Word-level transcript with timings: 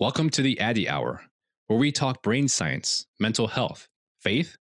Welcome 0.00 0.28
to 0.30 0.42
the 0.42 0.58
Addy 0.58 0.88
Hour, 0.88 1.22
where 1.68 1.78
we 1.78 1.92
talk 1.92 2.20
brain 2.20 2.48
science, 2.48 3.06
mental 3.20 3.46
health, 3.46 3.86
faith, 4.18 4.56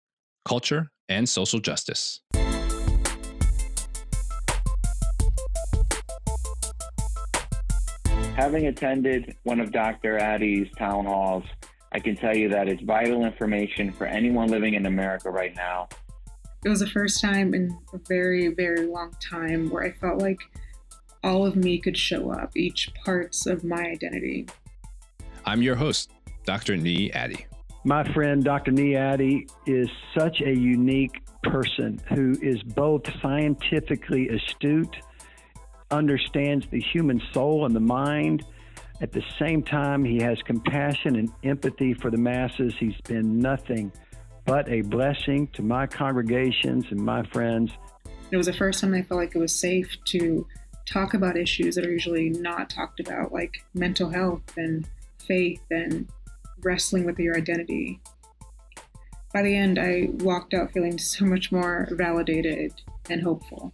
culture, 0.45 0.91
and 1.09 1.27
social 1.27 1.59
justice. 1.59 2.21
Having 8.35 8.67
attended 8.67 9.35
one 9.41 9.59
of 9.59 9.71
Dr. 9.71 10.19
Addy's 10.19 10.67
town 10.77 11.05
halls, 11.05 11.45
I 11.91 11.97
can 11.97 12.15
tell 12.15 12.37
you 12.37 12.47
that 12.49 12.69
it's 12.69 12.83
vital 12.83 13.25
information 13.25 13.91
for 13.91 14.05
anyone 14.05 14.49
living 14.49 14.75
in 14.75 14.85
America 14.85 15.31
right 15.31 15.55
now. 15.55 15.89
It 16.63 16.69
was 16.69 16.81
the 16.81 16.87
first 16.87 17.21
time 17.21 17.55
in 17.55 17.75
a 17.91 17.97
very, 18.07 18.49
very 18.49 18.85
long 18.85 19.11
time 19.19 19.71
where 19.71 19.83
I 19.83 19.93
felt 19.93 20.21
like 20.21 20.41
all 21.23 21.43
of 21.43 21.55
me 21.55 21.79
could 21.79 21.97
show 21.97 22.29
up, 22.29 22.55
each 22.55 22.93
parts 23.03 23.47
of 23.47 23.63
my 23.63 23.81
identity. 23.81 24.45
I'm 25.45 25.61
your 25.61 25.75
host, 25.75 26.11
Dr. 26.45 26.75
Nii 26.75 27.13
Addy. 27.13 27.45
My 27.83 28.03
friend 28.13 28.43
Dr. 28.43 28.71
Nii 28.71 28.95
Addy 28.95 29.47
is 29.65 29.89
such 30.17 30.41
a 30.41 30.55
unique 30.55 31.21
person 31.43 31.99
who 32.07 32.31
is 32.41 32.63
both 32.63 33.01
scientifically 33.21 34.29
astute, 34.29 34.95
understands 35.91 36.65
the 36.71 36.79
human 36.79 37.21
soul 37.33 37.65
and 37.65 37.75
the 37.75 37.81
mind. 37.81 38.45
At 39.01 39.11
the 39.11 39.23
same 39.37 39.63
time, 39.63 40.05
he 40.05 40.17
has 40.21 40.41
compassion 40.45 41.17
and 41.17 41.29
empathy 41.43 41.93
for 41.93 42.09
the 42.09 42.17
masses. 42.17 42.73
He's 42.79 42.99
been 43.01 43.39
nothing 43.39 43.91
but 44.45 44.69
a 44.69 44.81
blessing 44.81 45.47
to 45.53 45.61
my 45.61 45.87
congregations 45.87 46.85
and 46.89 46.99
my 46.99 47.23
friends. 47.23 47.71
It 48.31 48.37
was 48.37 48.45
the 48.45 48.53
first 48.53 48.79
time 48.79 48.93
I 48.93 49.01
felt 49.01 49.19
like 49.19 49.35
it 49.35 49.39
was 49.39 49.53
safe 49.53 49.97
to 50.05 50.47
talk 50.85 51.13
about 51.13 51.37
issues 51.37 51.75
that 51.75 51.85
are 51.85 51.91
usually 51.91 52.29
not 52.29 52.69
talked 52.69 52.99
about, 52.99 53.33
like 53.33 53.63
mental 53.73 54.09
health 54.09 54.41
and 54.57 54.87
faith 55.27 55.61
and 55.71 56.07
wrestling 56.63 57.05
with 57.05 57.19
your 57.19 57.35
identity. 57.35 57.99
By 59.33 59.41
the 59.41 59.55
end, 59.55 59.79
I 59.79 60.09
walked 60.11 60.53
out 60.53 60.71
feeling 60.71 60.97
so 60.97 61.25
much 61.25 61.51
more 61.51 61.87
validated 61.91 62.73
and 63.09 63.21
hopeful. 63.21 63.73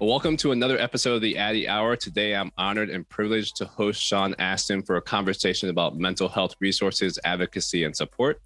welcome 0.00 0.34
to 0.34 0.50
another 0.50 0.78
episode 0.78 1.16
of 1.16 1.20
the 1.20 1.36
Addy 1.36 1.68
Hour. 1.68 1.94
Today, 1.94 2.34
I'm 2.34 2.50
honored 2.56 2.88
and 2.88 3.06
privileged 3.08 3.56
to 3.56 3.66
host 3.66 4.02
Sean 4.02 4.34
Astin 4.38 4.82
for 4.82 4.96
a 4.96 5.02
conversation 5.02 5.68
about 5.68 5.98
mental 5.98 6.26
health 6.26 6.54
resources, 6.58 7.18
advocacy, 7.24 7.84
and 7.84 7.94
support. 7.94 8.40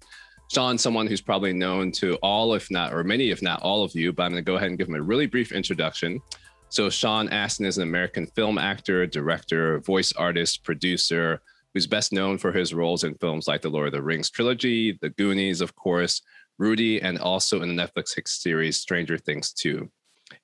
Sean, 0.51 0.77
someone 0.77 1.07
who's 1.07 1.21
probably 1.21 1.53
known 1.53 1.91
to 1.93 2.15
all, 2.17 2.53
if 2.53 2.69
not, 2.69 2.93
or 2.93 3.03
many, 3.03 3.31
if 3.31 3.41
not 3.41 3.61
all 3.61 3.83
of 3.83 3.95
you, 3.95 4.13
but 4.13 4.23
I'm 4.23 4.31
going 4.31 4.43
to 4.43 4.49
go 4.49 4.55
ahead 4.55 4.69
and 4.69 4.77
give 4.77 4.87
him 4.87 4.95
a 4.95 5.01
really 5.01 5.25
brief 5.25 5.51
introduction. 5.51 6.21
So, 6.69 6.89
Sean 6.89 7.29
Astin 7.29 7.65
is 7.65 7.77
an 7.77 7.83
American 7.83 8.27
film 8.27 8.57
actor, 8.57 9.05
director, 9.07 9.79
voice 9.79 10.11
artist, 10.13 10.63
producer, 10.63 11.41
who's 11.73 11.87
best 11.87 12.13
known 12.13 12.37
for 12.37 12.51
his 12.51 12.73
roles 12.73 13.03
in 13.03 13.15
films 13.15 13.47
like 13.47 13.61
the 13.61 13.69
Lord 13.69 13.87
of 13.87 13.93
the 13.93 14.01
Rings 14.01 14.29
trilogy, 14.29 14.97
The 15.01 15.09
Goonies, 15.09 15.61
of 15.61 15.75
course, 15.75 16.21
Rudy, 16.57 17.01
and 17.01 17.19
also 17.19 17.61
in 17.61 17.75
the 17.75 17.83
Netflix 17.83 18.27
series 18.27 18.77
Stranger 18.77 19.17
Things 19.17 19.51
2. 19.51 19.89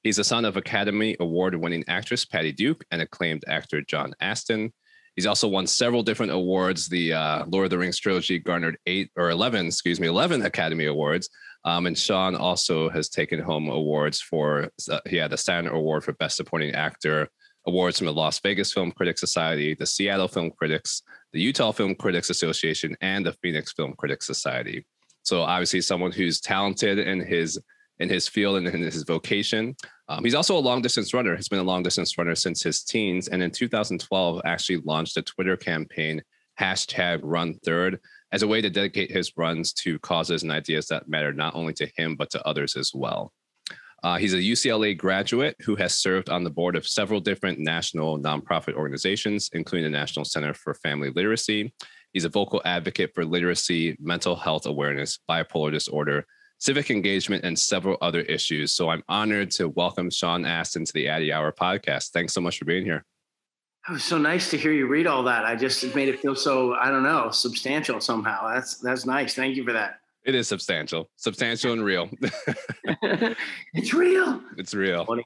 He's 0.04 0.18
the 0.18 0.24
son 0.24 0.46
of 0.46 0.58
Academy 0.58 1.16
Award 1.20 1.56
winning 1.56 1.86
actress 1.88 2.26
Patty 2.26 2.52
Duke 2.52 2.84
and 2.92 3.02
acclaimed 3.02 3.44
actor 3.48 3.82
John 3.82 4.14
Astin. 4.20 4.74
He's 5.16 5.26
also 5.26 5.48
won 5.48 5.68
several 5.68 6.04
different 6.04 6.32
awards. 6.32 6.88
The 6.88 7.14
uh, 7.14 7.46
Lord 7.48 7.66
of 7.66 7.70
the 7.70 7.78
Rings 7.78 8.00
trilogy 8.00 8.40
garnered 8.40 8.78
eight 8.86 9.12
or 9.18 9.30
11, 9.30 9.68
excuse 9.68 10.00
me, 10.00 10.08
11 10.08 10.44
Academy 10.44 10.86
Awards. 10.86 11.30
Um, 11.64 11.86
and 11.86 11.98
Sean 11.98 12.36
also 12.36 12.90
has 12.90 13.10
taken 13.10 13.40
home 13.40 13.70
awards 13.70 14.22
for, 14.22 14.70
uh, 14.90 15.00
he 15.08 15.18
had 15.18 15.32
the 15.32 15.38
Saturn 15.38 15.68
Award 15.68 16.04
for 16.04 16.14
Best 16.14 16.38
Supporting 16.38 16.74
Actor, 16.74 17.30
awards 17.68 18.00
from 18.00 18.08
the 18.08 18.14
Las 18.14 18.40
Vegas 18.40 18.74
Film 18.74 18.92
Critics 18.92 19.20
Society, 19.20 19.76
the 19.76 19.86
Seattle 19.86 20.28
Film 20.28 20.52
Critics, 20.52 21.04
the 21.34 21.42
Utah 21.42 21.72
Film 21.72 21.94
Critics 21.94 22.30
Association, 22.30 22.96
and 23.02 23.26
the 23.26 23.34
Phoenix 23.44 23.74
Film 23.74 23.94
Critics 23.98 24.26
Society. 24.26 24.86
So 25.24 25.42
obviously 25.42 25.82
someone 25.82 26.12
who's 26.12 26.42
talented 26.42 26.98
in 27.00 27.20
his 27.20 27.60
in 28.00 28.10
his 28.10 28.28
field 28.28 28.58
and 28.58 28.68
in 28.68 28.82
his 28.82 29.04
vocation. 29.04 29.76
Um, 30.12 30.26
he's 30.26 30.36
also 30.36 30.58
a 30.58 30.60
long 30.60 30.82
distance 30.82 31.14
runner. 31.14 31.38
He's 31.38 31.48
been 31.48 31.60
a 31.60 31.64
long 31.64 31.84
distance 31.84 32.18
runner 32.18 32.36
since 32.36 32.62
his 32.62 32.84
teens, 32.84 33.30
and 33.30 33.42
in 33.42 33.50
2012 33.50 34.42
actually 34.44 34.82
launched 34.84 35.16
a 35.16 35.22
Twitter 35.22 35.56
campaign 35.56 36.22
hashtag 36.60 37.22
Run 37.24 37.54
Third 37.64 37.98
as 38.34 38.44
a 38.44 38.48
way 38.48 38.62
to 38.62 38.70
dedicate 38.70 39.10
his 39.10 39.32
runs 39.38 39.72
to 39.74 40.00
causes 40.00 40.44
and 40.44 40.52
ideas 40.52 40.88
that 40.88 41.08
matter 41.08 41.32
not 41.32 41.56
only 41.56 41.72
to 41.76 41.90
him 41.96 42.18
but 42.18 42.30
to 42.32 42.46
others 42.46 42.76
as 42.76 42.92
well. 42.94 43.32
Uh, 44.04 44.18
he's 44.18 44.34
a 44.34 44.38
UCLA 44.38 44.98
graduate 44.98 45.56
who 45.62 45.78
has 45.78 45.96
served 45.96 46.30
on 46.30 46.44
the 46.44 46.50
board 46.50 46.76
of 46.76 46.86
several 46.86 47.22
different 47.22 47.60
national 47.60 48.20
nonprofit 48.20 48.74
organizations, 48.74 49.50
including 49.54 49.90
the 49.90 49.98
National 49.98 50.26
Center 50.26 50.54
for 50.54 50.74
Family 50.74 51.10
Literacy. 51.12 51.74
He's 52.12 52.26
a 52.26 52.30
vocal 52.30 52.62
advocate 52.66 53.12
for 53.16 53.24
literacy, 53.24 53.96
mental 54.02 54.36
health 54.36 54.66
awareness, 54.66 55.20
bipolar 55.30 55.72
disorder, 55.72 56.26
civic 56.62 56.92
engagement, 56.92 57.44
and 57.44 57.58
several 57.58 57.98
other 58.02 58.22
issues. 58.22 58.72
So 58.72 58.90
I'm 58.90 59.04
honored 59.10 59.50
to 59.52 59.70
welcome 59.70 60.12
Sean 60.12 60.46
Astin 60.46 60.86
to 60.86 60.94
the 60.94 61.10
Addy 61.10 61.34
Hour 61.34 61.52
podcast. 61.52 62.12
Thanks 62.12 62.34
so 62.34 62.40
much 62.40 62.60
for 62.60 62.66
being 62.66 62.86
here. 62.86 63.04
It 63.90 63.94
was 63.94 64.04
so 64.04 64.20
nice 64.20 64.52
to 64.52 64.58
hear 64.58 64.72
you 64.72 64.86
read 64.86 65.08
all 65.08 65.24
that. 65.24 65.44
I 65.44 65.56
just 65.56 65.84
it 65.84 65.96
made 65.96 66.08
it 66.08 66.20
feel 66.20 66.36
so 66.36 66.76
I 66.76 66.92
don't 66.92 67.02
know 67.02 67.32
substantial 67.32 68.00
somehow. 68.00 68.54
That's 68.54 68.78
that's 68.78 69.08
nice. 69.08 69.34
Thank 69.34 69.56
you 69.56 69.66
for 69.66 69.74
that. 69.74 69.96
It 70.24 70.36
is 70.36 70.48
substantial, 70.48 71.10
substantial 71.16 71.74
and 71.74 71.84
real. 71.84 72.08
it's 73.74 73.92
real. 73.92 74.40
It's 74.56 74.76
real. 74.76 75.04
Funny. 75.06 75.26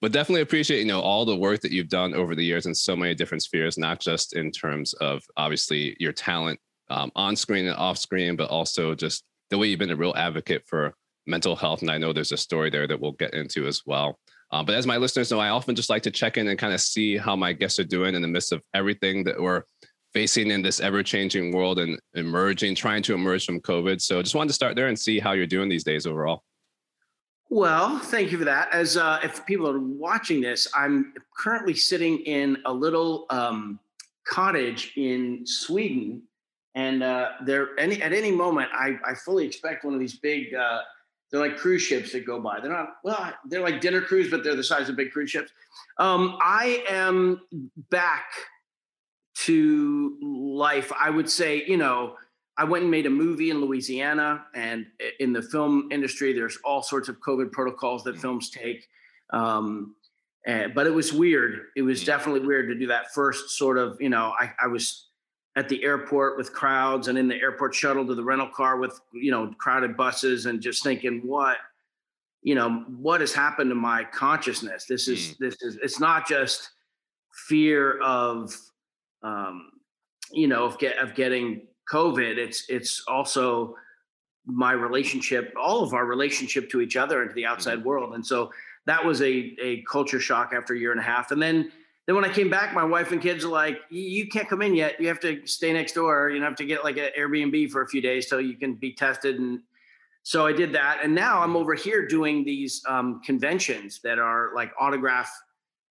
But 0.00 0.12
definitely 0.12 0.42
appreciate 0.42 0.78
you 0.78 0.84
know 0.84 1.00
all 1.00 1.24
the 1.24 1.34
work 1.34 1.62
that 1.62 1.72
you've 1.72 1.88
done 1.88 2.14
over 2.14 2.36
the 2.36 2.44
years 2.44 2.66
in 2.66 2.74
so 2.76 2.94
many 2.94 3.12
different 3.16 3.42
spheres, 3.42 3.76
not 3.76 3.98
just 3.98 4.36
in 4.36 4.52
terms 4.52 4.92
of 4.94 5.24
obviously 5.36 5.96
your 5.98 6.12
talent 6.12 6.60
um, 6.90 7.10
on 7.16 7.34
screen 7.34 7.66
and 7.66 7.76
off 7.76 7.98
screen, 7.98 8.36
but 8.36 8.50
also 8.50 8.94
just 8.94 9.24
the 9.50 9.58
way 9.58 9.68
you've 9.68 9.78
been 9.78 9.90
a 9.90 9.96
real 9.96 10.14
advocate 10.16 10.64
for 10.66 10.94
mental 11.26 11.56
health. 11.56 11.82
And 11.82 11.90
I 11.90 11.98
know 11.98 12.12
there's 12.12 12.32
a 12.32 12.36
story 12.36 12.70
there 12.70 12.86
that 12.86 13.00
we'll 13.00 13.12
get 13.12 13.34
into 13.34 13.66
as 13.66 13.82
well. 13.86 14.18
Um, 14.52 14.64
but 14.64 14.76
as 14.76 14.86
my 14.86 14.96
listeners 14.96 15.30
know, 15.30 15.40
I 15.40 15.48
often 15.48 15.74
just 15.74 15.90
like 15.90 16.02
to 16.04 16.10
check 16.10 16.36
in 16.36 16.46
and 16.48 16.58
kind 16.58 16.72
of 16.72 16.80
see 16.80 17.16
how 17.16 17.34
my 17.34 17.52
guests 17.52 17.78
are 17.78 17.84
doing 17.84 18.14
in 18.14 18.22
the 18.22 18.28
midst 18.28 18.52
of 18.52 18.62
everything 18.74 19.24
that 19.24 19.40
we're 19.40 19.62
facing 20.12 20.50
in 20.50 20.62
this 20.62 20.80
ever 20.80 21.02
changing 21.02 21.52
world 21.52 21.78
and 21.78 21.98
emerging, 22.14 22.74
trying 22.74 23.02
to 23.02 23.14
emerge 23.14 23.44
from 23.44 23.60
COVID. 23.60 24.00
So 24.00 24.22
just 24.22 24.34
wanted 24.34 24.48
to 24.48 24.54
start 24.54 24.76
there 24.76 24.86
and 24.86 24.98
see 24.98 25.18
how 25.18 25.32
you're 25.32 25.46
doing 25.46 25.68
these 25.68 25.84
days 25.84 26.06
overall. 26.06 26.42
Well, 27.48 27.98
thank 27.98 28.32
you 28.32 28.38
for 28.38 28.44
that. 28.44 28.72
As 28.72 28.96
uh, 28.96 29.20
if 29.22 29.44
people 29.46 29.68
are 29.68 29.78
watching 29.78 30.40
this, 30.40 30.66
I'm 30.74 31.12
currently 31.36 31.74
sitting 31.74 32.18
in 32.20 32.58
a 32.64 32.72
little 32.72 33.26
um, 33.30 33.78
cottage 34.26 34.92
in 34.96 35.42
Sweden 35.44 36.22
and 36.76 37.02
uh, 37.02 37.30
there 37.44 37.70
any 37.80 38.00
at 38.02 38.12
any 38.12 38.30
moment 38.30 38.68
I, 38.72 38.98
I 39.04 39.14
fully 39.14 39.44
expect 39.44 39.84
one 39.84 39.94
of 39.94 40.00
these 40.00 40.18
big 40.18 40.54
uh, 40.54 40.82
they're 41.32 41.40
like 41.40 41.56
cruise 41.56 41.82
ships 41.82 42.12
that 42.12 42.24
go 42.24 42.38
by. 42.40 42.60
They're 42.60 42.70
not 42.70 42.98
well 43.02 43.32
they're 43.46 43.62
like 43.62 43.80
dinner 43.80 44.00
cruise 44.00 44.30
but 44.30 44.44
they're 44.44 44.54
the 44.54 44.62
size 44.62 44.88
of 44.88 44.94
big 44.94 45.10
cruise 45.10 45.30
ships. 45.30 45.50
Um, 45.98 46.38
i 46.40 46.84
am 46.88 47.40
back 47.90 48.30
to 49.36 50.16
life. 50.22 50.92
I 50.98 51.10
would 51.10 51.28
say 51.28 51.64
you 51.66 51.78
know 51.78 52.14
i 52.58 52.64
went 52.64 52.82
and 52.82 52.90
made 52.90 53.06
a 53.06 53.10
movie 53.10 53.50
in 53.50 53.60
louisiana 53.60 54.44
and 54.54 54.86
in 55.20 55.32
the 55.32 55.42
film 55.42 55.88
industry 55.90 56.32
there's 56.32 56.58
all 56.64 56.82
sorts 56.82 57.08
of 57.08 57.20
covid 57.20 57.50
protocols 57.52 58.04
that 58.04 58.16
mm. 58.16 58.20
films 58.20 58.50
take. 58.50 58.86
Um, 59.30 59.96
and, 60.46 60.72
but 60.74 60.86
it 60.86 60.94
was 60.94 61.12
weird. 61.12 61.62
It 61.74 61.82
was 61.82 62.02
mm. 62.02 62.06
definitely 62.06 62.46
weird 62.46 62.68
to 62.68 62.76
do 62.76 62.86
that 62.86 63.12
first 63.14 63.50
sort 63.56 63.78
of 63.78 63.96
you 63.98 64.10
know 64.10 64.34
i, 64.38 64.52
I 64.60 64.66
was 64.66 65.06
at 65.56 65.70
the 65.70 65.82
airport 65.82 66.36
with 66.36 66.52
crowds 66.52 67.08
and 67.08 67.16
in 67.16 67.26
the 67.26 67.34
airport 67.34 67.74
shuttle 67.74 68.06
to 68.06 68.14
the 68.14 68.22
rental 68.22 68.48
car 68.48 68.76
with 68.76 69.00
you 69.12 69.30
know 69.30 69.52
crowded 69.58 69.96
buses 69.96 70.46
and 70.46 70.60
just 70.60 70.84
thinking 70.84 71.20
what 71.24 71.56
you 72.42 72.54
know 72.54 72.84
what 72.98 73.20
has 73.20 73.32
happened 73.32 73.70
to 73.70 73.74
my 73.74 74.04
consciousness 74.04 74.84
this 74.86 75.08
is 75.08 75.18
mm. 75.18 75.38
this 75.38 75.56
is 75.62 75.76
it's 75.82 75.98
not 75.98 76.28
just 76.28 76.70
fear 77.48 77.98
of 78.02 78.54
um 79.22 79.70
you 80.30 80.46
know 80.46 80.64
of 80.64 80.78
get 80.78 80.98
of 80.98 81.14
getting 81.14 81.62
covid 81.90 82.36
it's 82.36 82.64
it's 82.68 83.02
also 83.08 83.74
my 84.44 84.72
relationship 84.72 85.52
all 85.60 85.82
of 85.82 85.94
our 85.94 86.04
relationship 86.04 86.70
to 86.70 86.80
each 86.80 86.96
other 86.96 87.22
and 87.22 87.30
to 87.30 87.34
the 87.34 87.46
outside 87.46 87.78
mm-hmm. 87.78 87.88
world 87.88 88.14
and 88.14 88.24
so 88.24 88.50
that 88.84 89.04
was 89.04 89.22
a 89.22 89.56
a 89.60 89.82
culture 89.90 90.20
shock 90.20 90.52
after 90.54 90.74
a 90.74 90.78
year 90.78 90.92
and 90.92 91.00
a 91.00 91.04
half 91.04 91.30
and 91.30 91.42
then 91.42 91.72
then 92.06 92.14
when 92.14 92.24
I 92.24 92.32
came 92.32 92.48
back, 92.48 92.72
my 92.72 92.84
wife 92.84 93.12
and 93.12 93.20
kids 93.20 93.44
are 93.44 93.48
like, 93.48 93.80
"You 93.90 94.28
can't 94.28 94.48
come 94.48 94.62
in 94.62 94.74
yet. 94.74 95.00
You 95.00 95.08
have 95.08 95.20
to 95.20 95.44
stay 95.46 95.72
next 95.72 95.92
door. 95.92 96.30
You 96.30 96.40
have 96.42 96.56
to 96.56 96.64
get 96.64 96.84
like 96.84 96.96
an 96.96 97.10
Airbnb 97.18 97.70
for 97.70 97.82
a 97.82 97.88
few 97.88 98.00
days 98.00 98.28
so 98.28 98.38
you 98.38 98.56
can 98.56 98.74
be 98.74 98.92
tested." 98.92 99.38
And 99.40 99.60
so 100.22 100.46
I 100.46 100.52
did 100.52 100.72
that, 100.72 101.00
and 101.02 101.14
now 101.14 101.40
I'm 101.40 101.56
over 101.56 101.74
here 101.74 102.06
doing 102.06 102.44
these 102.44 102.82
um, 102.88 103.20
conventions 103.24 104.00
that 104.02 104.18
are 104.18 104.50
like 104.54 104.72
autograph, 104.78 105.30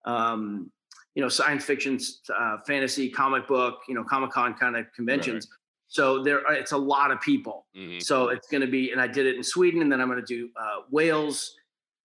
um, 0.04 0.70
you 1.14 1.22
know, 1.22 1.28
science 1.28 1.64
fiction, 1.64 1.98
uh, 2.34 2.58
fantasy, 2.66 3.08
comic 3.08 3.46
book, 3.46 3.80
you 3.88 3.94
know, 3.94 4.04
Comic 4.04 4.30
Con 4.30 4.54
kind 4.54 4.76
of 4.76 4.92
conventions. 4.94 5.46
Right. 5.46 5.58
So 5.88 6.22
there, 6.22 6.46
uh, 6.46 6.52
it's 6.52 6.72
a 6.72 6.76
lot 6.76 7.10
of 7.10 7.20
people. 7.20 7.66
Mm-hmm. 7.76 8.00
So 8.00 8.28
it's 8.28 8.48
going 8.48 8.60
to 8.60 8.66
be, 8.66 8.90
and 8.90 9.00
I 9.00 9.06
did 9.06 9.24
it 9.24 9.36
in 9.36 9.42
Sweden, 9.42 9.80
and 9.82 9.90
then 9.90 10.00
I'm 10.00 10.08
going 10.08 10.20
to 10.20 10.26
do 10.26 10.50
uh, 10.60 10.80
Wales 10.90 11.54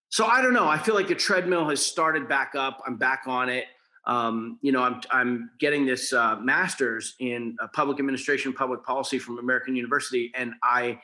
So 0.09 0.25
I 0.25 0.41
don't 0.41 0.53
know. 0.53 0.67
I 0.67 0.77
feel 0.77 0.93
like 0.93 1.07
the 1.07 1.15
treadmill 1.15 1.67
has 1.69 1.83
started 1.83 2.27
back 2.27 2.53
up. 2.55 2.81
I'm 2.85 2.97
back 2.97 3.23
on 3.27 3.49
it. 3.49 3.65
Um, 4.05 4.57
you 4.61 4.71
know, 4.71 4.81
I'm 4.81 5.01
I'm 5.11 5.51
getting 5.59 5.85
this 5.85 6.11
uh, 6.13 6.37
master's 6.37 7.15
in 7.19 7.55
uh, 7.61 7.67
public 7.73 7.99
administration, 7.99 8.51
public 8.53 8.83
policy 8.83 9.19
from 9.19 9.37
American 9.37 9.75
University, 9.75 10.31
and 10.35 10.53
I 10.63 10.99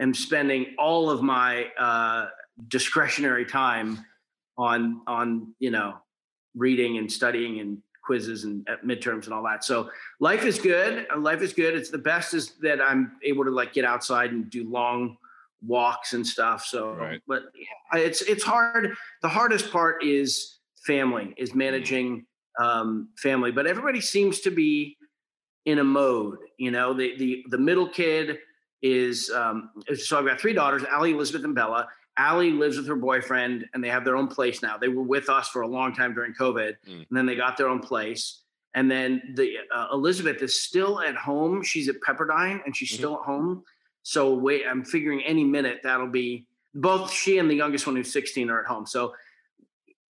am 0.00 0.14
spending 0.14 0.74
all 0.78 1.10
of 1.10 1.22
my 1.22 1.66
uh, 1.78 2.28
discretionary 2.68 3.44
time 3.44 4.04
on 4.56 5.02
on 5.06 5.54
you 5.58 5.70
know 5.70 5.96
reading 6.54 6.98
and 6.98 7.10
studying 7.10 7.60
and 7.60 7.78
quizzes 8.02 8.44
and 8.44 8.66
uh, 8.70 8.76
midterms 8.84 9.24
and 9.24 9.34
all 9.34 9.42
that. 9.42 9.62
So 9.62 9.90
life 10.18 10.44
is 10.44 10.58
good. 10.58 11.06
Life 11.18 11.42
is 11.42 11.52
good. 11.52 11.74
It's 11.74 11.90
the 11.90 11.98
best 11.98 12.32
is 12.32 12.52
that 12.62 12.80
I'm 12.80 13.12
able 13.22 13.44
to 13.44 13.50
like 13.50 13.74
get 13.74 13.84
outside 13.84 14.32
and 14.32 14.48
do 14.48 14.68
long 14.68 15.18
walks 15.62 16.14
and 16.14 16.26
stuff. 16.26 16.64
So, 16.64 16.94
right. 16.94 17.20
but 17.28 17.44
it's 17.92 18.22
it's 18.22 18.42
hard. 18.42 18.94
The 19.20 19.28
hardest 19.28 19.70
part 19.70 20.02
is 20.02 20.58
family, 20.86 21.34
is 21.36 21.50
mm-hmm. 21.50 21.58
managing 21.58 22.26
um, 22.58 23.08
family. 23.16 23.50
But 23.50 23.66
everybody 23.66 24.00
seems 24.00 24.40
to 24.40 24.50
be 24.50 24.96
in 25.64 25.78
a 25.78 25.84
mode. 25.84 26.38
You 26.56 26.70
know, 26.70 26.92
the 26.92 27.16
the 27.16 27.44
the 27.50 27.58
middle 27.58 27.88
kid 27.88 28.38
is 28.82 29.30
um, 29.30 29.70
so 29.94 30.18
I've 30.18 30.26
got 30.26 30.40
three 30.40 30.52
daughters, 30.52 30.84
Allie, 30.84 31.12
Elizabeth, 31.12 31.44
and 31.44 31.54
Bella. 31.54 31.88
Allie 32.16 32.50
lives 32.50 32.76
with 32.76 32.88
her 32.88 32.96
boyfriend, 32.96 33.66
and 33.74 33.82
they 33.82 33.88
have 33.88 34.04
their 34.04 34.16
own 34.16 34.26
place 34.26 34.60
now. 34.60 34.76
They 34.76 34.88
were 34.88 35.02
with 35.04 35.28
us 35.28 35.48
for 35.48 35.62
a 35.62 35.68
long 35.68 35.94
time 35.94 36.14
during 36.14 36.34
COVID, 36.34 36.74
mm. 36.88 36.94
and 36.96 37.06
then 37.10 37.26
they 37.26 37.36
got 37.36 37.56
their 37.56 37.68
own 37.68 37.80
place. 37.80 38.42
And 38.74 38.90
then 38.90 39.22
the 39.34 39.56
uh, 39.74 39.86
Elizabeth 39.92 40.42
is 40.42 40.60
still 40.60 41.00
at 41.00 41.16
home. 41.16 41.62
She's 41.62 41.88
at 41.88 41.96
Pepperdine, 42.00 42.60
and 42.64 42.76
she's 42.76 42.90
mm-hmm. 42.90 42.98
still 42.98 43.14
at 43.14 43.22
home. 43.22 43.62
So 44.02 44.34
wait, 44.34 44.62
I'm 44.68 44.84
figuring 44.84 45.22
any 45.22 45.44
minute 45.44 45.80
that'll 45.82 46.08
be 46.08 46.46
both 46.74 47.12
she 47.12 47.38
and 47.38 47.50
the 47.50 47.54
youngest 47.54 47.86
one 47.86 47.96
who's 47.96 48.12
16 48.12 48.50
are 48.50 48.60
at 48.60 48.66
home. 48.66 48.86
So 48.86 49.14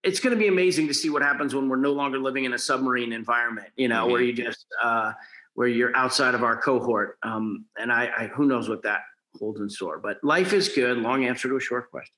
it's 0.03 0.19
going 0.19 0.33
to 0.33 0.39
be 0.39 0.47
amazing 0.47 0.87
to 0.87 0.93
see 0.93 1.09
what 1.09 1.21
happens 1.21 1.53
when 1.55 1.67
we're 1.69 1.77
no 1.77 1.91
longer 1.91 2.19
living 2.19 2.45
in 2.45 2.53
a 2.53 2.57
submarine 2.57 3.11
environment, 3.11 3.69
you 3.75 3.87
know, 3.87 4.03
mm-hmm. 4.03 4.11
where 4.11 4.21
you 4.21 4.33
just 4.33 4.65
uh, 4.83 5.13
where 5.55 5.67
you're 5.67 5.95
outside 5.95 6.35
of 6.35 6.43
our 6.43 6.55
cohort. 6.55 7.17
Um, 7.23 7.65
and 7.79 7.91
I, 7.91 8.11
I, 8.15 8.27
who 8.27 8.45
knows 8.45 8.69
what 8.69 8.83
that 8.83 9.01
holds 9.39 9.59
in 9.59 9.69
store. 9.69 9.99
But 9.99 10.17
life 10.23 10.53
is 10.53 10.69
good. 10.69 10.97
Long 10.99 11.25
answer 11.25 11.49
to 11.49 11.57
a 11.57 11.59
short 11.59 11.89
question. 11.89 12.13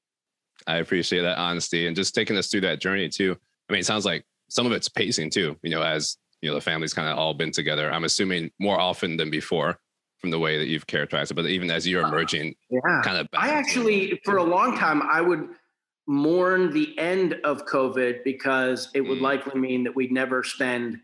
I 0.67 0.77
appreciate 0.77 1.21
that 1.21 1.37
honesty 1.37 1.87
and 1.87 1.95
just 1.95 2.13
taking 2.13 2.37
us 2.37 2.49
through 2.49 2.61
that 2.61 2.81
journey 2.81 3.07
too. 3.07 3.37
I 3.69 3.73
mean, 3.73 3.79
it 3.79 3.85
sounds 3.85 4.05
like 4.05 4.25
some 4.49 4.65
of 4.65 4.71
it's 4.71 4.89
pacing 4.89 5.29
too. 5.29 5.55
You 5.63 5.71
know, 5.71 5.81
as 5.81 6.17
you 6.41 6.49
know, 6.49 6.55
the 6.55 6.61
family's 6.61 6.93
kind 6.93 7.07
of 7.07 7.17
all 7.17 7.33
been 7.33 7.51
together. 7.51 7.91
I'm 7.91 8.03
assuming 8.03 8.51
more 8.59 8.79
often 8.79 9.17
than 9.17 9.29
before 9.29 9.79
from 10.19 10.31
the 10.31 10.39
way 10.39 10.57
that 10.57 10.67
you've 10.67 10.87
characterized 10.87 11.31
it. 11.31 11.35
But 11.35 11.45
even 11.45 11.71
as 11.71 11.87
you're 11.87 12.03
uh, 12.03 12.09
emerging, 12.09 12.55
uh, 12.73 12.79
yeah. 12.83 13.01
kind 13.03 13.17
of. 13.17 13.27
I 13.33 13.49
actually, 13.49 14.19
for 14.25 14.37
a 14.37 14.43
long 14.43 14.77
time, 14.77 15.01
I 15.03 15.21
would 15.21 15.47
mourn 16.09 16.73
the 16.73 16.97
end 16.97 17.35
of 17.43 17.67
COVID 17.67 18.23
because 18.23 18.89
it 18.95 19.01
would 19.01 19.19
mm. 19.19 19.21
likely 19.21 19.61
mean 19.61 19.83
that 19.83 19.95
we'd 19.95 20.11
never 20.11 20.43
spend 20.43 20.99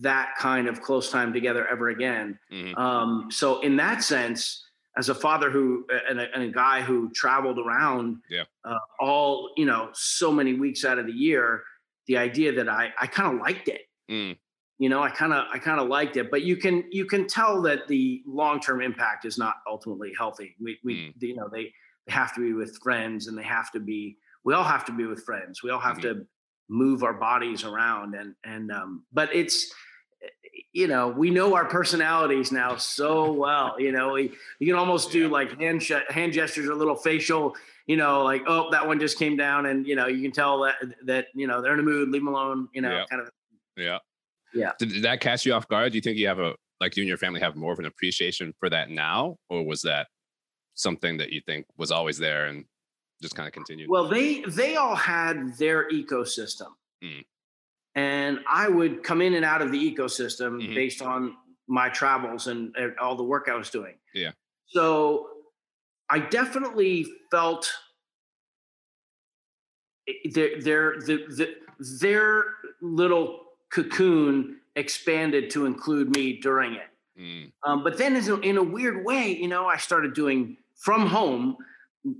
that 0.00 0.34
kind 0.36 0.68
of 0.68 0.82
close 0.82 1.10
time 1.10 1.32
together 1.32 1.66
ever 1.66 1.88
again. 1.88 2.38
Mm-hmm. 2.52 2.78
Um, 2.78 3.28
so, 3.30 3.60
in 3.60 3.76
that 3.76 4.02
sense, 4.02 4.62
as 4.98 5.08
a 5.08 5.14
father 5.14 5.50
who 5.50 5.86
and 6.10 6.20
a, 6.20 6.26
and 6.34 6.42
a 6.42 6.48
guy 6.48 6.82
who 6.82 7.10
traveled 7.12 7.58
around 7.58 8.18
yeah. 8.28 8.42
uh, 8.66 8.76
all 9.00 9.50
you 9.56 9.64
know 9.64 9.88
so 9.94 10.30
many 10.30 10.52
weeks 10.52 10.84
out 10.84 10.98
of 10.98 11.06
the 11.06 11.12
year, 11.12 11.62
the 12.06 12.18
idea 12.18 12.52
that 12.52 12.68
I 12.68 12.92
I 13.00 13.06
kind 13.06 13.34
of 13.34 13.40
liked 13.40 13.68
it. 13.68 13.80
Mm 14.10 14.36
you 14.78 14.88
know 14.88 15.00
i 15.00 15.08
kind 15.08 15.32
of 15.32 15.44
i 15.52 15.58
kind 15.58 15.80
of 15.80 15.86
liked 15.86 16.16
it 16.16 16.32
but 16.32 16.42
you 16.42 16.56
can 16.56 16.82
you 16.90 17.04
can 17.04 17.28
tell 17.28 17.62
that 17.62 17.86
the 17.86 18.20
long-term 18.26 18.82
impact 18.82 19.24
is 19.24 19.38
not 19.38 19.54
ultimately 19.68 20.12
healthy 20.18 20.56
we, 20.60 20.76
we 20.82 20.94
mm. 20.94 21.12
you 21.20 21.36
know 21.36 21.48
they, 21.48 21.72
they 22.08 22.12
have 22.12 22.34
to 22.34 22.40
be 22.40 22.52
with 22.52 22.76
friends 22.82 23.28
and 23.28 23.38
they 23.38 23.44
have 23.44 23.70
to 23.70 23.78
be 23.78 24.16
we 24.44 24.54
all 24.54 24.64
have 24.64 24.84
to 24.84 24.92
be 24.92 25.04
with 25.04 25.22
friends 25.24 25.62
we 25.62 25.70
all 25.70 25.78
have 25.78 25.98
mm-hmm. 25.98 26.20
to 26.20 26.26
move 26.68 27.02
our 27.02 27.14
bodies 27.14 27.64
around 27.64 28.14
and 28.14 28.34
and 28.44 28.70
um 28.72 29.04
but 29.12 29.34
it's 29.34 29.72
you 30.72 30.86
know 30.86 31.08
we 31.08 31.30
know 31.30 31.54
our 31.54 31.66
personalities 31.66 32.50
now 32.50 32.76
so 32.76 33.32
well 33.44 33.78
you 33.78 33.92
know 33.92 34.12
we, 34.14 34.32
you 34.58 34.66
can 34.66 34.76
almost 34.76 35.10
do 35.10 35.28
like 35.28 35.58
hand 35.60 35.82
sh- 35.82 35.92
hand 36.08 36.32
gestures 36.32 36.68
or 36.68 36.74
little 36.74 36.96
facial 36.96 37.54
you 37.86 37.96
know 37.96 38.22
like 38.22 38.42
oh 38.46 38.70
that 38.70 38.86
one 38.86 38.98
just 38.98 39.18
came 39.18 39.36
down 39.36 39.66
and 39.66 39.86
you 39.86 39.94
know 39.94 40.06
you 40.06 40.22
can 40.22 40.32
tell 40.32 40.62
that 40.62 40.76
that 41.04 41.26
you 41.34 41.46
know 41.46 41.60
they're 41.60 41.74
in 41.74 41.80
a 41.80 41.82
mood 41.82 42.08
leave 42.08 42.22
them 42.22 42.28
alone 42.28 42.68
you 42.72 42.80
know 42.80 42.90
yeah. 42.90 43.04
kind 43.10 43.20
of 43.20 43.30
yeah 43.76 43.98
yeah. 44.54 44.72
Did, 44.78 45.02
that 45.02 45.20
catch 45.20 45.44
you 45.44 45.52
off 45.52 45.68
guard? 45.68 45.92
Do 45.92 45.98
you 45.98 46.02
think 46.02 46.16
you 46.16 46.28
have 46.28 46.38
a 46.38 46.54
like 46.80 46.96
you 46.96 47.02
and 47.02 47.08
your 47.08 47.18
family 47.18 47.40
have 47.40 47.56
more 47.56 47.72
of 47.72 47.78
an 47.78 47.84
appreciation 47.84 48.54
for 48.58 48.70
that 48.70 48.90
now, 48.90 49.36
or 49.50 49.64
was 49.64 49.82
that 49.82 50.06
something 50.74 51.18
that 51.18 51.30
you 51.30 51.40
think 51.46 51.66
was 51.76 51.90
always 51.90 52.18
there 52.18 52.46
and 52.46 52.64
just 53.22 53.34
kind 53.34 53.46
of 53.46 53.52
continued? 53.52 53.88
Well, 53.88 54.08
they 54.08 54.42
they 54.42 54.76
all 54.76 54.94
had 54.94 55.56
their 55.56 55.88
ecosystem, 55.90 56.68
mm. 57.02 57.24
and 57.94 58.40
I 58.50 58.68
would 58.68 59.02
come 59.02 59.20
in 59.22 59.34
and 59.34 59.44
out 59.44 59.62
of 59.62 59.72
the 59.72 59.78
ecosystem 59.78 60.60
mm-hmm. 60.60 60.74
based 60.74 61.02
on 61.02 61.36
my 61.66 61.88
travels 61.88 62.46
and, 62.46 62.74
and 62.76 62.98
all 62.98 63.16
the 63.16 63.24
work 63.24 63.48
I 63.50 63.54
was 63.54 63.70
doing. 63.70 63.94
Yeah. 64.14 64.32
So 64.66 65.28
I 66.10 66.18
definitely 66.18 67.06
felt 67.30 67.72
their 70.32 70.60
their 70.60 71.00
the, 71.00 71.24
the, 71.28 71.54
their 72.00 72.44
little 72.82 73.40
cocoon 73.70 74.60
expanded 74.76 75.50
to 75.50 75.66
include 75.66 76.14
me 76.14 76.38
during 76.40 76.74
it. 76.74 76.90
Mm. 77.18 77.52
Um, 77.62 77.84
but 77.84 77.96
then, 77.96 78.16
in 78.16 78.28
a, 78.28 78.36
in 78.40 78.56
a 78.56 78.62
weird 78.62 79.04
way, 79.04 79.28
you 79.28 79.48
know, 79.48 79.66
I 79.66 79.76
started 79.76 80.14
doing 80.14 80.56
from 80.76 81.06
home 81.06 81.56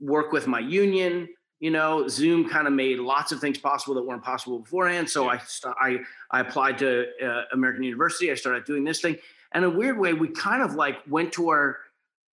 work 0.00 0.32
with 0.32 0.46
my 0.46 0.60
union. 0.60 1.28
You 1.60 1.70
know, 1.70 2.08
Zoom 2.08 2.48
kind 2.48 2.66
of 2.66 2.72
made 2.72 2.98
lots 2.98 3.32
of 3.32 3.40
things 3.40 3.58
possible 3.58 3.94
that 3.94 4.02
weren't 4.02 4.22
possible 4.22 4.58
beforehand. 4.58 5.08
So 5.08 5.24
yeah. 5.24 5.40
I, 5.64 5.88
I 5.88 5.98
I 6.30 6.40
applied 6.40 6.78
to 6.78 7.06
uh, 7.24 7.42
American 7.52 7.84
University. 7.84 8.30
I 8.30 8.34
started 8.34 8.64
doing 8.64 8.84
this 8.84 9.00
thing, 9.00 9.16
and 9.52 9.64
in 9.64 9.72
a 9.72 9.74
weird 9.74 9.98
way, 9.98 10.12
we 10.12 10.28
kind 10.28 10.62
of 10.62 10.74
like 10.74 10.98
went 11.08 11.32
to 11.34 11.50
our 11.50 11.78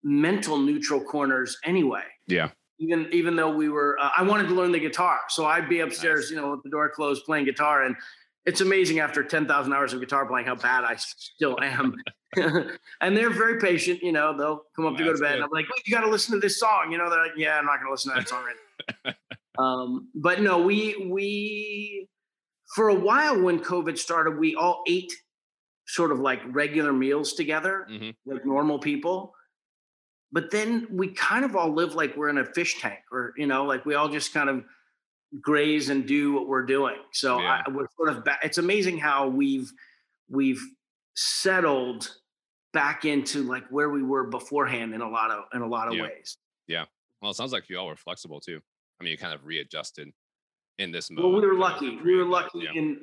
mental 0.04 0.58
neutral 0.58 1.00
corners 1.00 1.58
anyway. 1.64 2.04
Yeah. 2.28 2.50
Even 2.78 3.08
even 3.10 3.36
though 3.36 3.50
we 3.50 3.68
were, 3.70 3.98
uh, 3.98 4.10
I 4.16 4.22
wanted 4.22 4.48
to 4.48 4.54
learn 4.54 4.70
the 4.70 4.78
guitar, 4.78 5.20
so 5.28 5.46
I'd 5.46 5.68
be 5.68 5.80
upstairs, 5.80 6.26
nice. 6.26 6.30
you 6.30 6.36
know, 6.36 6.50
with 6.50 6.62
the 6.62 6.68
door 6.68 6.90
closed, 6.90 7.24
playing 7.24 7.46
guitar, 7.46 7.84
and 7.84 7.96
it's 8.46 8.60
amazing 8.60 9.00
after 9.00 9.24
10,000 9.24 9.72
hours 9.72 9.92
of 9.92 10.00
guitar 10.00 10.24
playing 10.24 10.46
how 10.46 10.54
bad 10.54 10.84
I 10.84 10.94
still 10.96 11.58
am. 11.60 11.94
and 12.36 13.16
they're 13.16 13.30
very 13.30 13.58
patient, 13.58 14.00
you 14.02 14.12
know, 14.12 14.36
they'll 14.38 14.62
come 14.76 14.86
up 14.86 14.96
to 14.96 15.04
go 15.04 15.12
to 15.12 15.18
bed. 15.18 15.34
And 15.34 15.42
I'm 15.42 15.50
like, 15.52 15.66
you 15.84 15.92
got 15.92 16.02
to 16.02 16.10
listen 16.10 16.32
to 16.34 16.40
this 16.40 16.60
song. 16.60 16.92
You 16.92 16.98
know, 16.98 17.10
they're 17.10 17.22
like, 17.22 17.36
yeah, 17.36 17.58
I'm 17.58 17.66
not 17.66 17.78
going 17.78 17.88
to 17.88 17.90
listen 17.90 18.14
to 18.14 18.20
that 18.20 18.28
song 18.28 18.44
right 18.44 19.14
um, 19.58 20.08
but 20.14 20.40
no, 20.40 20.62
we, 20.62 21.08
we, 21.10 22.08
for 22.74 22.88
a 22.88 22.94
while 22.94 23.40
when 23.42 23.58
COVID 23.58 23.98
started, 23.98 24.38
we 24.38 24.54
all 24.54 24.84
ate 24.86 25.12
sort 25.88 26.12
of 26.12 26.20
like 26.20 26.40
regular 26.46 26.92
meals 26.92 27.32
together, 27.32 27.86
mm-hmm. 27.90 28.10
like 28.32 28.46
normal 28.46 28.78
people. 28.78 29.34
But 30.30 30.52
then 30.52 30.86
we 30.90 31.08
kind 31.08 31.44
of 31.44 31.56
all 31.56 31.72
live 31.72 31.94
like 31.94 32.16
we're 32.16 32.28
in 32.28 32.38
a 32.38 32.44
fish 32.44 32.80
tank 32.80 33.00
or, 33.10 33.32
you 33.36 33.46
know, 33.46 33.64
like 33.64 33.84
we 33.86 33.94
all 33.94 34.08
just 34.08 34.32
kind 34.32 34.48
of 34.48 34.64
graze 35.40 35.88
and 35.88 36.06
do 36.06 36.32
what 36.32 36.48
we're 36.48 36.66
doing. 36.66 36.96
So 37.12 37.40
yeah. 37.40 37.62
I, 37.66 37.70
we're 37.70 37.86
sort 37.96 38.10
of 38.10 38.24
back. 38.24 38.40
It's 38.42 38.58
amazing 38.58 38.98
how 38.98 39.28
we've 39.28 39.70
we've 40.28 40.62
settled 41.14 42.10
back 42.72 43.04
into 43.04 43.42
like 43.42 43.64
where 43.70 43.90
we 43.90 44.02
were 44.02 44.24
beforehand 44.24 44.94
in 44.94 45.00
a 45.00 45.08
lot 45.08 45.30
of 45.30 45.44
in 45.54 45.62
a 45.62 45.66
lot 45.66 45.88
of 45.88 45.94
yeah. 45.94 46.02
ways. 46.02 46.36
Yeah. 46.66 46.84
Well, 47.22 47.30
it 47.30 47.34
sounds 47.34 47.52
like 47.52 47.68
you 47.68 47.78
all 47.78 47.86
were 47.86 47.96
flexible 47.96 48.40
too. 48.40 48.60
I 49.00 49.04
mean, 49.04 49.10
you 49.10 49.18
kind 49.18 49.34
of 49.34 49.44
readjusted 49.44 50.10
in 50.78 50.92
this 50.92 51.10
moment. 51.10 51.32
Well, 51.32 51.40
we 51.40 51.46
were 51.46 51.54
lucky. 51.54 51.98
We 52.04 52.16
were 52.16 52.24
lucky, 52.24 52.60
yeah. 52.60 52.80
and 52.80 52.98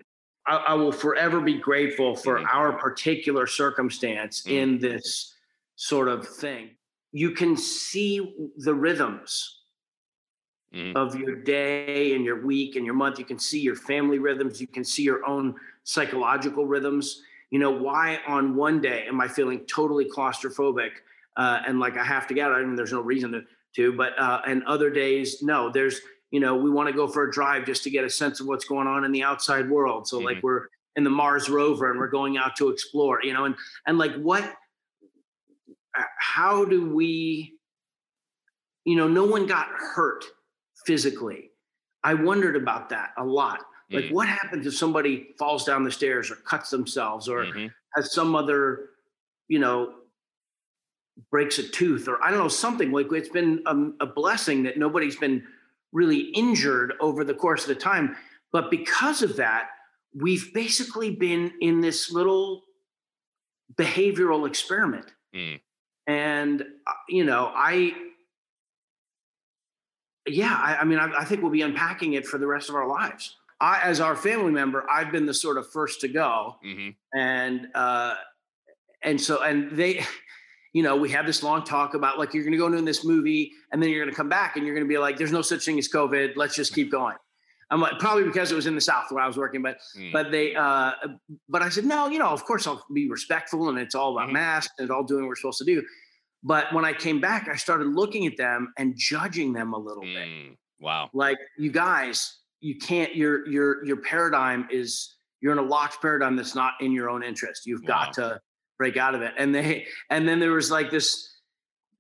I, 0.46 0.56
I, 0.58 0.74
will 0.74 0.92
forever 0.92 1.42
be 1.42 1.58
grateful 1.58 2.16
for 2.16 2.38
mm-hmm. 2.38 2.46
our 2.52 2.74
particular 2.74 3.48
circumstance 3.48 4.44
mm-hmm. 4.44 4.56
in 4.56 4.80
this 4.80 5.36
sort 5.76 6.08
of 6.08 6.28
thing. 6.28 6.72
You 7.12 7.32
can 7.32 7.56
see 7.58 8.52
the 8.58 8.74
rhythms 8.74 9.63
mm-hmm. 10.74 10.98
of 10.98 11.16
your 11.16 11.36
day 11.36 12.16
and 12.16 12.26
your 12.26 12.46
week 12.46 12.76
and 12.76 12.86
your 12.86 12.96
month. 12.96 13.20
You 13.20 13.26
can 13.26 13.40
see 13.40 13.60
your 13.60 13.76
family 13.76 14.20
rhythms. 14.20 14.60
You 14.60 14.68
can 14.68 14.84
see 14.84 15.04
your 15.04 15.26
own 15.26 15.56
psychological 15.84 16.66
rhythms. 16.66 17.22
You 17.52 17.60
know, 17.60 17.72
why 17.72 18.20
on 18.28 18.56
one 18.56 18.82
day 18.82 19.06
am 19.08 19.22
I 19.22 19.28
feeling 19.28 19.66
totally 19.66 20.06
claustrophobic 20.06 20.92
uh, 21.38 21.62
and 21.68 21.80
like 21.80 21.98
I 21.98 22.04
have 22.04 22.28
to 22.28 22.34
get 22.34 22.48
out? 22.48 22.56
I 22.56 22.64
mean, 22.64 22.76
there's 22.76 22.92
no 22.92 23.02
reason 23.02 23.32
to, 23.34 23.42
to 23.76 23.94
but, 23.94 24.18
uh, 24.20 24.42
and 24.48 24.64
other 24.64 24.90
days, 24.90 25.44
no, 25.44 25.72
there's, 25.72 26.02
you 26.32 26.40
know, 26.40 26.56
we 26.56 26.72
want 26.72 26.88
to 26.88 26.94
go 26.94 27.08
for 27.08 27.28
a 27.28 27.32
drive 27.32 27.66
just 27.66 27.84
to 27.84 27.92
get 27.92 28.04
a 28.04 28.10
sense 28.10 28.40
of 28.40 28.48
what's 28.48 28.66
going 28.66 28.88
on 28.88 29.06
in 29.06 29.12
the 29.12 29.22
outside 29.22 29.70
world. 29.70 30.08
So, 30.08 30.18
mm-hmm. 30.18 30.26
like, 30.26 30.44
we're 30.44 30.68
in 30.96 31.04
the 31.04 31.10
Mars 31.12 31.48
rover 31.48 31.92
and 31.92 32.00
we're 32.00 32.08
going 32.08 32.38
out 32.38 32.56
to 32.56 32.70
explore, 32.70 33.20
you 33.24 33.34
know, 33.34 33.46
and, 33.46 33.56
and 33.86 34.00
like, 34.00 34.16
what, 34.16 34.44
uh, 35.96 36.04
how 36.18 36.66
do 36.66 36.94
we, 36.94 37.54
you 38.84 38.96
know, 38.96 39.08
no 39.08 39.26
one 39.26 39.46
got 39.46 39.68
hurt 39.68 40.26
physically. 40.86 41.52
I 42.04 42.14
wondered 42.14 42.56
about 42.56 42.90
that 42.90 43.12
a 43.18 43.24
lot. 43.24 43.62
Like, 43.92 44.06
mm-hmm. 44.06 44.14
what 44.16 44.28
happens 44.28 44.66
if 44.66 44.76
somebody 44.76 45.30
falls 45.38 45.66
down 45.66 45.84
the 45.84 45.92
stairs 45.92 46.32
or 46.32 46.36
cuts 46.36 46.70
themselves 46.70 47.28
or 47.28 47.46
mm-hmm. 47.46 47.68
has 47.96 48.14
some 48.14 48.36
other, 48.36 48.90
you 49.48 49.60
know, 49.60 49.94
breaks 51.30 51.60
a 51.60 51.64
tooth 51.64 52.08
or 52.08 52.24
I 52.24 52.32
don't 52.32 52.40
know, 52.40 52.48
something 52.48 52.92
like 52.92 53.12
it's 53.12 53.30
been 53.30 53.62
a, 53.66 54.04
a 54.04 54.08
blessing 54.08 54.64
that 54.64 54.78
nobody's 54.78 55.16
been 55.16 55.46
really 55.92 56.32
injured 56.32 56.94
over 57.00 57.24
the 57.24 57.36
course 57.36 57.64
of 57.64 57.68
the 57.68 57.76
time. 57.76 58.16
But 58.52 58.72
because 58.72 59.22
of 59.22 59.38
that, 59.38 59.70
we've 60.16 60.54
basically 60.54 61.16
been 61.16 61.54
in 61.62 61.82
this 61.82 62.12
little 62.12 62.64
behavioral 63.76 64.48
experiment. 64.48 65.06
Mm. 65.36 65.60
And, 66.08 66.62
uh, 66.62 66.92
you 67.10 67.24
know, 67.24 67.52
I, 67.54 67.94
yeah, 70.28 70.56
I, 70.56 70.78
I 70.82 70.84
mean, 70.84 71.00
I, 71.00 71.12
I, 71.20 71.26
think 71.26 71.42
we'll 71.42 71.52
be 71.52 71.62
unpacking 71.62 72.14
it 72.14 72.26
for 72.26 72.38
the 72.38 72.48
rest 72.48 72.70
of 72.70 72.76
our 72.76 72.88
lives. 72.88 73.38
I, 73.60 73.82
as 73.84 74.00
our 74.00 74.16
family 74.16 74.52
member, 74.52 74.86
I've 74.90 75.12
been 75.12 75.26
the 75.26 75.34
sort 75.34 75.58
of 75.58 75.70
first 75.72 76.02
to 76.02 76.08
go, 76.08 76.58
mm-hmm. 76.66 76.90
and 77.18 77.68
uh, 77.76 78.16
and 79.02 79.20
so 79.20 79.42
and 79.42 79.72
they, 79.72 80.06
you 80.74 80.84
know, 80.84 80.96
we 80.96 81.10
have 81.12 81.26
this 81.26 81.44
long 81.44 81.64
talk 81.64 81.94
about 81.94 82.20
like 82.20 82.34
you're 82.34 82.44
going 82.44 82.54
to 82.54 82.58
go 82.58 82.68
into 82.68 82.82
this 82.82 83.06
movie, 83.06 83.52
and 83.72 83.82
then 83.82 83.90
you're 83.90 84.04
going 84.04 84.12
to 84.12 84.16
come 84.16 84.30
back, 84.30 84.56
and 84.58 84.66
you're 84.66 84.76
going 84.76 84.88
to 84.88 84.92
be 84.92 84.98
like, 84.98 85.18
"There's 85.18 85.32
no 85.32 85.42
such 85.42 85.66
thing 85.66 85.78
as 85.80 85.90
COVID. 85.90 86.36
Let's 86.36 86.56
just 86.56 86.74
keep 86.74 86.92
going." 86.92 87.16
I'm 87.74 87.82
like, 87.82 87.98
probably 87.98 88.26
because 88.26 88.52
it 88.52 88.56
was 88.56 88.68
in 88.68 88.76
the 88.76 88.82
South 88.82 89.06
where 89.10 89.24
I 89.24 89.28
was 89.28 89.36
working, 89.36 89.62
but 89.62 89.78
mm. 89.98 90.12
but 90.14 90.32
they 90.32 90.56
uh, 90.56 90.92
but 91.50 91.62
I 91.62 91.70
said, 91.70 91.86
no, 91.86 92.08
you 92.08 92.20
know, 92.20 92.28
of 92.28 92.46
course 92.46 92.68
I'll 92.68 92.86
be 92.94 93.10
respectful, 93.10 93.70
and 93.70 93.80
it's 93.80 93.96
all 93.96 94.16
about 94.16 94.28
mm-hmm. 94.28 94.34
masks 94.34 94.74
and 94.78 94.92
all 94.92 95.04
doing 95.04 95.24
what 95.24 95.30
we're 95.30 95.36
supposed 95.36 95.58
to 95.60 95.66
do. 95.66 95.84
But 96.44 96.74
when 96.74 96.84
I 96.84 96.94
came 96.94 97.22
back, 97.22 97.48
I 97.52 97.56
started 97.56 97.88
looking 97.88 98.28
at 98.28 98.36
them 98.38 98.74
and 98.78 98.94
judging 98.98 99.54
them 99.54 99.74
a 99.74 99.78
little 99.78 100.04
mm, 100.04 100.14
bit. 100.14 100.58
Wow. 100.80 101.10
Like 101.14 101.38
you 101.58 101.72
guys, 101.72 102.40
you 102.60 102.78
can't, 102.78 103.16
your 103.16 103.48
your 103.48 103.86
your 103.86 103.98
paradigm 103.98 104.68
is 104.70 105.16
you're 105.42 105.54
in 105.54 105.58
a 105.58 105.64
locked 105.64 106.02
paradigm 106.02 106.36
that's 106.36 106.56
not 106.56 106.74
in 106.82 106.92
your 106.92 107.10
own 107.10 107.24
interest. 107.24 107.66
You've 107.66 107.82
wow. 107.82 108.06
got 108.06 108.14
to 108.14 108.42
break 108.78 108.98
out 108.98 109.16
of 109.16 109.22
it. 109.22 109.34
And 109.38 109.56
they 109.56 109.86
and 110.10 110.28
then 110.28 110.40
there 110.40 110.52
was 110.52 110.70
like 110.70 110.92
this 110.92 111.30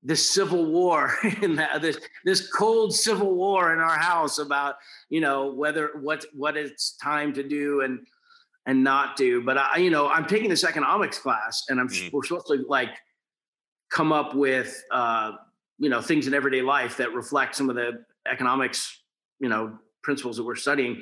this 0.03 0.29
civil 0.29 0.65
war 0.65 1.13
in 1.41 1.55
that 1.55 1.81
this 1.81 1.97
this 2.25 2.49
cold 2.51 2.93
civil 2.93 3.33
war 3.33 3.73
in 3.73 3.79
our 3.79 3.97
house 3.97 4.37
about 4.37 4.75
you 5.09 5.21
know 5.21 5.53
whether 5.53 5.91
what 6.01 6.25
what 6.33 6.57
it's 6.57 6.97
time 6.97 7.33
to 7.33 7.43
do 7.43 7.81
and 7.81 7.99
and 8.65 8.83
not 8.83 9.15
do 9.15 9.41
but 9.41 9.57
i 9.57 9.77
you 9.77 9.89
know 9.89 10.07
i'm 10.09 10.25
taking 10.25 10.49
this 10.49 10.63
economics 10.63 11.17
class 11.17 11.63
and 11.69 11.79
i'm 11.79 11.87
mm-hmm. 11.87 12.09
we're 12.11 12.23
supposed 12.23 12.47
to 12.47 12.65
like 12.67 12.89
come 13.93 14.11
up 14.11 14.33
with 14.33 14.83
uh, 14.91 15.33
you 15.77 15.89
know 15.89 16.01
things 16.01 16.27
in 16.27 16.33
everyday 16.33 16.61
life 16.61 16.97
that 16.97 17.13
reflect 17.13 17.55
some 17.55 17.69
of 17.69 17.75
the 17.75 18.03
economics 18.29 19.01
you 19.39 19.47
know 19.47 19.77
principles 20.01 20.35
that 20.37 20.43
we're 20.43 20.55
studying. 20.55 21.01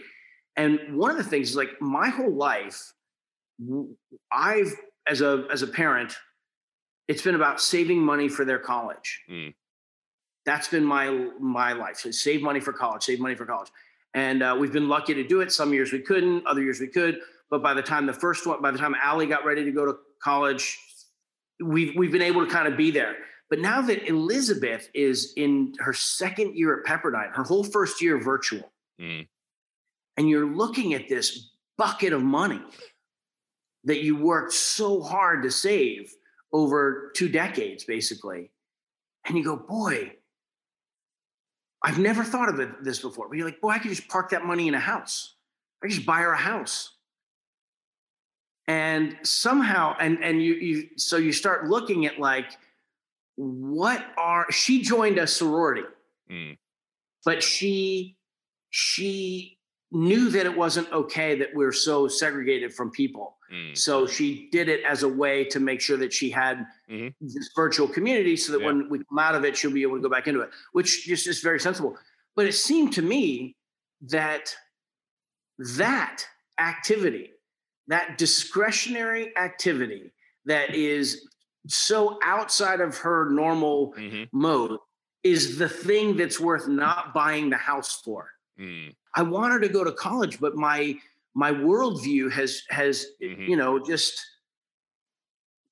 And 0.57 0.97
one 0.97 1.09
of 1.09 1.17
the 1.17 1.23
things 1.23 1.51
is 1.51 1.55
like 1.55 1.81
my 1.81 2.09
whole 2.09 2.35
life 2.35 2.93
i've 4.31 4.73
as 5.07 5.21
a 5.21 5.45
as 5.51 5.61
a 5.61 5.67
parent 5.67 6.15
it's 7.07 7.21
been 7.21 7.35
about 7.35 7.61
saving 7.61 7.99
money 7.99 8.27
for 8.29 8.45
their 8.45 8.59
college. 8.59 9.21
Mm. 9.29 9.53
that's 10.45 10.67
been 10.67 10.83
my 10.83 11.29
my 11.39 11.73
life. 11.73 11.97
So 11.97 12.11
save 12.11 12.41
money 12.41 12.59
for 12.59 12.73
college 12.73 13.03
save 13.03 13.19
money 13.19 13.35
for 13.35 13.45
college. 13.45 13.69
And 14.13 14.43
uh, 14.43 14.57
we've 14.59 14.73
been 14.73 14.89
lucky 14.89 15.13
to 15.13 15.23
do 15.23 15.39
it. 15.39 15.51
Some 15.53 15.73
years 15.73 15.93
we 15.93 15.99
couldn't 15.99 16.45
other 16.45 16.61
years 16.61 16.79
we 16.79 16.87
could. 16.87 17.19
But 17.49 17.63
by 17.63 17.73
the 17.73 17.81
time 17.81 18.05
the 18.05 18.19
first 18.25 18.45
one 18.45 18.61
by 18.61 18.71
the 18.71 18.77
time 18.77 18.95
Allie 19.01 19.27
got 19.27 19.45
ready 19.45 19.63
to 19.63 19.71
go 19.71 19.85
to 19.85 19.97
college 20.21 20.77
we've 21.61 21.95
we've 21.95 22.11
been 22.11 22.21
able 22.21 22.45
to 22.45 22.51
kind 22.51 22.67
of 22.67 22.77
be 22.77 22.91
there. 22.91 23.15
But 23.49 23.59
now 23.59 23.81
that 23.81 24.07
Elizabeth 24.07 24.89
is 24.93 25.33
in 25.35 25.73
her 25.79 25.93
second 25.93 26.55
year 26.55 26.79
at 26.79 26.85
Pepperdine, 26.85 27.35
her 27.35 27.43
whole 27.43 27.63
first 27.63 28.01
year 28.01 28.17
virtual, 28.17 28.71
mm. 28.99 29.27
and 30.17 30.29
you're 30.29 30.45
looking 30.45 30.93
at 30.93 31.09
this 31.09 31.51
bucket 31.77 32.13
of 32.13 32.23
money 32.23 32.61
that 33.83 34.03
you 34.03 34.15
worked 34.15 34.53
so 34.53 35.01
hard 35.01 35.43
to 35.43 35.51
save 35.51 36.13
over 36.53 37.11
two 37.15 37.27
decades, 37.27 37.83
basically, 37.83 38.51
and 39.25 39.37
you 39.37 39.43
go, 39.43 39.57
boy, 39.57 40.13
I've 41.83 41.99
never 41.99 42.23
thought 42.23 42.49
of 42.49 42.59
it, 42.59 42.83
this 42.83 42.99
before. 42.99 43.27
But 43.27 43.37
you're 43.37 43.47
like, 43.47 43.59
boy, 43.59 43.69
I 43.69 43.79
could 43.79 43.89
just 43.89 44.07
park 44.07 44.29
that 44.29 44.45
money 44.45 44.67
in 44.67 44.75
a 44.75 44.79
house. 44.79 45.35
I 45.81 45.87
could 45.87 45.95
just 45.95 46.05
buy 46.05 46.19
her 46.19 46.31
a 46.31 46.37
house 46.37 46.93
and 48.67 49.17
somehow 49.23 49.95
and 49.99 50.23
and 50.23 50.41
you 50.41 50.53
you 50.53 50.89
so 50.97 51.17
you 51.17 51.31
start 51.31 51.67
looking 51.67 52.05
at 52.05 52.19
like 52.19 52.57
what 53.35 54.05
are 54.17 54.49
she 54.51 54.81
joined 54.81 55.17
a 55.17 55.25
sorority 55.25 55.83
mm. 56.29 56.57
but 57.25 57.41
she 57.41 58.15
she 58.69 59.57
knew 59.91 60.29
that 60.29 60.45
it 60.45 60.55
wasn't 60.55 60.89
okay 60.91 61.37
that 61.37 61.49
we're 61.53 61.73
so 61.73 62.07
segregated 62.07 62.73
from 62.73 62.91
people 62.91 63.35
mm. 63.51 63.75
so 63.75 64.05
she 64.05 64.47
did 64.51 64.69
it 64.69 64.83
as 64.85 65.03
a 65.03 65.09
way 65.09 65.43
to 65.43 65.59
make 65.59 65.81
sure 65.81 65.97
that 65.97 66.13
she 66.13 66.29
had 66.29 66.65
mm-hmm. 66.89 67.07
this 67.19 67.49
virtual 67.55 67.87
community 67.87 68.37
so 68.37 68.51
that 68.51 68.61
yeah. 68.61 68.67
when 68.67 68.89
we 68.89 68.99
come 68.99 69.19
out 69.19 69.33
of 69.33 69.43
it 69.43 69.57
she'll 69.57 69.71
be 69.71 69.81
able 69.81 69.95
to 69.95 70.01
go 70.01 70.09
back 70.09 70.27
into 70.27 70.41
it 70.41 70.49
which 70.71 70.99
is 70.99 71.03
just 71.03 71.27
is 71.27 71.41
very 71.41 71.59
sensible 71.59 71.97
but 72.35 72.45
it 72.45 72.53
seemed 72.53 72.93
to 72.93 73.01
me 73.01 73.55
that 74.01 74.55
that 75.57 76.23
activity 76.59 77.31
that 77.91 78.17
discretionary 78.17 79.35
activity 79.37 80.11
that 80.45 80.73
is 80.73 81.27
so 81.67 82.17
outside 82.23 82.79
of 82.79 82.97
her 82.97 83.29
normal 83.29 83.93
mm-hmm. 83.97 84.23
mode 84.31 84.79
is 85.23 85.57
the 85.57 85.67
thing 85.67 86.15
that's 86.15 86.39
worth 86.39 86.69
not 86.69 87.13
buying 87.13 87.49
the 87.49 87.57
house 87.57 88.01
for. 88.01 88.29
Mm. 88.57 88.95
I 89.13 89.23
want 89.23 89.51
her 89.51 89.59
to 89.59 89.67
go 89.67 89.83
to 89.83 89.91
college, 89.91 90.39
but 90.39 90.55
my 90.55 90.95
my 91.35 91.51
worldview 91.51 92.31
has 92.31 92.63
has 92.69 93.07
mm-hmm. 93.21 93.43
you 93.43 93.57
know 93.57 93.77
just 93.77 94.25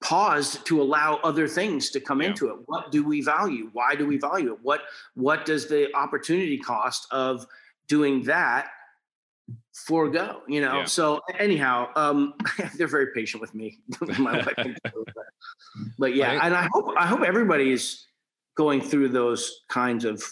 paused 0.03 0.65
to 0.65 0.81
allow 0.81 1.21
other 1.23 1.47
things 1.47 1.89
to 1.91 2.01
come 2.01 2.21
yeah. 2.21 2.29
into 2.29 2.49
it. 2.49 2.57
What 2.65 2.91
do 2.91 3.01
we 3.01 3.21
value? 3.21 3.69
Why 3.71 3.95
do 3.95 4.05
we 4.05 4.17
value 4.17 4.51
it? 4.51 4.59
What 4.61 4.81
what 5.15 5.45
does 5.45 5.69
the 5.69 5.95
opportunity 5.95 6.57
cost 6.57 7.07
of 7.11 7.45
doing 7.87 8.23
that 8.23 8.67
forego, 9.73 10.41
you 10.47 10.61
know. 10.61 10.79
Yeah. 10.79 10.85
So 10.85 11.21
anyhow, 11.37 11.89
um, 11.95 12.33
they're 12.77 12.87
very 12.87 13.07
patient 13.13 13.41
with 13.41 13.53
me. 13.53 13.79
My 14.19 14.37
wife 14.37 14.77
but 15.97 16.15
yeah, 16.15 16.35
right. 16.35 16.43
and 16.43 16.55
I 16.55 16.67
hope 16.71 16.93
I 16.97 17.05
hope 17.05 17.21
everybody 17.21 17.71
is 17.71 18.05
going 18.55 18.81
through 18.81 19.09
those 19.09 19.61
kinds 19.69 20.05
of 20.05 20.23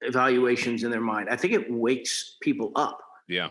evaluations 0.00 0.82
in 0.82 0.90
their 0.90 1.00
mind. 1.00 1.28
I 1.30 1.36
think 1.36 1.52
it 1.52 1.70
wakes 1.70 2.36
people 2.40 2.72
up. 2.76 2.98
Yeah. 3.28 3.50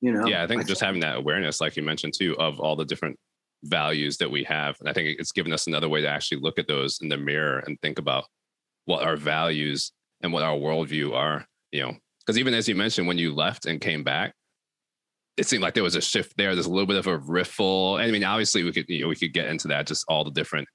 You 0.00 0.12
know. 0.12 0.26
Yeah, 0.26 0.42
I 0.42 0.46
think 0.46 0.60
I 0.60 0.64
just 0.64 0.80
think. 0.80 0.86
having 0.86 1.00
that 1.00 1.16
awareness, 1.16 1.60
like 1.60 1.76
you 1.76 1.82
mentioned 1.82 2.14
too, 2.16 2.36
of 2.38 2.60
all 2.60 2.76
the 2.76 2.84
different 2.84 3.18
values 3.64 4.16
that 4.18 4.30
we 4.30 4.44
have, 4.44 4.76
and 4.80 4.88
I 4.88 4.92
think 4.92 5.18
it's 5.18 5.32
given 5.32 5.52
us 5.52 5.66
another 5.66 5.88
way 5.88 6.00
to 6.00 6.08
actually 6.08 6.40
look 6.40 6.58
at 6.58 6.68
those 6.68 7.00
in 7.00 7.08
the 7.08 7.16
mirror 7.16 7.58
and 7.66 7.80
think 7.80 7.98
about 7.98 8.24
what 8.84 9.02
our 9.02 9.16
values 9.16 9.92
and 10.20 10.32
what 10.32 10.42
our 10.42 10.56
worldview 10.56 11.14
are. 11.14 11.46
You 11.72 11.82
know, 11.82 11.96
because 12.28 12.38
even 12.38 12.52
as 12.52 12.68
you 12.68 12.74
mentioned, 12.74 13.08
when 13.08 13.16
you 13.16 13.34
left 13.34 13.64
and 13.64 13.80
came 13.80 14.04
back, 14.04 14.34
it 15.38 15.46
seemed 15.46 15.62
like 15.62 15.72
there 15.72 15.82
was 15.82 15.94
a 15.94 16.02
shift 16.02 16.36
there. 16.36 16.54
There's 16.54 16.66
a 16.66 16.70
little 16.70 16.86
bit 16.86 16.98
of 16.98 17.06
a 17.06 17.16
riffle. 17.16 17.96
I 17.98 18.10
mean, 18.10 18.22
obviously, 18.22 18.64
we 18.64 18.72
could 18.72 18.84
you 18.86 19.00
know, 19.00 19.08
we 19.08 19.16
could 19.16 19.32
get 19.32 19.46
into 19.46 19.66
that, 19.68 19.86
just 19.86 20.04
all 20.08 20.24
the 20.24 20.30
different 20.30 20.68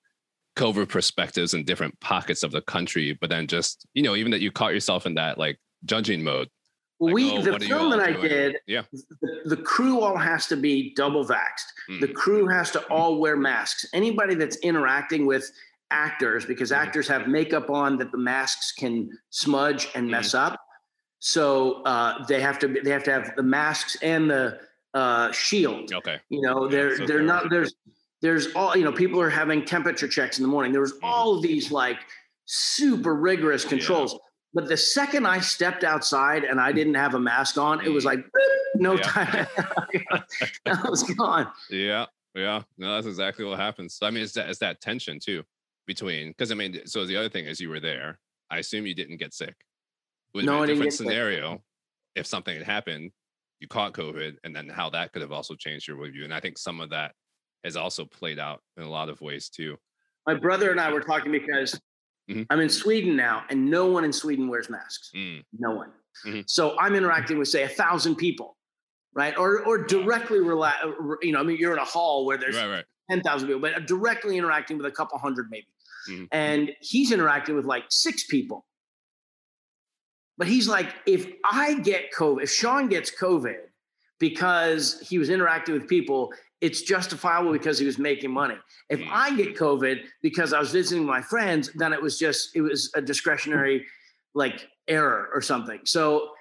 COVID 0.56 0.90
perspectives 0.90 1.54
and 1.54 1.64
different 1.64 2.00
pockets 2.00 2.42
of 2.42 2.50
the 2.50 2.64
country. 2.64 3.16
But 3.22 3.30
then 3.30 3.46
just 3.46 3.86
you 3.94 4.02
know, 4.02 4.16
even 4.16 4.32
that 4.32 4.42
you 4.42 4.52
caught 4.52 4.74
yourself 4.74 5.06
in 5.06 5.14
that 5.14 5.38
like 5.38 5.60
judging 5.86 6.24
mode. 6.24 6.50
Like, 7.00 7.14
we 7.14 7.38
oh, 7.38 7.42
the 7.44 7.60
film 7.60 7.92
that 7.92 8.00
I 8.00 8.14
did, 8.14 8.58
yeah, 8.66 8.82
the, 9.22 9.42
the, 9.46 9.58
crew 9.58 10.00
all 10.00 10.18
has 10.18 10.48
to 10.48 10.56
be 10.56 10.96
double 10.96 11.24
vaxxed. 11.24 11.68
Mm. 11.88 12.02
The 12.02 12.08
crew 12.08 12.48
has 12.48 12.72
to 12.72 12.84
all 12.88 13.20
wear 13.20 13.36
masks. 13.38 13.86
Anybody 13.94 14.34
that's 14.34 14.56
interacting 14.58 15.28
with 15.28 15.52
actors, 15.92 16.46
because 16.46 16.72
mm. 16.72 16.78
actors 16.78 17.08
have 17.10 17.28
makeup 17.28 17.70
on 17.70 17.98
that 18.00 18.12
the 18.12 18.18
masks 18.18 18.72
can 18.72 19.12
smudge 19.30 19.90
and 19.94 20.08
mess 20.10 20.32
mm. 20.32 20.40
up 20.40 20.60
so 21.26 21.82
uh, 21.84 22.22
they 22.26 22.42
have 22.42 22.60
to 22.60 22.68
they 22.68 22.90
have 22.90 23.06
to 23.06 23.12
have 23.12 23.34
the 23.38 23.44
masks 23.44 23.96
and 24.02 24.30
the 24.30 24.60
uh, 24.94 25.32
shield. 25.32 25.94
Okay. 25.94 26.18
You 26.28 26.42
know, 26.42 26.68
they're 26.68 26.98
so 26.98 27.06
they're 27.06 27.22
not 27.22 27.50
there's 27.50 27.74
there's 28.22 28.54
all 28.56 28.76
you 28.76 28.84
know 28.84 28.92
people 28.92 29.22
are 29.22 29.30
having 29.30 29.64
temperature 29.64 30.10
checks 30.10 30.38
in 30.38 30.44
the 30.44 30.50
morning. 30.50 30.74
There 30.74 30.82
was 30.82 30.92
mm-hmm. 30.96 31.06
all 31.06 31.38
of 31.38 31.42
these 31.42 31.72
like 31.72 32.00
super 32.44 33.16
rigorous 33.16 33.64
controls. 33.64 34.12
Yeah. 34.12 34.20
But 34.54 34.68
the 34.68 34.76
second 34.76 35.26
I 35.26 35.40
stepped 35.40 35.86
outside 35.86 36.44
and 36.44 36.60
I 36.60 36.74
didn't 36.74 36.96
have 36.96 37.16
a 37.16 37.20
mask 37.22 37.58
on, 37.58 37.80
it 37.86 37.90
was 37.90 38.04
mm. 38.04 38.08
like 38.08 38.26
no 38.76 38.96
yeah. 38.96 39.02
time. 39.04 39.48
I 40.66 40.90
was 40.90 41.04
gone. 41.04 41.48
Yeah, 41.70 42.08
yeah. 42.36 42.64
No, 42.78 42.96
that's 42.96 43.08
exactly 43.08 43.46
what 43.46 43.60
happens. 43.60 43.96
So, 43.96 44.06
I 44.06 44.12
mean, 44.12 44.24
it's 44.24 44.34
that 44.34 44.50
it's 44.50 44.60
that 44.60 44.82
tension 44.82 45.20
too 45.22 45.44
between 45.88 46.32
because 46.32 46.52
I 46.52 46.56
mean, 46.56 46.86
so 46.86 47.06
the 47.06 47.16
other 47.16 47.30
thing 47.30 47.46
is 47.46 47.62
you 47.62 47.70
were 47.70 47.80
there. 47.80 48.20
I 48.52 48.58
assume 48.58 48.86
you 48.86 48.94
didn't 48.94 49.18
get 49.18 49.34
sick 49.34 49.56
with 50.34 50.46
no, 50.46 50.64
a 50.64 50.68
different 50.68 50.94
scenario, 50.94 51.62
if 52.16 52.26
something 52.26 52.56
had 52.56 52.66
happened, 52.66 53.12
you 53.60 53.68
caught 53.68 53.94
COVID, 53.94 54.36
and 54.44 54.56
then 54.56 54.68
how 54.68 54.90
that 54.90 55.14
could 55.14 55.22
have 55.22 55.32
also 55.32 55.56
changed 55.56 55.88
your 55.88 55.98
review. 55.98 56.24
And 56.24 56.34
I 56.34 56.40
think 56.40 56.58
some 56.58 56.82
of 56.82 56.90
that 56.90 57.14
has 57.64 57.76
also 57.76 58.06
played 58.06 58.40
out 58.40 58.62
in 58.78 58.84
a 58.84 58.90
lot 58.90 59.10
of 59.10 59.22
ways 59.22 59.50
too. 59.50 59.78
My 60.28 60.34
brother 60.34 60.72
and 60.72 60.80
I 60.80 60.92
were 60.92 61.02
talking 61.02 61.32
because 61.32 61.80
mm-hmm. 62.30 62.44
I'm 62.50 62.60
in 62.60 62.70
Sweden 62.70 63.16
now, 63.16 63.44
and 63.50 63.70
no 63.70 63.86
one 63.86 64.04
in 64.04 64.14
Sweden 64.14 64.48
wears 64.48 64.70
masks. 64.70 65.12
Mm. 65.16 65.44
No 65.60 65.72
one. 65.72 65.92
Mm-hmm. 66.26 66.42
So 66.46 66.78
I'm 66.80 66.96
interacting 66.96 67.38
with 67.38 67.48
say 67.48 67.64
a 67.64 67.70
thousand 67.70 68.16
people, 68.16 68.58
right? 69.14 69.38
Or 69.38 69.66
or 69.66 69.84
directly 69.86 70.40
rela- 70.40 71.18
you 71.22 71.32
know, 71.32 71.40
I 71.40 71.44
mean, 71.44 71.58
you're 71.58 71.74
in 71.74 71.80
a 71.80 71.86
hall 71.86 72.26
where 72.26 72.38
there's 72.38 72.56
right, 72.56 72.70
right. 72.70 72.86
ten 73.10 73.22
thousand 73.22 73.48
people, 73.48 73.62
but 73.62 73.88
directly 73.88 74.38
interacting 74.38 74.78
with 74.78 74.86
a 74.86 74.92
couple 74.92 75.18
hundred 75.18 75.48
maybe. 75.50 75.68
Mm-hmm. 76.10 76.26
And 76.32 76.72
he's 76.82 77.12
interacting 77.12 77.56
with 77.56 77.66
like 77.66 77.86
six 77.90 78.26
people 78.26 78.66
But 80.38 80.48
he's 80.48 80.68
like, 80.68 80.94
if 81.06 81.32
I 81.50 81.76
get 81.80 82.12
COVID, 82.14 82.44
if 82.44 82.52
Sean 82.52 82.88
gets 82.88 83.12
COVID 83.12 83.58
because 84.20 85.00
he 85.08 85.18
was 85.20 85.30
interacting 85.30 85.74
with 85.76 85.88
people, 85.88 86.34
it's 86.62 86.82
justifiable 86.82 87.52
because 87.52 87.78
he 87.78 87.86
was 87.86 87.98
making 87.98 88.32
money. 88.32 88.56
If 88.90 89.00
Mm. 89.00 89.10
I 89.12 89.36
get 89.36 89.56
COVID 89.56 90.06
because 90.22 90.54
I 90.54 90.60
was 90.60 90.72
visiting 90.72 91.06
my 91.06 91.22
friends, 91.22 91.70
then 91.76 91.94
it 91.94 92.02
was 92.02 92.18
just 92.18 92.56
it 92.56 92.62
was 92.62 92.90
a 92.96 93.02
discretionary 93.02 93.86
like 94.34 94.68
error 94.88 95.30
or 95.34 95.42
something. 95.42 95.82
So 95.86 96.32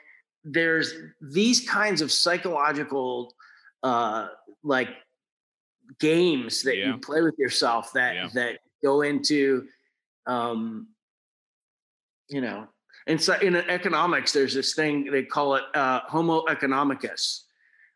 there's 0.45 0.95
these 1.21 1.69
kinds 1.69 2.01
of 2.01 2.11
psychological 2.11 3.35
uh 3.83 4.29
like 4.63 4.91
games 5.99 6.63
that 6.63 6.77
Yeah. 6.77 6.87
you 6.93 6.99
play 6.99 7.21
with 7.23 7.35
yourself 7.39 7.93
that 7.93 8.15
Yeah. 8.15 8.29
that 8.35 8.61
go 8.83 9.03
into 9.03 9.67
um 10.27 10.89
you 12.29 12.41
know 12.41 12.69
and 13.07 13.21
so 13.21 13.35
in 13.41 13.57
economics 13.57 14.33
there's 14.33 14.55
this 14.55 14.75
thing 14.75 15.05
they 15.11 15.23
call 15.23 15.55
it 15.57 15.65
uh, 15.75 16.01
homo 16.07 16.45
economicus 16.47 17.43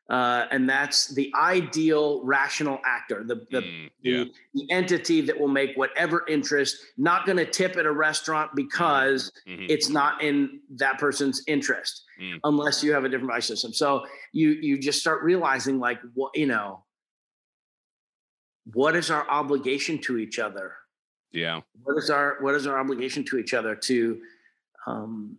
uh, 0.08 0.46
and 0.52 0.68
that's 0.70 1.08
the 1.14 1.32
ideal 1.34 2.24
rational 2.24 2.78
actor 2.86 3.24
the, 3.24 3.36
the, 3.50 3.60
Mm, 3.62 3.90
yeah. 4.02 4.24
the 4.54 4.70
entity 4.70 5.20
that 5.20 5.38
will 5.38 5.48
make 5.48 5.76
whatever 5.76 6.24
interest 6.28 6.76
not 6.96 7.26
going 7.26 7.38
to 7.38 7.44
tip 7.46 7.76
at 7.76 7.86
a 7.86 7.92
restaurant 7.92 8.50
because 8.54 9.32
Mhm. 9.48 9.66
it's 9.68 9.88
not 9.88 10.22
in 10.22 10.60
that 10.76 10.98
person's 10.98 11.42
interest 11.46 12.04
Mm. 12.20 12.38
unless 12.44 12.82
you 12.84 12.92
have 12.92 13.04
a 13.04 13.08
different 13.08 13.28
value 13.30 13.42
system 13.42 13.72
so 13.72 14.06
you 14.32 14.50
you 14.50 14.78
just 14.78 15.00
start 15.00 15.22
realizing 15.22 15.78
like 15.78 16.00
what 16.14 16.30
you 16.36 16.46
know 16.46 16.82
what 18.72 18.96
is 18.96 19.10
our 19.10 19.28
obligation 19.28 19.98
to 19.98 20.18
each 20.18 20.38
other 20.38 20.74
Yeah. 21.32 21.60
what 21.82 21.96
is 21.98 22.10
our 22.10 22.38
what 22.40 22.54
is 22.54 22.66
our 22.66 22.78
obligation 22.78 23.24
to 23.26 23.38
each 23.38 23.54
other 23.54 23.74
to 23.90 24.20
um 24.86 25.36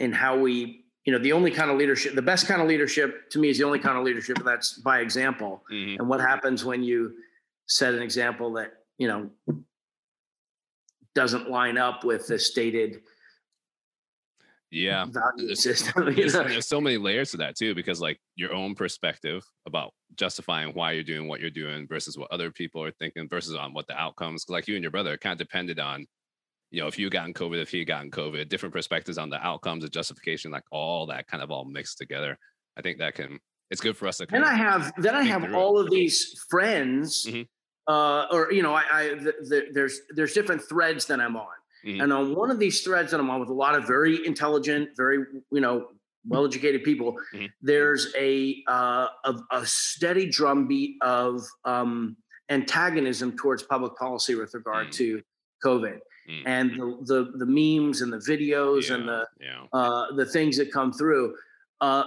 and 0.00 0.14
how 0.14 0.38
we 0.38 0.84
you 1.04 1.12
know 1.12 1.18
the 1.18 1.32
only 1.32 1.50
kind 1.50 1.70
of 1.70 1.76
leadership 1.76 2.14
the 2.14 2.22
best 2.22 2.46
kind 2.46 2.60
of 2.62 2.68
leadership 2.68 3.28
to 3.30 3.38
me 3.38 3.48
is 3.48 3.58
the 3.58 3.64
only 3.64 3.78
kind 3.78 3.98
of 3.98 4.04
leadership 4.04 4.38
that's 4.44 4.74
by 4.78 5.00
example 5.00 5.62
Mhm. 5.70 5.98
and 5.98 6.08
what 6.08 6.20
happens 6.20 6.64
when 6.64 6.82
you 6.82 7.14
set 7.66 7.94
an 7.94 8.02
example 8.02 8.52
that 8.54 8.72
you 8.98 9.08
know 9.08 9.30
doesn't 11.14 11.50
line 11.50 11.76
up 11.76 12.04
with 12.04 12.26
the 12.26 12.38
stated 12.38 13.02
Yeah. 14.70 15.04
There's- 15.10 15.60
system 15.62 16.04
There's, 16.16 16.32
there's 16.32 16.66
so 16.66 16.80
many 16.80 16.96
layers 16.96 17.30
to 17.32 17.36
that 17.38 17.56
too, 17.56 17.74
because 17.74 18.00
like 18.00 18.18
your 18.36 18.54
own 18.54 18.74
perspective 18.74 19.42
about 19.66 19.92
justifying 20.16 20.72
why 20.72 20.92
you're 20.92 21.04
doing 21.04 21.28
what 21.28 21.40
you're 21.40 21.50
doing 21.50 21.86
versus 21.86 22.16
what 22.16 22.30
other 22.30 22.50
people 22.50 22.82
are 22.82 22.90
thinking 22.92 23.28
versus 23.28 23.54
on 23.54 23.74
what 23.74 23.86
the 23.86 23.96
outcomes 24.00 24.46
like 24.48 24.66
you 24.68 24.74
and 24.74 24.82
your 24.82 24.90
brother 24.90 25.18
kind 25.18 25.32
of 25.34 25.38
depended 25.46 25.78
on, 25.78 26.06
you 26.72 26.80
know, 26.80 26.86
if 26.88 26.98
you 26.98 27.10
gotten 27.10 27.34
COVID, 27.34 27.60
if 27.60 27.70
he 27.70 27.84
gotten 27.84 28.10
COVID, 28.10 28.48
different 28.48 28.72
perspectives 28.74 29.18
on 29.18 29.28
the 29.28 29.36
outcomes, 29.46 29.84
the 29.84 29.90
justification, 29.90 30.50
like 30.50 30.64
all 30.72 31.06
that 31.06 31.26
kind 31.28 31.42
of 31.42 31.50
all 31.50 31.66
mixed 31.66 31.98
together. 31.98 32.36
I 32.76 32.80
think 32.82 32.98
that 32.98 33.14
can 33.14 33.38
it's 33.70 33.80
good 33.80 33.96
for 33.96 34.08
us 34.08 34.16
to 34.18 34.26
then 34.26 34.42
I 34.42 34.54
have 34.54 34.92
then 34.96 35.14
I 35.14 35.22
have 35.22 35.54
all 35.54 35.78
of 35.78 35.90
these 35.90 36.44
friends, 36.50 37.26
Mhm. 37.28 37.46
uh, 37.86 38.26
or 38.32 38.50
you 38.52 38.62
know, 38.62 38.72
I, 38.74 38.84
I 38.90 39.08
the, 39.14 39.34
the, 39.50 39.66
there's 39.72 40.00
there's 40.16 40.32
different 40.32 40.62
threads 40.66 41.04
that 41.06 41.20
I'm 41.20 41.36
on, 41.36 41.54
Mhm. 41.84 42.02
and 42.02 42.12
on 42.12 42.34
one 42.34 42.50
of 42.50 42.58
these 42.58 42.80
threads 42.82 43.10
that 43.10 43.20
I'm 43.20 43.28
on 43.28 43.38
with 43.40 43.50
a 43.50 43.54
lot 43.54 43.74
of 43.74 43.86
very 43.86 44.26
intelligent, 44.26 44.90
very 44.96 45.18
you 45.50 45.60
know, 45.60 45.88
well-educated 46.26 46.84
people, 46.84 47.18
Mhm. 47.34 47.50
there's 47.60 48.14
a, 48.16 48.62
uh, 48.66 49.08
a 49.24 49.34
a 49.50 49.66
steady 49.66 50.26
drumbeat 50.30 50.96
of 51.02 51.42
um, 51.66 52.16
antagonism 52.48 53.36
towards 53.36 53.62
public 53.62 53.94
policy 53.96 54.34
with 54.34 54.54
regard 54.54 54.88
Mm. 54.88 54.92
to 54.92 55.22
COVID, 55.64 55.98
Mm. 56.30 56.42
and 56.46 56.70
the, 56.70 56.98
the 57.04 57.32
the 57.38 57.46
memes 57.46 58.00
and 58.00 58.12
the 58.12 58.18
videos 58.18 58.94
and 58.94 59.08
the 59.08 59.26
yeah. 59.40 59.64
uh, 59.72 60.14
the 60.14 60.24
things 60.24 60.56
that 60.56 60.72
come 60.72 60.92
through. 60.92 61.34
Uh, 61.80 62.04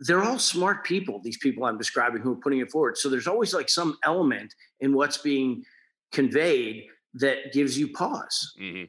they're 0.00 0.22
all 0.22 0.38
smart 0.38 0.84
people. 0.84 1.20
These 1.22 1.38
people 1.38 1.64
I'm 1.64 1.76
describing 1.76 2.22
who 2.22 2.32
are 2.32 2.36
putting 2.36 2.60
it 2.60 2.70
forward. 2.70 2.96
So 2.96 3.08
there's 3.08 3.26
always 3.26 3.52
like 3.52 3.68
some 3.68 3.98
element 4.04 4.54
in 4.78 4.94
what's 4.94 5.18
being 5.18 5.62
conveyed 6.12 6.84
that 7.14 7.52
gives 7.52 7.76
you 7.78 7.88
pause. 7.88 8.54
Mhm. 8.60 8.88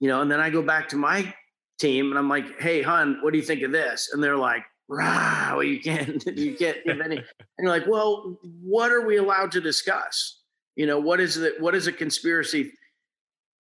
You 0.00 0.08
know, 0.08 0.20
and 0.22 0.30
then 0.30 0.40
I 0.40 0.50
go 0.50 0.62
back 0.62 0.88
to 0.90 0.96
my 0.96 1.34
team 1.78 2.10
and 2.10 2.18
I'm 2.18 2.28
like, 2.28 2.60
"Hey, 2.60 2.80
hun, 2.82 3.18
what 3.22 3.32
do 3.32 3.38
you 3.38 3.44
think 3.44 3.62
of 3.62 3.72
this?" 3.72 4.10
And 4.12 4.22
they're 4.22 4.36
like, 4.36 4.62
"Rah, 4.88 5.54
well, 5.54 5.64
you 5.64 5.80
can't, 5.80 6.24
you 6.38 6.54
can't 6.54 6.78
give 6.84 7.00
any." 7.00 7.16
And 7.16 7.26
you're 7.58 7.70
like, 7.70 7.86
"Well, 7.88 8.38
what 8.62 8.92
are 8.92 9.04
we 9.04 9.16
allowed 9.16 9.50
to 9.52 9.60
discuss? 9.60 10.42
You 10.76 10.86
know, 10.86 11.00
what 11.00 11.18
is 11.20 11.36
it? 11.38 11.60
What 11.60 11.74
is 11.74 11.86
a 11.86 11.92
conspiracy?" 11.92 12.72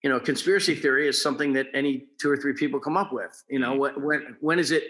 You 0.04 0.10
know, 0.10 0.20
conspiracy 0.20 0.76
theory 0.76 1.08
is 1.08 1.22
something 1.22 1.54
that 1.54 1.68
any 1.74 2.08
two 2.20 2.30
or 2.30 2.38
three 2.38 2.54
people 2.54 2.80
come 2.80 2.98
up 2.98 3.14
with. 3.14 3.44
You 3.50 3.60
know, 3.60 3.76
when 3.76 4.02
when 4.02 4.38
when 4.40 4.60
is 4.60 4.72
it 4.72 4.84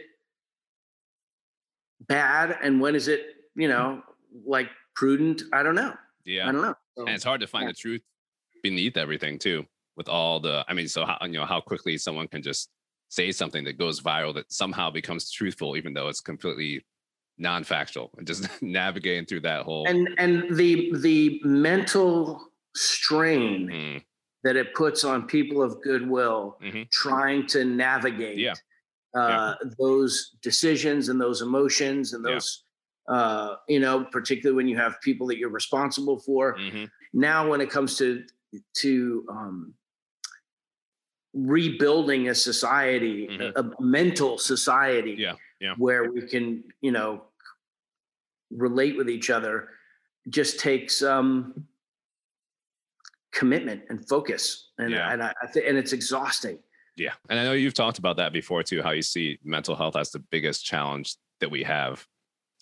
bad 2.07 2.57
and 2.63 2.79
when 2.79 2.95
is 2.95 3.07
it 3.07 3.21
you 3.55 3.67
know 3.67 4.01
like 4.45 4.69
prudent? 4.95 5.43
I 5.51 5.63
don't 5.63 5.75
know. 5.75 5.93
Yeah. 6.25 6.47
I 6.47 6.51
don't 6.51 6.61
know. 6.61 6.75
So, 6.97 7.05
and 7.05 7.15
it's 7.15 7.23
hard 7.23 7.41
to 7.41 7.47
find 7.47 7.63
yeah. 7.63 7.71
the 7.71 7.75
truth 7.75 8.01
beneath 8.61 8.97
everything 8.97 9.39
too 9.39 9.65
with 9.97 10.07
all 10.07 10.39
the 10.39 10.63
i 10.67 10.73
mean 10.73 10.87
so 10.87 11.05
how 11.05 11.17
you 11.23 11.33
know 11.33 11.45
how 11.45 11.59
quickly 11.59 11.97
someone 11.97 12.27
can 12.27 12.41
just 12.41 12.69
say 13.09 13.31
something 13.31 13.63
that 13.63 13.77
goes 13.77 14.01
viral 14.01 14.33
that 14.33 14.51
somehow 14.51 14.89
becomes 14.89 15.31
truthful 15.31 15.75
even 15.75 15.93
though 15.93 16.07
it's 16.07 16.21
completely 16.21 16.83
non-factual 17.37 18.11
and 18.17 18.27
just 18.27 18.47
navigating 18.61 19.25
through 19.25 19.41
that 19.41 19.63
whole 19.63 19.85
and 19.87 20.09
and 20.17 20.55
the 20.55 20.91
the 20.99 21.39
mental 21.43 22.41
strain 22.75 23.67
Mm, 23.67 24.03
that 24.43 24.55
it 24.55 24.73
puts 24.73 25.03
on 25.03 25.27
people 25.27 25.61
of 25.61 25.81
goodwill 25.81 26.57
Mhm. 26.61 26.89
trying 26.89 27.45
to 27.47 27.63
navigate 27.65 28.37
Yeah. 28.39 28.55
Uh, 29.13 29.55
those 29.77 30.37
decisions 30.41 31.09
and 31.09 31.19
those 31.19 31.41
emotions 31.41 32.13
and 32.13 32.25
Yeah. 32.25 32.33
those 32.35 32.63
uh, 33.09 33.55
you 33.67 33.79
know 33.79 34.05
particularly 34.05 34.55
when 34.55 34.67
you 34.67 34.77
have 34.77 35.01
people 35.01 35.27
that 35.27 35.37
you're 35.37 35.49
responsible 35.49 36.19
for 36.19 36.55
mhm, 36.57 36.89
now 37.13 37.49
when 37.49 37.59
it 37.59 37.69
comes 37.69 37.97
to 37.97 38.23
to 38.73 39.25
um, 39.29 39.73
rebuilding 41.33 42.29
a 42.29 42.35
society 42.35 43.27
Mhm. 43.27 43.53
a, 43.55 43.61
a 43.61 43.81
mental 43.81 44.37
society 44.37 45.15
Yeah, 45.17 45.35
yeah. 45.59 45.75
where 45.77 46.11
we 46.11 46.21
can 46.27 46.63
you 46.81 46.91
know 46.91 47.25
relate 48.51 48.95
with 48.97 49.09
each 49.09 49.29
other 49.29 49.69
just 50.29 50.59
takes 50.59 51.01
um 51.01 51.67
commitment 53.31 53.83
and 53.89 54.07
focus. 54.07 54.71
And 54.77 54.91
Yeah. 54.91 55.11
and 55.11 55.23
I, 55.23 55.33
and 55.43 55.77
it's 55.77 55.93
exhausting. 55.93 56.59
Yeah. 56.97 57.13
And 57.29 57.39
i 57.39 57.43
know 57.43 57.53
you've 57.53 57.73
talked 57.73 57.99
about 57.99 58.17
that 58.17 58.33
before 58.33 58.63
too 58.63 58.81
how 58.81 58.91
you 58.91 59.01
see 59.01 59.39
mental 59.43 59.75
health 59.75 59.95
as 59.95 60.11
the 60.11 60.19
biggest 60.19 60.65
challenge 60.65 61.15
that 61.39 61.49
we 61.49 61.63
have 61.63 62.05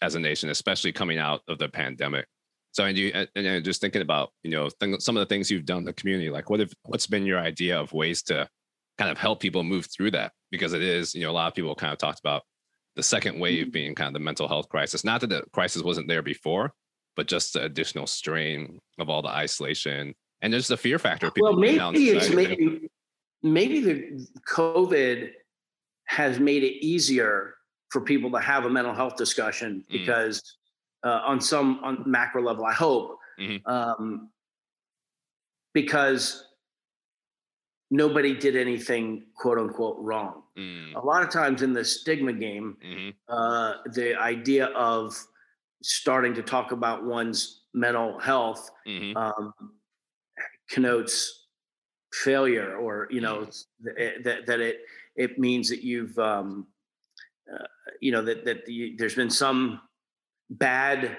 as 0.01 0.15
a 0.15 0.19
nation 0.19 0.49
especially 0.49 0.91
coming 0.91 1.17
out 1.17 1.41
of 1.47 1.57
the 1.57 1.69
pandemic. 1.69 2.27
So 2.71 2.85
and 2.85 2.97
you 2.97 3.11
and, 3.13 3.27
and 3.35 3.65
just 3.65 3.81
thinking 3.81 4.01
about 4.01 4.31
you 4.43 4.51
know 4.51 4.69
th- 4.79 5.01
some 5.01 5.17
of 5.17 5.21
the 5.21 5.25
things 5.25 5.49
you've 5.49 5.65
done 5.65 5.79
in 5.79 5.85
the 5.85 5.93
community 5.93 6.29
like 6.29 6.49
what 6.49 6.61
if 6.61 6.71
what's 6.83 7.07
been 7.07 7.25
your 7.25 7.39
idea 7.39 7.79
of 7.79 7.91
ways 7.93 8.21
to 8.23 8.47
kind 8.97 9.09
of 9.09 9.17
help 9.17 9.39
people 9.39 9.63
move 9.63 9.87
through 9.87 10.11
that? 10.11 10.33
Because 10.51 10.73
it 10.73 10.83
is 10.83 11.15
you 11.15 11.21
know 11.21 11.31
a 11.31 11.37
lot 11.39 11.47
of 11.47 11.55
people 11.55 11.73
kind 11.75 11.91
of 11.91 11.99
talked 11.99 12.19
about 12.19 12.43
the 12.95 13.03
second 13.03 13.39
wave 13.39 13.65
mm-hmm. 13.65 13.71
being 13.71 13.95
kind 13.95 14.07
of 14.07 14.13
the 14.13 14.19
mental 14.19 14.47
health 14.47 14.69
crisis. 14.69 15.03
Not 15.03 15.21
that 15.21 15.29
the 15.29 15.43
crisis 15.51 15.81
wasn't 15.81 16.07
there 16.07 16.21
before 16.21 16.73
but 17.19 17.27
just 17.27 17.51
the 17.51 17.63
additional 17.63 18.07
strain 18.07 18.79
of 18.97 19.09
all 19.09 19.21
the 19.21 19.27
isolation 19.27 20.15
and 20.41 20.51
there's 20.53 20.67
the 20.67 20.77
fear 20.77 20.99
factor 20.99 21.29
people 21.31 21.51
well 21.51 21.59
maybe 21.59 22.09
it's 22.09 22.29
maybe 22.29 22.89
maybe 23.43 23.79
the 23.81 24.27
covid 24.47 25.31
has 26.05 26.39
made 26.39 26.63
it 26.63 26.83
easier 26.85 27.55
for 27.91 28.01
people 28.01 28.31
to 28.31 28.39
have 28.39 28.65
a 28.65 28.69
mental 28.69 28.93
health 28.93 29.15
discussion 29.15 29.83
Mm. 29.89 29.91
because 29.91 30.41
uh, 31.03 31.21
on 31.25 31.39
some 31.39 31.79
on 31.83 32.03
macro 32.05 32.41
level 32.41 32.65
i 32.65 32.73
hope 32.73 33.17
Mhm. 33.39 33.61
um, 33.67 34.29
because 35.73 36.43
nobody 37.91 38.35
did 38.35 38.55
anything 38.55 39.23
quote 39.35 39.57
unquote 39.57 39.97
wrong 39.99 40.43
Mm, 40.57 40.93
a 40.95 40.99
lot 40.99 41.23
of 41.23 41.29
times 41.29 41.61
in 41.61 41.71
the 41.73 41.85
stigma 41.85 42.33
game 42.33 42.75
mhm, 42.83 43.13
uh, 43.29 43.75
the 43.93 44.15
idea 44.19 44.65
of 44.67 45.15
starting 45.81 46.33
to 46.33 46.41
talk 46.43 46.73
about 46.73 47.05
one's 47.05 47.61
mental 47.73 48.19
health 48.19 48.69
mhm. 48.85 49.15
um, 49.15 49.53
connotes 50.69 51.47
failure 52.13 52.75
or 52.77 53.07
you 53.11 53.21
know 53.21 53.39
Mm. 53.39 53.65
that, 53.81 54.23
that 54.23 54.45
that 54.47 54.59
it 54.59 54.79
it 55.15 55.37
means 55.39 55.69
that 55.69 55.83
you've 55.83 56.17
um, 56.17 56.67
uh, 57.51 57.65
you 58.01 58.11
know 58.11 58.21
that 58.23 58.45
that 58.45 58.67
you, 58.67 58.95
there's 58.97 59.15
been 59.15 59.29
some 59.29 59.81
bad 60.49 61.17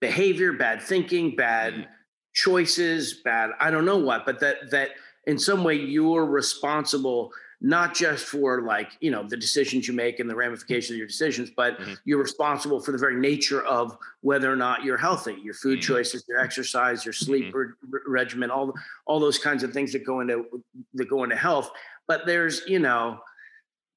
behavior 0.00 0.52
bad 0.52 0.82
thinking 0.82 1.36
bad 1.36 1.74
Mm. 1.74 1.86
choices 2.34 3.20
bad 3.24 3.50
i 3.60 3.70
don't 3.70 3.84
know 3.84 3.98
what 3.98 4.24
but 4.24 4.38
that 4.40 4.70
that 4.70 4.90
in 5.26 5.38
some 5.38 5.64
way 5.64 5.74
you're 5.74 6.24
responsible 6.24 7.32
not 7.60 7.92
just 7.94 8.24
for 8.26 8.62
like 8.62 8.92
you 9.00 9.10
know 9.10 9.24
the 9.26 9.36
decisions 9.36 9.88
you 9.88 9.94
make 9.94 10.20
and 10.20 10.30
the 10.30 10.34
ramifications 10.36 10.92
of 10.92 10.96
your 10.98 11.08
decisions 11.08 11.50
but 11.56 11.76
Mhm. 11.80 11.96
you're 12.04 12.22
responsible 12.22 12.78
for 12.80 12.92
the 12.92 12.98
very 12.98 13.16
nature 13.16 13.62
of 13.62 13.98
whether 14.20 14.52
or 14.52 14.54
not 14.54 14.84
you're 14.84 14.96
healthy 14.96 15.34
your 15.42 15.54
food 15.54 15.80
Mhm. 15.80 15.82
choices 15.82 16.24
your 16.28 16.38
exercise 16.38 17.04
your 17.04 17.12
sleep 17.12 17.52
re- 17.52 17.66
re- 17.88 18.00
regimen 18.06 18.50
all 18.50 18.72
all 19.06 19.18
those 19.18 19.38
kinds 19.38 19.62
of 19.64 19.72
things 19.72 19.92
that 19.92 20.04
go 20.04 20.20
into 20.20 20.62
that 20.94 21.06
go 21.08 21.24
into 21.24 21.34
health 21.36 21.70
but 22.06 22.26
there's 22.26 22.62
you 22.68 22.78
know 22.78 23.20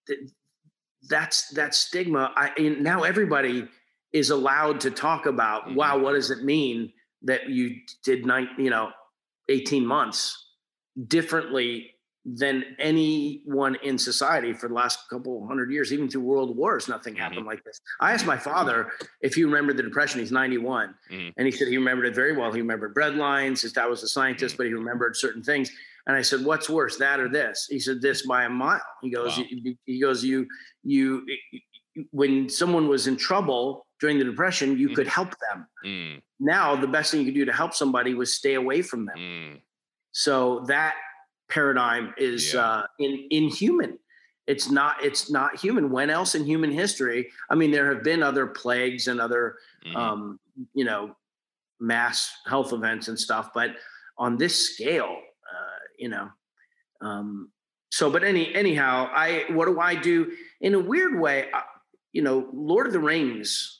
th- 0.08 0.20
that's 1.10 1.50
that 1.50 1.74
stigma. 1.74 2.32
I 2.36 2.52
and 2.58 2.82
now 2.84 3.04
everybody 3.04 3.68
is 4.14 4.30
allowed 4.30 4.80
to 4.82 4.92
talk 4.92 5.26
about. 5.26 5.68
Mhm. 5.68 5.76
Wow, 5.76 5.98
what 6.00 6.14
does 6.14 6.30
it 6.30 6.44
mean 6.44 6.94
that 7.24 7.50
you 7.50 7.78
did 8.04 8.24
nine? 8.26 8.50
You 8.60 8.70
know, 8.70 8.92
eighteen 9.50 9.84
months 9.86 10.48
differently 11.08 11.96
than 12.26 12.64
anyone 12.78 13.76
in 13.84 13.98
society 13.98 14.54
for 14.54 14.68
the 14.68 14.74
last 14.74 15.10
couple 15.10 15.46
hundred 15.48 15.72
years, 15.72 15.92
even 15.92 16.08
through 16.08 16.22
world 16.22 16.56
wars, 16.56 16.88
nothing 16.88 17.16
happened 17.16 17.46
like 17.48 17.64
this. 17.64 17.82
I 18.00 18.12
asked 18.14 18.28
my 18.28 18.38
father 18.38 18.92
if 19.22 19.34
he 19.34 19.44
remembered 19.44 19.78
the 19.78 19.84
Depression. 19.84 20.20
He's 20.20 20.32
91. 20.32 20.94
Mhm. 21.12 21.34
And 21.38 21.46
he 21.48 21.52
said 21.52 21.68
he 21.68 21.78
remembered 21.78 22.06
it 22.06 22.14
very 22.16 22.34
well. 22.38 22.52
He 22.52 22.62
remembered 22.62 22.94
bread 22.94 23.16
lines. 23.16 23.62
His 23.62 23.74
dad 23.74 23.88
was 23.88 24.04
a 24.04 24.08
scientist, 24.08 24.54
Mhm. 24.54 24.58
but 24.58 24.68
he 24.68 24.74
remembered 24.74 25.16
certain 25.16 25.42
things. 25.42 25.72
And 26.06 26.16
I 26.16 26.22
said, 26.22 26.44
"What's 26.46 26.70
worse, 26.70 26.98
that 26.98 27.20
or 27.20 27.28
this?" 27.28 27.68
He 27.70 27.80
said, 27.80 28.02
"This 28.02 28.26
by 28.26 28.44
a 28.44 28.50
mile." 28.50 28.82
He 29.02 29.10
goes, 29.10 29.38
Wow. 29.38 29.46
"You- 29.50 29.78
"He 29.86 30.00
goes, 30.00 30.24
you, 30.24 30.48
you, 30.84 31.26
when 32.12 32.50
someone 32.50 32.88
was 32.88 33.08
in 33.08 33.18
trouble 33.18 33.88
during 34.00 34.18
the 34.20 34.24
Depression, 34.26 34.78
you 34.78 34.90
could 34.96 35.08
help 35.08 35.30
them. 35.50 35.68
Mm, 35.86 36.22
Now, 36.40 36.76
the 36.76 36.88
best 36.88 37.12
thing 37.12 37.20
you 37.22 37.26
could 37.28 37.36
do 37.36 37.46
to 37.46 37.54
help 37.54 37.74
somebody 37.74 38.14
was 38.16 38.34
stay 38.34 38.56
away 38.56 38.82
from 38.82 39.06
them. 39.06 39.18
mm, 39.18 39.62
So 40.12 40.66
that 40.68 40.96
paradigm 41.52 42.14
is 42.18 42.54
Yeah. 42.54 42.66
uh, 42.66 42.88
in 42.98 43.28
inhuman. 43.30 44.00
It's 44.48 44.70
not. 44.72 45.04
It's 45.04 45.30
not 45.30 45.60
human. 45.60 45.92
When 45.92 46.10
else 46.10 46.34
in 46.34 46.46
human 46.46 46.72
history? 46.72 47.30
I 47.50 47.56
mean, 47.56 47.70
there 47.72 47.94
have 47.94 48.04
been 48.04 48.24
other 48.24 48.48
plagues 48.48 49.08
and 49.08 49.22
other, 49.22 49.58
mhm. 49.86 49.96
um, 49.96 50.40
you 50.74 50.84
know, 50.84 51.16
mass 51.80 52.32
health 52.48 52.74
events 52.74 53.08
and 53.08 53.20
stuff, 53.20 53.52
but 53.54 53.76
on 54.18 54.38
this 54.38 54.74
scale, 54.74 55.16
uh, 55.52 55.80
you 56.00 56.10
know. 56.10 56.30
Um, 57.02 57.52
so, 57.92 58.10
but 58.10 58.24
any 58.24 58.54
anyhow, 58.56 59.10
I 59.14 59.46
what 59.50 59.66
do 59.66 59.80
I 59.80 59.96
do 59.96 60.32
in 60.62 60.74
a 60.74 60.80
weird 60.80 61.20
way? 61.20 61.50
I, 61.54 61.64
you 62.14 62.22
know, 62.24 62.50
Lord 62.54 62.88
of 62.88 62.94
the 62.94 63.00
Rings 63.00 63.80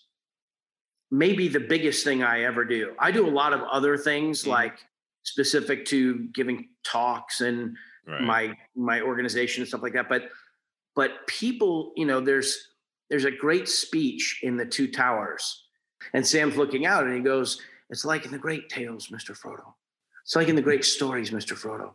may 1.10 1.34
be 1.34 1.48
the 1.48 1.60
biggest 1.60 2.04
thing 2.06 2.24
I 2.24 2.44
ever 2.44 2.64
do. 2.66 2.94
I 3.00 3.12
do 3.12 3.28
a 3.28 3.34
lot 3.42 3.52
of 3.54 3.62
other 3.64 3.98
things 3.98 4.44
Mhm. 4.44 4.48
like 4.48 4.78
specific 5.24 5.86
to 5.86 6.28
giving 6.34 6.70
talks 6.84 7.42
and 7.42 7.76
right. 8.08 8.22
my 8.22 8.58
my 8.76 9.02
organization 9.02 9.62
and 9.62 9.68
stuff 9.68 9.84
like 9.84 9.94
that. 9.94 10.10
But 10.10 10.30
but 10.96 11.26
people, 11.28 11.94
you 11.96 12.06
know, 12.06 12.20
there's 12.20 12.68
there's 13.10 13.26
a 13.26 13.32
great 13.32 13.68
speech 13.68 14.40
in 14.44 14.58
the 14.58 14.66
Two 14.66 14.88
Towers, 14.88 15.66
and 16.14 16.26
Sam's 16.26 16.58
looking 16.58 16.86
out 16.86 17.06
and 17.06 17.16
he 17.16 17.22
goes, 17.22 17.62
"It's 17.90 18.06
like 18.06 18.26
in 18.26 18.32
the 18.32 18.38
great 18.38 18.70
tales, 18.70 19.12
Mister 19.12 19.34
Frodo. 19.34 19.74
It's 20.24 20.36
like 20.36 20.50
in 20.50 20.56
the 20.56 20.62
great 20.62 20.86
stories, 20.86 21.32
Mister 21.32 21.56
Frodo. 21.56 21.94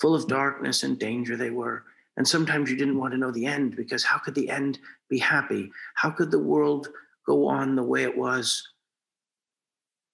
Full 0.00 0.14
of 0.14 0.28
darkness 0.28 0.82
and 0.82 0.98
danger 0.98 1.36
they 1.36 1.50
were." 1.50 1.84
And 2.18 2.28
sometimes 2.28 2.70
you 2.70 2.76
didn't 2.76 2.98
want 2.98 3.12
to 3.12 3.18
know 3.18 3.30
the 3.30 3.46
end 3.46 3.74
because 3.74 4.04
how 4.04 4.18
could 4.18 4.34
the 4.34 4.50
end 4.50 4.78
be 5.08 5.18
happy? 5.18 5.70
How 5.94 6.10
could 6.10 6.30
the 6.30 6.38
world 6.38 6.88
go 7.26 7.46
on 7.48 7.74
the 7.74 7.82
way 7.82 8.02
it 8.02 8.16
was 8.16 8.68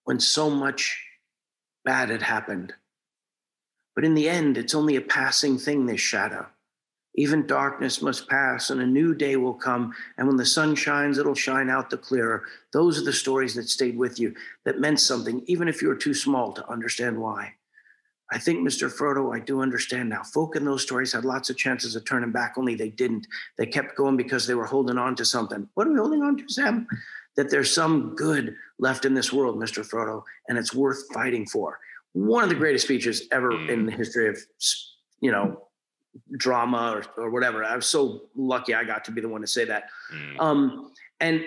when 0.05 0.21
so 0.21 0.49
much 0.49 1.03
bad 1.85 2.11
had 2.11 2.23
happened? 2.23 2.75
But 3.95 4.05
in 4.05 4.15
the 4.15 4.29
end, 4.29 4.57
it's 4.57 4.75
only 4.75 4.97
a 4.97 5.01
passing 5.01 5.59
thing, 5.59 5.87
this 5.87 6.01
shadow. 6.01 6.47
Even 7.15 7.49
darkness 7.49 8.01
must 8.01 8.29
pass, 8.29 8.71
and 8.71 8.81
a 8.81 8.87
new 8.87 9.13
day 9.13 9.35
will 9.35 9.55
come. 9.55 9.93
And 10.17 10.29
when 10.29 10.37
the 10.37 10.47
sun 10.47 10.77
shines, 10.77 11.19
it'll 11.19 11.35
shine 11.35 11.69
out 11.69 11.91
the 11.91 11.99
clearer. 11.99 12.45
Those 12.73 13.01
are 13.01 13.05
the 13.05 13.13
stories 13.13 13.55
that 13.57 13.69
stayed 13.69 13.99
with 13.99 14.21
you, 14.21 14.37
that 14.65 14.79
meant 14.79 15.01
something, 15.01 15.43
even 15.47 15.67
if 15.67 15.83
you 15.83 15.89
were 15.89 15.97
too 15.97 16.15
small 16.15 16.53
to 16.53 16.71
understand 16.71 17.19
why. 17.19 17.55
I 18.31 18.39
think, 18.39 18.61
Mr. 18.61 18.89
Frodo, 18.89 19.35
I 19.35 19.41
do 19.41 19.63
understand 19.63 20.11
now. 20.11 20.23
Folk 20.23 20.55
in 20.55 20.65
those 20.65 20.83
stories 20.83 21.13
had 21.13 21.25
lots 21.25 21.51
of 21.51 21.57
chances 21.57 21.97
of 21.97 22.05
turning 22.05 22.31
back, 22.31 22.55
only 22.57 22.75
they 22.75 22.91
didn't. 22.91 23.27
They 23.57 23.67
kept 23.67 23.97
going 23.97 24.17
because 24.17 24.47
they 24.47 24.55
were 24.55 24.67
holding 24.67 24.99
on 24.99 25.17
to 25.17 25.25
something. 25.25 25.69
What 25.75 25.87
are 25.87 25.93
we 25.93 25.99
holding 25.99 26.23
on 26.23 26.37
to, 26.37 26.45
Sam? 26.49 26.87
That 27.37 27.51
there's 27.51 27.73
some 27.73 28.15
good 28.17 28.57
left 28.79 29.05
in 29.05 29.15
this 29.15 29.33
world, 29.33 29.57
Mr. 29.57 29.89
Frodo, 29.89 30.23
and 30.49 30.59
it's 30.59 30.75
worth 30.75 31.03
fighting 31.15 31.47
for. 31.47 31.79
One 32.13 32.43
of 32.43 32.49
the 32.49 32.55
greatest 32.57 32.85
speeches 32.85 33.29
ever 33.31 33.53
Mm. 33.53 33.69
in 33.69 33.87
the 33.87 33.93
history 33.93 34.29
of, 34.29 34.39
you 35.21 35.31
know, 35.31 35.69
drama 36.37 36.95
or, 37.17 37.25
or 37.25 37.31
whatever. 37.31 37.63
I 37.65 37.77
was 37.77 37.87
so 37.87 38.29
lucky 38.35 38.75
I 38.75 38.83
got 38.85 39.05
to 39.05 39.13
be 39.13 39.21
the 39.21 39.29
one 39.29 39.41
to 39.43 39.47
say 39.47 39.65
that. 39.67 39.85
Mm, 40.13 40.41
Um, 40.41 40.93
and 41.21 41.45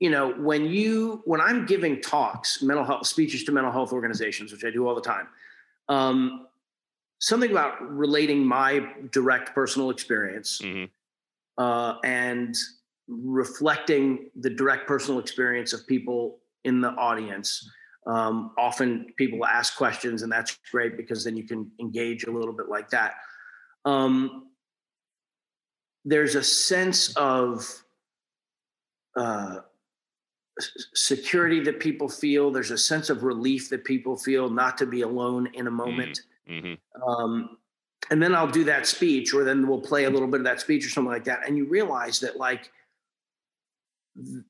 you 0.00 0.10
know, 0.10 0.32
when 0.32 0.66
you 0.66 1.22
when 1.26 1.40
I'm 1.40 1.64
giving 1.64 2.00
talks, 2.00 2.60
mental 2.60 2.84
health 2.84 3.06
speeches 3.06 3.44
to 3.44 3.52
mental 3.52 3.70
health 3.70 3.92
organizations, 3.92 4.50
which 4.50 4.64
I 4.64 4.70
do 4.70 4.88
all 4.88 4.96
the 4.96 5.00
time, 5.00 5.28
um, 5.88 6.48
something 7.20 7.52
about 7.52 7.80
relating 7.88 8.44
my 8.44 8.84
direct 9.12 9.54
personal 9.54 9.90
experience 9.90 10.60
mhm. 10.60 10.90
uh, 11.56 11.98
and 12.02 12.56
reflecting 13.08 14.30
the 14.40 14.50
direct 14.50 14.86
personal 14.86 15.20
experience 15.20 15.72
of 15.72 15.86
people 15.86 16.38
in 16.64 16.80
the 16.80 16.90
audience. 16.90 17.68
Um, 18.06 18.52
often 18.58 19.06
people 19.16 19.44
ask 19.46 19.76
questions, 19.76 20.22
and 20.22 20.32
that's 20.32 20.58
great 20.70 20.96
because 20.96 21.24
then 21.24 21.36
you 21.36 21.44
can 21.44 21.70
engage 21.80 22.24
a 22.24 22.30
little 22.30 22.54
bit 22.54 22.68
like 22.68 22.90
that. 22.90 23.14
Um, 23.84 24.48
there's 26.04 26.34
a 26.34 26.42
sense 26.42 27.14
of 27.16 27.84
uh, 29.16 29.58
security 30.94 31.60
that 31.60 31.78
people 31.78 32.08
feel. 32.08 32.50
There's 32.50 32.72
a 32.72 32.78
sense 32.78 33.08
of 33.08 33.22
relief 33.22 33.68
that 33.70 33.84
people 33.84 34.16
feel 34.16 34.50
not 34.50 34.76
to 34.78 34.86
be 34.86 35.02
alone 35.02 35.48
in 35.54 35.66
a 35.66 35.70
moment. 35.70 36.22
Mhm. 36.48 36.78
Um, 37.06 37.58
and 38.10 38.20
then 38.20 38.34
I'll 38.34 38.50
do 38.50 38.64
that 38.64 38.86
speech, 38.86 39.32
or 39.32 39.44
then 39.44 39.68
we'll 39.68 39.80
play 39.80 40.04
a 40.04 40.10
little 40.10 40.26
bit 40.26 40.40
of 40.40 40.44
that 40.44 40.60
speech 40.60 40.84
or 40.84 40.90
something 40.90 41.12
like 41.12 41.24
that. 41.24 41.46
And 41.46 41.56
you 41.56 41.66
realize 41.66 42.18
that, 42.20 42.36
like, 42.36 42.72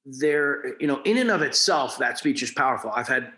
there, 0.04 0.74
you 0.80 0.86
know, 0.86 1.00
in 1.02 1.18
and 1.18 1.30
of 1.30 1.42
itself, 1.42 1.98
that 1.98 2.18
speech 2.18 2.42
is 2.42 2.50
powerful. 2.50 2.90
I've 2.94 3.08
had 3.08 3.32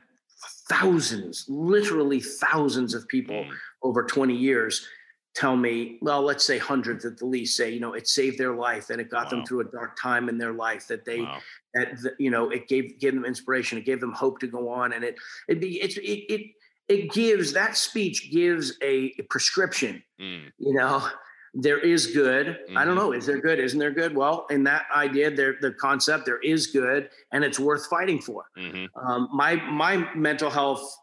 thousands, 0.69 1.45
literally 1.49 2.21
thousands 2.21 2.95
of 2.95 3.07
people 3.09 3.45
Mm. 3.45 3.53
over 3.83 4.05
20 4.05 4.35
years 4.35 4.87
tell 5.35 5.57
me, 5.57 5.99
well, 6.01 6.23
let's 6.23 6.45
say 6.45 6.59
hundreds 6.59 7.05
at 7.05 7.19
the 7.19 7.27
least, 7.27 7.57
say, 7.57 7.69
you 7.71 7.81
know, 7.81 7.93
it 7.95 8.07
saved 8.07 8.39
their 8.39 8.55
life, 8.55 8.87
that 8.87 9.01
it 9.01 9.11
got 9.11 9.25
Wow. 9.27 9.31
them 9.31 9.45
through 9.45 9.61
a 9.61 9.65
dark 9.65 9.99
time 10.01 10.29
in 10.29 10.39
their 10.39 10.53
life, 10.53 10.87
that 10.87 11.05
they, 11.05 11.23
Wow. 11.23 11.41
that 11.75 12.01
the, 12.03 12.15
you 12.19 12.31
know, 12.31 12.51
it 12.51 12.69
gave 12.69 12.99
gave 13.01 13.15
them 13.15 13.25
inspiration, 13.25 13.77
it 13.79 13.85
gave 13.85 14.01
them 14.01 14.13
hope 14.13 14.39
to 14.41 14.47
go 14.47 14.69
on, 14.69 14.93
and 14.93 15.05
it 15.05 15.17
it 15.49 15.61
be 15.61 15.81
it's 15.83 15.97
it 15.97 16.03
it 16.33 16.51
it 16.89 17.11
gives 17.13 17.53
that 17.53 17.77
speech 17.77 18.31
gives 18.31 18.79
a, 18.81 19.13
a 19.19 19.23
prescription. 19.29 20.03
Mm, 20.21 20.53
You 20.59 20.75
know, 20.75 21.09
there 21.55 21.79
is 21.79 22.09
good. 22.09 22.59
I 22.75 22.85
don't 22.85 22.95
Mhm. 22.95 22.99
know, 22.99 23.13
is 23.13 23.27
there 23.27 23.41
good? 23.41 23.61
Isn't 23.61 23.79
there 23.79 23.93
good? 23.93 24.15
Well, 24.15 24.47
in 24.51 24.65
that 24.65 24.87
idea, 24.95 25.31
there 25.31 25.57
the 25.61 25.73
concept 25.73 26.27
there 26.27 26.41
is 26.41 26.67
good, 26.67 27.11
and 27.31 27.45
it's 27.45 27.61
worth 27.61 27.87
fighting 27.87 28.21
for 28.21 28.47
mhm. 28.57 28.89
um, 28.97 29.29
my 29.33 29.55
my 29.57 30.13
mental 30.15 30.51
health 30.51 30.97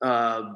uh, 0.00 0.54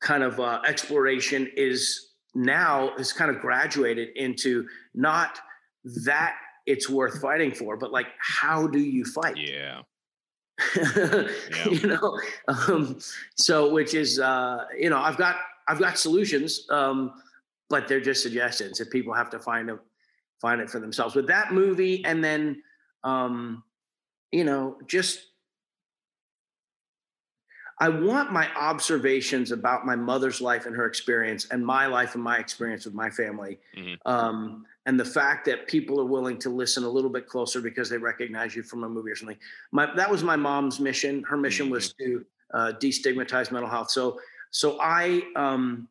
kind 0.00 0.22
of 0.22 0.38
uh, 0.40 0.60
exploration 0.66 1.50
is 1.56 2.10
now 2.34 2.94
is 2.96 3.12
kind 3.12 3.30
of 3.30 3.40
graduated 3.40 4.10
into 4.16 4.68
not 4.94 5.40
that 6.04 6.36
it's 6.66 6.88
worth 6.88 7.20
fighting 7.20 7.52
for, 7.52 7.76
but 7.78 7.90
like 7.92 8.08
how 8.18 8.66
do 8.66 8.78
you 8.78 9.04
fight? 9.04 9.36
Yeah. 9.38 9.82
you 11.70 11.88
know, 11.88 12.20
um, 12.46 12.98
so 13.36 13.72
which 13.72 13.94
is 13.94 14.20
uh, 14.20 14.66
you 14.78 14.90
know 14.90 14.98
I've 14.98 15.16
got 15.16 15.36
I've 15.66 15.78
got 15.78 15.96
solutions, 15.98 16.66
um, 16.68 17.14
but 17.70 17.88
they're 17.88 18.00
just 18.00 18.22
suggestions 18.22 18.80
if 18.80 18.90
people 18.90 19.14
have 19.14 19.30
to 19.30 19.38
find 19.38 19.68
them 19.68 19.80
find 20.40 20.60
it 20.60 20.68
for 20.68 20.80
themselves. 20.80 21.14
With 21.14 21.26
that 21.28 21.52
movie, 21.52 22.04
and 22.04 22.22
then 22.22 22.62
um, 23.04 23.62
you 24.32 24.44
know 24.44 24.76
just 24.86 25.26
I 27.78 27.88
want 27.88 28.30
my 28.30 28.46
observations 28.56 29.52
about 29.52 29.86
my 29.86 29.96
mother's 29.96 30.42
life 30.42 30.66
and 30.66 30.76
her 30.76 30.84
experience, 30.84 31.46
and 31.50 31.64
my 31.64 31.86
life 31.86 32.14
and 32.14 32.22
my 32.22 32.36
experience 32.36 32.84
with 32.84 32.92
my 32.92 33.08
family, 33.08 33.58
Mhm. 33.74 33.96
um, 34.04 34.66
and 34.84 35.00
the 35.00 35.04
fact 35.04 35.46
that 35.46 35.66
people 35.66 35.98
are 35.98 36.04
willing 36.04 36.38
to 36.40 36.50
listen 36.50 36.84
a 36.84 36.88
little 36.88 37.08
bit 37.08 37.26
closer 37.26 37.60
because 37.62 37.88
they 37.88 37.96
recognize 37.96 38.54
you 38.54 38.62
from 38.62 38.84
a 38.84 38.88
movie 38.88 39.10
or 39.10 39.16
something. 39.16 39.38
My 39.72 39.94
that 39.94 40.10
was 40.10 40.22
my 40.22 40.36
mom's 40.36 40.78
mission. 40.80 41.22
Her 41.22 41.36
mission 41.38 41.70
was 41.70 41.94
to 41.94 42.26
uh, 42.52 42.72
destigmatize 42.80 43.50
mental 43.52 43.70
health. 43.70 43.90
So 43.90 44.20
so 44.50 44.78
I 44.80 45.22
um, 45.36 45.88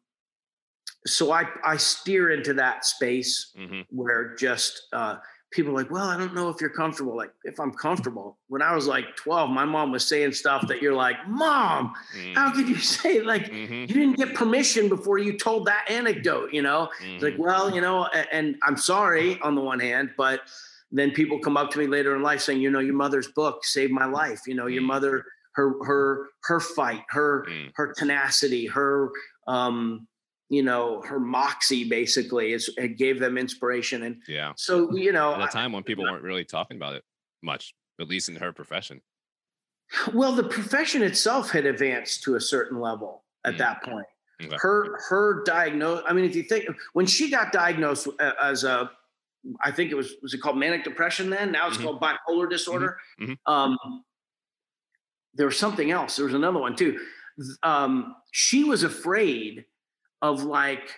so 1.05 1.31
I 1.31 1.45
I 1.63 1.77
steer 1.77 2.29
into 2.31 2.53
that 2.55 2.85
space 2.85 3.53
Mhm. 3.57 3.85
where 3.89 4.35
just 4.35 4.87
uh, 4.93 5.17
people 5.51 5.71
are 5.71 5.75
like, 5.75 5.89
well, 5.89 6.03
I 6.03 6.15
don't 6.17 6.35
know 6.35 6.49
if 6.49 6.61
you're 6.61 6.69
comfortable. 6.69 7.15
Like, 7.17 7.31
if 7.43 7.59
I'm 7.59 7.71
comfortable. 7.73 8.37
When 8.49 8.61
I 8.61 8.75
was 8.75 8.85
like 8.85 9.15
12, 9.15 9.49
my 9.49 9.65
mom 9.65 9.91
was 9.91 10.05
saying 10.05 10.33
stuff 10.33 10.67
that 10.67 10.81
you're 10.81 10.93
like, 10.93 11.15
Mom, 11.27 11.95
Mm, 12.15 12.35
how 12.35 12.51
could 12.51 12.67
you 12.69 12.75
say 12.97 13.21
like 13.21 13.45
mhm, 13.51 13.87
you 13.89 13.95
didn't 13.95 14.17
get 14.17 14.35
permission 14.35 14.89
before 14.89 15.17
you 15.17 15.37
told 15.37 15.65
that 15.65 15.89
anecdote? 15.89 16.53
You 16.53 16.61
know, 16.61 16.89
it's 17.01 17.23
like, 17.23 17.33
mhm. 17.35 17.39
well, 17.39 17.73
you 17.73 17.81
know, 17.81 18.05
a- 18.13 18.33
and 18.33 18.57
I'm 18.63 18.77
sorry 18.77 19.39
on 19.41 19.55
the 19.55 19.61
one 19.61 19.79
hand, 19.79 20.11
but 20.17 20.41
then 20.91 21.11
people 21.11 21.39
come 21.39 21.55
up 21.57 21.71
to 21.71 21.79
me 21.79 21.87
later 21.87 22.15
in 22.15 22.21
life 22.21 22.41
saying, 22.41 22.61
you 22.61 22.69
know, 22.71 22.79
your 22.79 22.95
mother's 22.95 23.27
book 23.29 23.63
saved 23.63 23.91
my 23.93 24.05
life. 24.05 24.41
You 24.47 24.55
know, 24.55 24.67
your 24.67 24.83
Mm. 24.83 24.87
mother, 24.87 25.25
her 25.53 25.83
her 25.85 26.27
her 26.43 26.59
fight, 26.59 27.03
her 27.09 27.45
Mm. 27.49 27.71
her 27.75 27.93
tenacity, 27.93 28.67
her 28.67 29.09
um 29.47 30.07
you 30.49 30.63
know, 30.63 31.01
her 31.03 31.19
moxie 31.19 31.87
basically 31.87 32.53
is 32.53 32.69
it 32.77 32.97
gave 32.97 33.19
them 33.19 33.37
inspiration. 33.37 34.03
And 34.03 34.21
Yeah. 34.27 34.53
so, 34.57 34.95
you 34.95 35.11
know, 35.11 35.35
At 35.35 35.49
a 35.49 35.51
time 35.51 35.71
when 35.71 35.83
people 35.83 36.03
weren't 36.03 36.23
really 36.23 36.43
talking 36.45 36.75
about 36.77 36.95
it 36.95 37.03
much, 37.43 37.73
at 37.99 38.07
least 38.07 38.29
in 38.29 38.35
her 38.35 38.51
profession. 38.51 39.01
well, 40.13 40.33
the 40.33 40.43
profession 40.43 41.01
itself 41.03 41.51
had 41.51 41.65
advanced 41.65 42.23
to 42.23 42.35
a 42.35 42.41
certain 42.41 42.79
level 42.79 43.25
at 43.45 43.55
Mm. 43.55 43.57
that 43.59 43.83
point. 43.83 44.05
Okay. 44.41 44.55
Her 44.59 44.97
her 45.09 45.43
diagnose. 45.43 46.03
I 46.07 46.13
mean, 46.13 46.25
if 46.25 46.35
you 46.35 46.43
think 46.43 46.65
when 46.93 47.05
she 47.05 47.29
got 47.29 47.51
diagnosed 47.51 48.07
uh, 48.19 48.33
as 48.41 48.63
a, 48.63 48.89
I 49.61 49.71
think 49.71 49.91
it 49.91 49.95
was 49.95 50.15
was 50.21 50.33
it 50.33 50.39
called 50.41 50.57
manic 50.57 50.83
depression 50.83 51.29
then? 51.29 51.51
Now 51.51 51.67
it's 51.67 51.77
Mhm. 51.77 51.83
called 51.83 52.01
bipolar 52.01 52.49
disorder. 52.49 52.97
Mhm. 53.19 53.37
Um, 53.45 53.77
there 55.33 55.45
was 55.45 55.57
something 55.57 55.91
else. 55.91 56.15
There 56.15 56.25
was 56.25 56.33
another 56.33 56.59
one 56.59 56.75
too. 56.75 56.99
Um, 57.63 58.15
she 58.31 58.63
was 58.63 58.83
afraid 58.83 59.65
of 60.21 60.43
like 60.43 60.95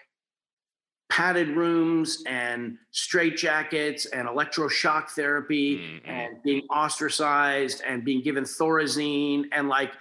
padded 1.09 1.49
rooms 1.49 2.23
and 2.25 2.77
straitjackets 2.93 4.07
and 4.13 4.27
electroshock 4.29 5.09
therapy 5.09 5.77
Mm, 5.77 5.81
mm. 5.81 6.07
and 6.07 6.43
being 6.43 6.61
ostracized 6.69 7.81
and 7.85 8.05
being 8.05 8.21
given 8.21 8.45
thorazine 8.45 9.45
and 9.51 9.67
like 9.67 9.91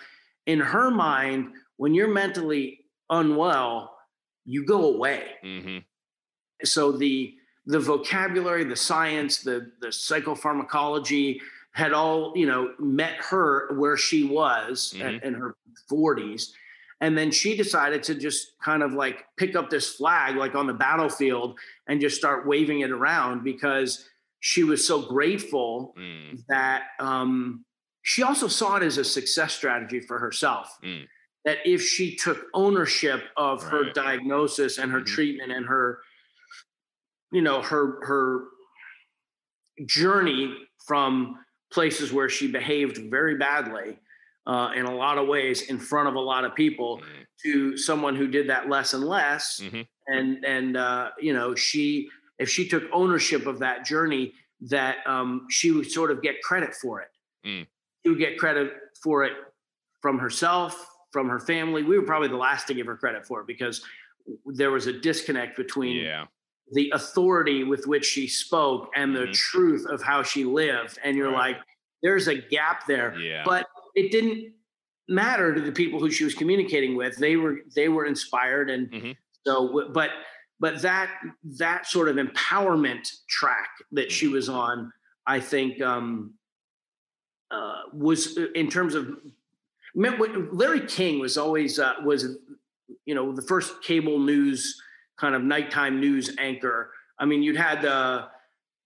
in 0.46 0.61
her 0.61 0.90
mind 0.90 1.52
when 1.78 1.94
you're 1.94 2.12
mentally 2.12 2.80
unwell 3.11 3.96
you 4.44 4.64
go 4.64 4.94
away 4.94 5.33
hmm 5.42 5.78
so 6.62 6.92
the 6.92 7.35
the 7.66 7.80
vocabulary 7.80 8.62
the 8.64 8.76
science 8.76 9.38
the 9.38 9.72
the 9.80 9.88
psychopharmacology 9.88 11.40
had 11.72 11.92
all 11.92 12.33
you 12.37 12.46
know 12.46 12.72
met 12.78 13.14
her 13.16 13.74
where 13.76 13.96
she 13.96 14.24
was 14.24 14.94
Mhm. 14.96 15.22
in 15.24 15.35
her 15.35 15.56
40s 15.90 16.52
and 17.00 17.16
then 17.16 17.30
she 17.30 17.56
decided 17.56 18.02
to 18.04 18.14
just 18.14 18.58
kind 18.62 18.82
of 18.82 18.92
like 18.92 19.24
pick 19.36 19.56
up 19.56 19.70
this 19.70 19.94
flag 19.96 20.36
like 20.36 20.54
on 20.54 20.66
the 20.66 20.74
battlefield 20.74 21.58
and 21.88 22.00
just 22.00 22.16
start 22.16 22.46
waving 22.46 22.80
it 22.80 22.90
around 22.90 23.42
because 23.42 24.06
she 24.40 24.62
was 24.64 24.86
so 24.86 25.02
grateful 25.02 25.94
Mm, 25.98 26.40
that 26.48 26.84
um, 26.98 27.64
she 28.02 28.22
also 28.22 28.48
saw 28.48 28.76
it 28.76 28.82
as 28.82 28.98
a 28.98 29.04
success 29.04 29.52
strategy 29.54 30.00
for 30.00 30.18
herself. 30.18 30.76
Mm. 30.82 31.06
That 31.44 31.58
if 31.64 31.82
she 31.82 32.16
took 32.16 32.46
ownership 32.54 33.22
of 33.36 33.62
her 33.62 33.92
diagnosis 33.92 34.78
and 34.78 34.92
her 34.92 35.00
Mhm. 35.00 35.06
treatment 35.06 35.52
and 35.52 35.66
her, 35.66 36.00
you 37.32 37.40
know, 37.42 37.62
her 37.62 38.04
her 38.06 38.44
journey 39.86 40.54
from 40.86 41.38
places 41.72 42.12
where 42.12 42.28
she 42.28 42.50
behaved 42.50 42.98
very 43.10 43.36
badly 43.36 43.98
uh, 44.50 44.72
in 44.74 44.84
a 44.84 44.94
lot 44.94 45.16
of 45.16 45.28
ways 45.28 45.62
in 45.62 45.78
front 45.78 46.08
of 46.08 46.16
a 46.16 46.20
lot 46.20 46.44
of 46.44 46.52
people 46.56 46.98
mm, 46.98 47.04
to 47.40 47.76
someone 47.76 48.16
who 48.16 48.26
did 48.26 48.48
that 48.48 48.68
less 48.68 48.94
and 48.94 49.04
less 49.04 49.60
mhm. 49.62 49.86
and 50.08 50.44
and 50.44 50.76
uh, 50.76 51.10
you 51.20 51.32
know 51.32 51.54
she 51.54 52.08
if 52.40 52.48
she 52.50 52.66
took 52.66 52.82
ownership 52.92 53.46
of 53.46 53.60
that 53.60 53.84
journey 53.84 54.32
that 54.60 54.96
um, 55.06 55.46
she 55.48 55.70
would 55.70 55.88
sort 55.90 56.10
of 56.10 56.20
get 56.20 56.42
credit 56.42 56.74
for 56.74 57.00
it 57.00 57.08
Mm. 57.46 57.66
she 58.02 58.08
would 58.10 58.18
get 58.18 58.36
credit 58.38 58.72
for 59.02 59.24
it 59.24 59.32
from 60.02 60.18
herself 60.18 60.72
from 61.12 61.28
her 61.28 61.38
family 61.38 61.82
we 61.84 61.96
were 61.98 62.04
probably 62.04 62.28
the 62.28 62.36
last 62.48 62.66
to 62.66 62.74
give 62.74 62.86
her 62.86 62.96
credit 62.96 63.24
for 63.24 63.40
it 63.42 63.46
because 63.46 63.82
there 64.46 64.70
was 64.72 64.86
a 64.88 64.92
disconnect 64.92 65.56
between 65.56 65.96
Yeah. 65.96 66.26
the 66.72 66.90
authority 66.94 67.62
with 67.64 67.86
which 67.86 68.04
she 68.04 68.26
spoke 68.28 68.90
and 68.96 69.14
the 69.14 69.26
Mhm. 69.28 69.32
truth 69.32 69.86
of 69.86 70.02
how 70.02 70.22
she 70.22 70.44
lived 70.44 70.98
and 71.04 71.16
you're 71.16 71.30
Right. 71.32 71.56
like 71.56 71.64
there's 72.02 72.26
a 72.28 72.34
gap 72.56 72.86
there 72.86 73.16
Yeah. 73.18 73.42
but 73.46 73.64
it 73.94 74.11
didn't 74.11 74.53
matter 75.09 75.55
to 75.55 75.61
the 75.61 75.72
people 75.72 75.98
who 75.98 76.11
she 76.11 76.24
was 76.24 76.35
communicating 76.35 76.96
with 76.96 77.16
they 77.16 77.37
were 77.37 77.61
they 77.74 77.88
were 77.88 78.05
inspired 78.07 78.70
and 78.70 78.90
Mhm. 78.90 79.16
so 79.44 79.88
but 79.92 80.11
but 80.61 80.81
that 80.83 81.11
that 81.59 81.87
sort 81.87 82.09
of 82.09 82.16
empowerment 82.16 83.09
track 83.29 83.70
that 83.92 84.12
she 84.12 84.29
Mhm. 84.29 84.33
was 84.33 84.48
on 84.48 84.92
i 85.26 85.40
think 85.40 85.81
um 85.83 86.35
uh 87.50 87.83
was 87.92 88.38
uh, 88.38 88.46
in 88.55 88.68
terms 88.70 88.94
of 88.94 89.18
meant 89.94 90.18
what 90.20 90.55
larry 90.55 90.81
king 90.87 91.18
was 91.18 91.37
always 91.37 91.79
uh 91.81 91.94
was 92.05 92.37
you 93.05 93.14
know 93.14 93.33
the 93.33 93.42
first 93.42 93.83
cable 93.83 94.18
news 94.20 94.81
kind 95.16 95.35
of 95.35 95.42
nighttime 95.42 95.98
news 95.98 96.37
anchor 96.38 96.92
i 97.18 97.24
mean 97.24 97.42
you'd 97.42 97.57
had 97.57 97.85
uh 97.85 98.29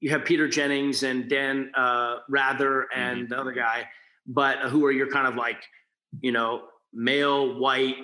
you 0.01 0.09
have 0.11 0.25
peter 0.25 0.49
jennings 0.49 1.03
and 1.03 1.29
dan 1.29 1.71
uh 1.75 2.21
rather 2.31 2.87
and 2.95 3.29
the 3.29 3.39
other 3.39 3.53
guy 3.53 3.87
but 4.27 4.59
who 4.71 4.85
are 4.85 4.93
your 4.93 5.11
kind 5.11 5.27
of 5.27 5.35
like 5.37 5.63
you 6.21 6.33
know 6.33 6.63
male 6.93 7.59
white 7.59 7.97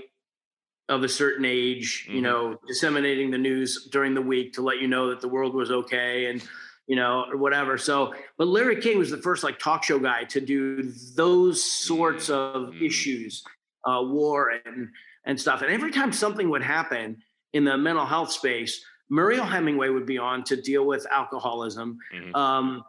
of 0.88 1.02
a 1.04 1.08
certain 1.08 1.44
age 1.44 2.06
you 2.10 2.20
Mhm. 2.20 2.22
know 2.22 2.58
disseminating 2.66 3.30
the 3.30 3.38
news 3.38 3.88
during 3.92 4.14
the 4.14 4.22
week 4.22 4.52
to 4.54 4.62
let 4.62 4.80
you 4.80 4.88
know 4.88 5.08
that 5.10 5.20
the 5.20 5.28
world 5.28 5.54
was 5.54 5.70
okay 5.70 6.26
and 6.26 6.42
you 6.86 6.96
know 6.96 7.24
or 7.30 7.36
whatever 7.36 7.78
so 7.78 8.12
but 8.36 8.48
larry 8.48 8.80
king 8.80 8.98
was 8.98 9.10
the 9.10 9.16
first 9.16 9.44
like 9.44 9.58
talk 9.58 9.84
show 9.84 9.98
guy 9.98 10.24
to 10.24 10.40
do 10.40 10.82
those 11.14 11.62
sorts 11.62 12.28
of 12.30 12.70
Mhm. 12.70 12.82
issues 12.82 13.44
uh 13.86 14.02
war 14.02 14.50
and 14.64 14.88
and 15.24 15.40
stuff 15.40 15.62
and 15.62 15.70
every 15.70 15.92
time 15.92 16.12
something 16.12 16.50
would 16.50 16.62
happen 16.62 17.22
in 17.52 17.64
the 17.64 17.76
mental 17.78 18.04
health 18.06 18.32
space 18.32 18.84
mariel 19.08 19.44
hemingway 19.44 19.88
would 19.88 20.06
be 20.06 20.18
on 20.18 20.42
to 20.44 20.60
deal 20.60 20.84
with 20.84 21.06
alcoholism 21.12 21.98
Mhm. 22.12 22.34
um, 22.34 22.84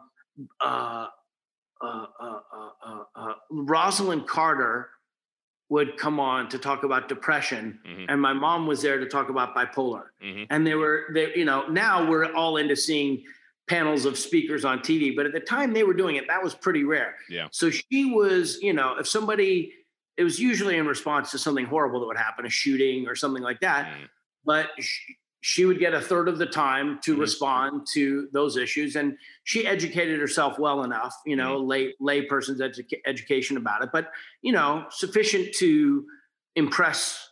uh, 0.60 1.06
uh, 1.82 2.06
uh, 2.20 2.40
uh, 2.54 2.70
uh, 2.86 3.04
uh, 3.16 3.34
Rosalynn 3.50 4.26
Carter 4.26 4.90
would 5.68 5.96
come 5.96 6.20
on 6.20 6.48
to 6.50 6.58
talk 6.58 6.84
about 6.84 7.08
depression, 7.08 7.78
Mhm. 7.86 8.06
and 8.08 8.20
my 8.20 8.32
mom 8.32 8.66
was 8.66 8.82
there 8.82 8.98
to 8.98 9.06
talk 9.06 9.30
about 9.30 9.54
bipolar. 9.54 10.08
Mhm. 10.22 10.46
And 10.50 10.66
they 10.66 10.74
were, 10.74 11.06
they, 11.14 11.34
you 11.34 11.44
know, 11.46 11.66
now 11.68 12.08
we're 12.08 12.30
all 12.34 12.58
into 12.58 12.76
seeing 12.76 13.24
panels 13.68 14.04
of 14.04 14.18
speakers 14.18 14.64
on 14.66 14.80
TV, 14.80 15.16
but 15.16 15.24
at 15.24 15.32
the 15.32 15.40
time 15.40 15.72
they 15.72 15.82
were 15.84 15.94
doing 15.94 16.16
it, 16.16 16.26
that 16.28 16.42
was 16.42 16.54
pretty 16.54 16.84
rare. 16.84 17.16
Yeah. 17.28 17.48
So 17.52 17.70
she 17.70 18.04
was, 18.12 18.60
you 18.60 18.72
know, 18.74 18.96
if 18.98 19.06
somebody, 19.08 19.72
it 20.18 20.24
was 20.24 20.38
usually 20.38 20.76
in 20.76 20.86
response 20.86 21.30
to 21.30 21.38
something 21.38 21.64
horrible 21.64 22.00
that 22.00 22.06
would 22.06 22.16
happen, 22.18 22.44
a 22.44 22.50
shooting 22.50 23.08
or 23.08 23.14
something 23.14 23.42
like 23.42 23.60
that 23.60 23.86
Mm. 23.86 24.08
but 24.44 24.70
she, 24.80 25.16
she 25.44 25.64
would 25.64 25.80
get 25.80 25.92
a 25.92 26.00
third 26.00 26.28
of 26.28 26.38
the 26.38 26.46
time 26.46 27.00
to 27.02 27.16
Mhm. 27.16 27.20
respond 27.20 27.86
to 27.92 28.28
those 28.32 28.56
issues 28.56 28.94
and 28.94 29.18
she 29.42 29.66
educated 29.66 30.20
herself 30.20 30.56
well 30.58 30.84
enough 30.84 31.14
you 31.26 31.34
know 31.36 31.58
lay 31.58 31.94
lay 32.00 32.22
person's 32.22 32.60
educa- 32.60 33.00
education 33.06 33.56
about 33.56 33.82
it 33.82 33.90
but 33.92 34.12
you 34.40 34.52
know 34.52 34.86
sufficient 34.90 35.52
to 35.54 36.06
impress 36.54 37.28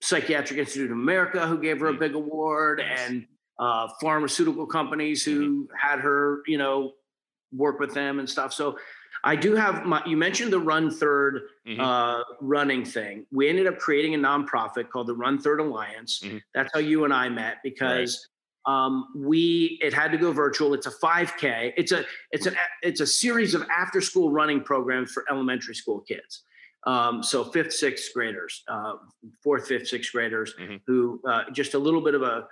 psychiatric 0.00 0.58
institute 0.58 0.90
of 0.90 0.96
america 0.96 1.46
who 1.46 1.58
gave 1.60 1.80
her 1.80 1.88
a 1.88 1.92
Mhm. 1.94 1.98
big 1.98 2.14
award 2.14 2.78
Nice. 2.78 3.08
and 3.08 3.26
uh, 3.58 3.88
pharmaceutical 4.00 4.66
companies 4.66 5.22
who 5.24 5.68
had 5.78 6.00
her 6.00 6.42
you 6.46 6.56
know 6.58 6.94
work 7.52 7.78
with 7.78 7.92
them 7.92 8.18
and 8.18 8.28
stuff 8.28 8.52
so 8.54 8.78
i 9.24 9.36
do 9.36 9.54
have 9.54 9.84
my 9.84 10.02
you 10.06 10.16
mentioned 10.16 10.52
the 10.52 10.58
run 10.58 10.90
third 10.90 11.42
Mhm. 11.66 11.78
uh, 11.78 12.24
running 12.40 12.84
thing. 12.84 13.24
We 13.30 13.48
ended 13.48 13.68
up 13.68 13.78
creating 13.78 14.14
a 14.16 14.18
nonprofit 14.18 14.90
called 14.90 15.06
the 15.06 15.14
Run 15.14 15.38
Third 15.38 15.60
Alliance. 15.60 16.18
Mhm. 16.24 16.42
That's 16.54 16.70
how 16.74 16.80
you 16.80 17.04
and 17.04 17.14
I 17.14 17.28
met 17.28 17.58
because 17.62 18.28
um, 18.66 19.08
we 19.16 19.78
it 19.80 19.92
had 19.94 20.10
to 20.12 20.18
go 20.18 20.32
virtual. 20.32 20.74
It's 20.74 20.86
a 20.86 20.90
5K. 20.90 21.72
It's 21.76 21.92
a 21.92 22.04
it's 22.32 22.46
an 22.46 22.56
it's 22.82 23.00
a 23.00 23.06
series 23.06 23.54
of 23.54 23.62
after 23.70 24.00
school 24.00 24.30
running 24.32 24.60
programs 24.64 25.12
for 25.12 25.24
elementary 25.30 25.74
school 25.76 26.00
kids. 26.00 26.42
Um, 26.84 27.22
so 27.22 27.44
fifth, 27.44 27.72
sixth 27.72 28.12
graders, 28.12 28.64
uh, 28.66 28.94
fourth, 29.42 29.68
fifth, 29.68 29.86
sixth 29.86 30.10
graders 30.12 30.54
Mhm. 30.58 30.80
who 30.86 31.20
uh, 31.28 31.48
just 31.52 31.74
a 31.74 31.78
little 31.78 32.00
bit 32.00 32.14
of 32.14 32.22
a 32.22 32.48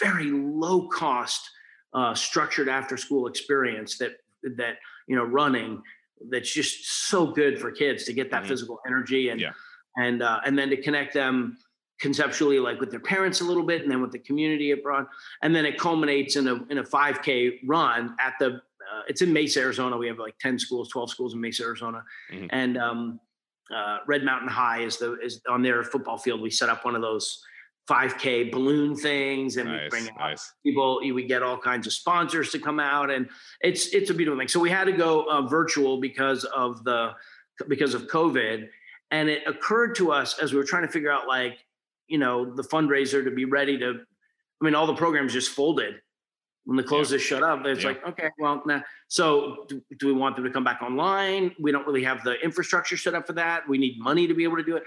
very 0.00 0.30
low 0.32 0.88
cost 0.88 1.48
uh, 1.94 2.14
structured 2.14 2.68
after 2.68 2.96
school 2.96 3.28
experience 3.28 3.96
that 3.98 4.12
that 4.56 4.78
you 5.06 5.14
know 5.14 5.24
running 5.24 5.80
that's 6.28 6.52
just 6.52 7.08
so 7.08 7.26
good 7.26 7.58
for 7.58 7.70
kids 7.70 8.04
to 8.04 8.12
get 8.12 8.30
that 8.30 8.42
Mhm. 8.44 8.48
physical 8.48 8.80
energy 8.86 9.30
and 9.30 9.40
Yeah. 9.40 9.52
and 9.96 10.22
uh, 10.22 10.40
and 10.44 10.58
then 10.58 10.68
to 10.70 10.76
connect 10.76 11.14
them 11.14 11.56
conceptually 12.00 12.58
like 12.58 12.80
with 12.80 12.90
their 12.90 13.00
parents 13.00 13.40
a 13.40 13.44
little 13.44 13.62
bit 13.62 13.82
and 13.82 13.90
then 13.90 14.00
with 14.00 14.12
the 14.12 14.18
community 14.18 14.70
abroad 14.70 15.06
and 15.42 15.54
then 15.54 15.64
it 15.66 15.78
culminates 15.78 16.36
in 16.36 16.46
a 16.48 16.54
in 16.70 16.78
a 16.78 16.84
5k 16.84 17.60
run 17.66 18.14
at 18.20 18.34
the 18.38 18.46
uh, 18.56 19.02
it's 19.08 19.22
in 19.22 19.32
Mesa 19.32 19.60
Arizona 19.60 19.96
we 19.96 20.06
have 20.08 20.18
like 20.18 20.36
10 20.38 20.58
schools 20.58 20.88
12 20.90 21.10
schools 21.10 21.34
in 21.34 21.40
Mesa 21.40 21.62
Arizona 21.64 22.02
Mhm. 22.32 22.48
and 22.50 22.76
um, 22.78 23.20
uh, 23.74 23.98
Red 24.06 24.24
Mountain 24.24 24.48
High 24.48 24.80
is 24.82 24.96
the 24.98 25.14
is 25.20 25.40
on 25.48 25.62
their 25.62 25.82
football 25.84 26.18
field 26.18 26.40
we 26.40 26.50
set 26.50 26.68
up 26.68 26.84
one 26.84 26.94
of 26.96 27.02
those 27.02 27.42
5k 27.90 28.52
balloon 28.52 28.94
things 28.94 29.56
and 29.56 29.68
we 29.70 29.78
bring 29.88 30.08
out 30.10 30.18
Nice. 30.18 30.52
people 30.64 31.00
we 31.02 31.24
get 31.26 31.42
all 31.42 31.58
kinds 31.58 31.86
of 31.88 31.92
sponsors 31.92 32.50
to 32.52 32.58
come 32.60 32.78
out 32.78 33.10
and 33.10 33.28
it's 33.60 33.88
it's 33.92 34.10
a 34.10 34.14
beautiful 34.14 34.38
thing 34.38 34.46
so 34.48 34.60
we 34.60 34.70
had 34.70 34.84
to 34.84 34.92
go 34.92 35.24
uh, 35.24 35.42
virtual 35.42 35.98
because 36.00 36.44
of 36.44 36.84
the 36.84 37.10
because 37.68 37.92
of 37.94 38.06
covid 38.06 38.68
and 39.10 39.28
it 39.28 39.42
occurred 39.46 39.96
to 39.96 40.12
us 40.12 40.38
as 40.38 40.52
we 40.52 40.58
were 40.58 40.64
trying 40.64 40.86
to 40.86 40.92
figure 40.92 41.10
out 41.10 41.26
like 41.26 41.58
you 42.06 42.18
know 42.18 42.54
the 42.54 42.62
fundraiser 42.62 43.24
to 43.24 43.30
be 43.32 43.44
ready 43.44 43.76
to 43.76 43.88
i 44.60 44.64
mean 44.64 44.74
all 44.76 44.86
the 44.86 44.94
programs 44.94 45.32
just 45.32 45.50
folded 45.50 45.96
when 46.66 46.76
the 46.76 46.82
closes 46.84 47.20
shut 47.20 47.42
up 47.42 47.66
it's 47.66 47.82
Yeah. 47.82 47.88
like 47.88 48.06
okay 48.06 48.30
well 48.38 48.62
nah. 48.66 48.82
so 49.08 49.64
do, 49.68 49.82
do 49.98 50.06
we 50.06 50.12
want 50.12 50.36
them 50.36 50.44
to 50.44 50.50
come 50.50 50.62
back 50.62 50.80
online 50.80 51.52
we 51.58 51.72
don't 51.72 51.86
really 51.88 52.04
have 52.04 52.22
the 52.22 52.34
infrastructure 52.44 52.96
set 52.96 53.14
up 53.16 53.26
for 53.26 53.32
that 53.32 53.68
we 53.68 53.78
need 53.78 53.98
money 53.98 54.28
to 54.28 54.34
be 54.34 54.44
able 54.44 54.58
to 54.58 54.62
do 54.62 54.76
it 54.76 54.84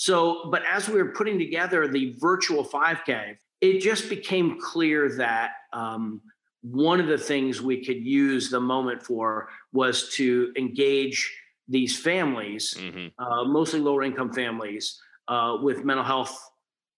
So, 0.00 0.48
but 0.52 0.62
as 0.64 0.88
we 0.88 1.02
were 1.02 1.10
putting 1.10 1.40
together 1.40 1.88
the 1.88 2.14
virtual 2.20 2.64
5K, 2.64 3.36
it 3.60 3.80
just 3.80 4.08
became 4.08 4.60
clear 4.60 5.08
that 5.16 5.54
um, 5.72 6.20
one 6.62 7.00
of 7.00 7.08
the 7.08 7.18
things 7.18 7.60
we 7.60 7.84
could 7.84 8.06
use 8.06 8.48
the 8.48 8.60
moment 8.60 9.02
for 9.02 9.48
was 9.72 10.10
to 10.10 10.52
engage 10.56 11.36
these 11.66 11.98
families, 11.98 12.76
mm-hmm. 12.78 13.08
uh, 13.20 13.42
mostly 13.42 13.80
lower 13.80 14.04
income 14.04 14.32
families, 14.32 15.02
uh, 15.26 15.56
with 15.62 15.84
mental 15.84 16.04
health 16.04 16.48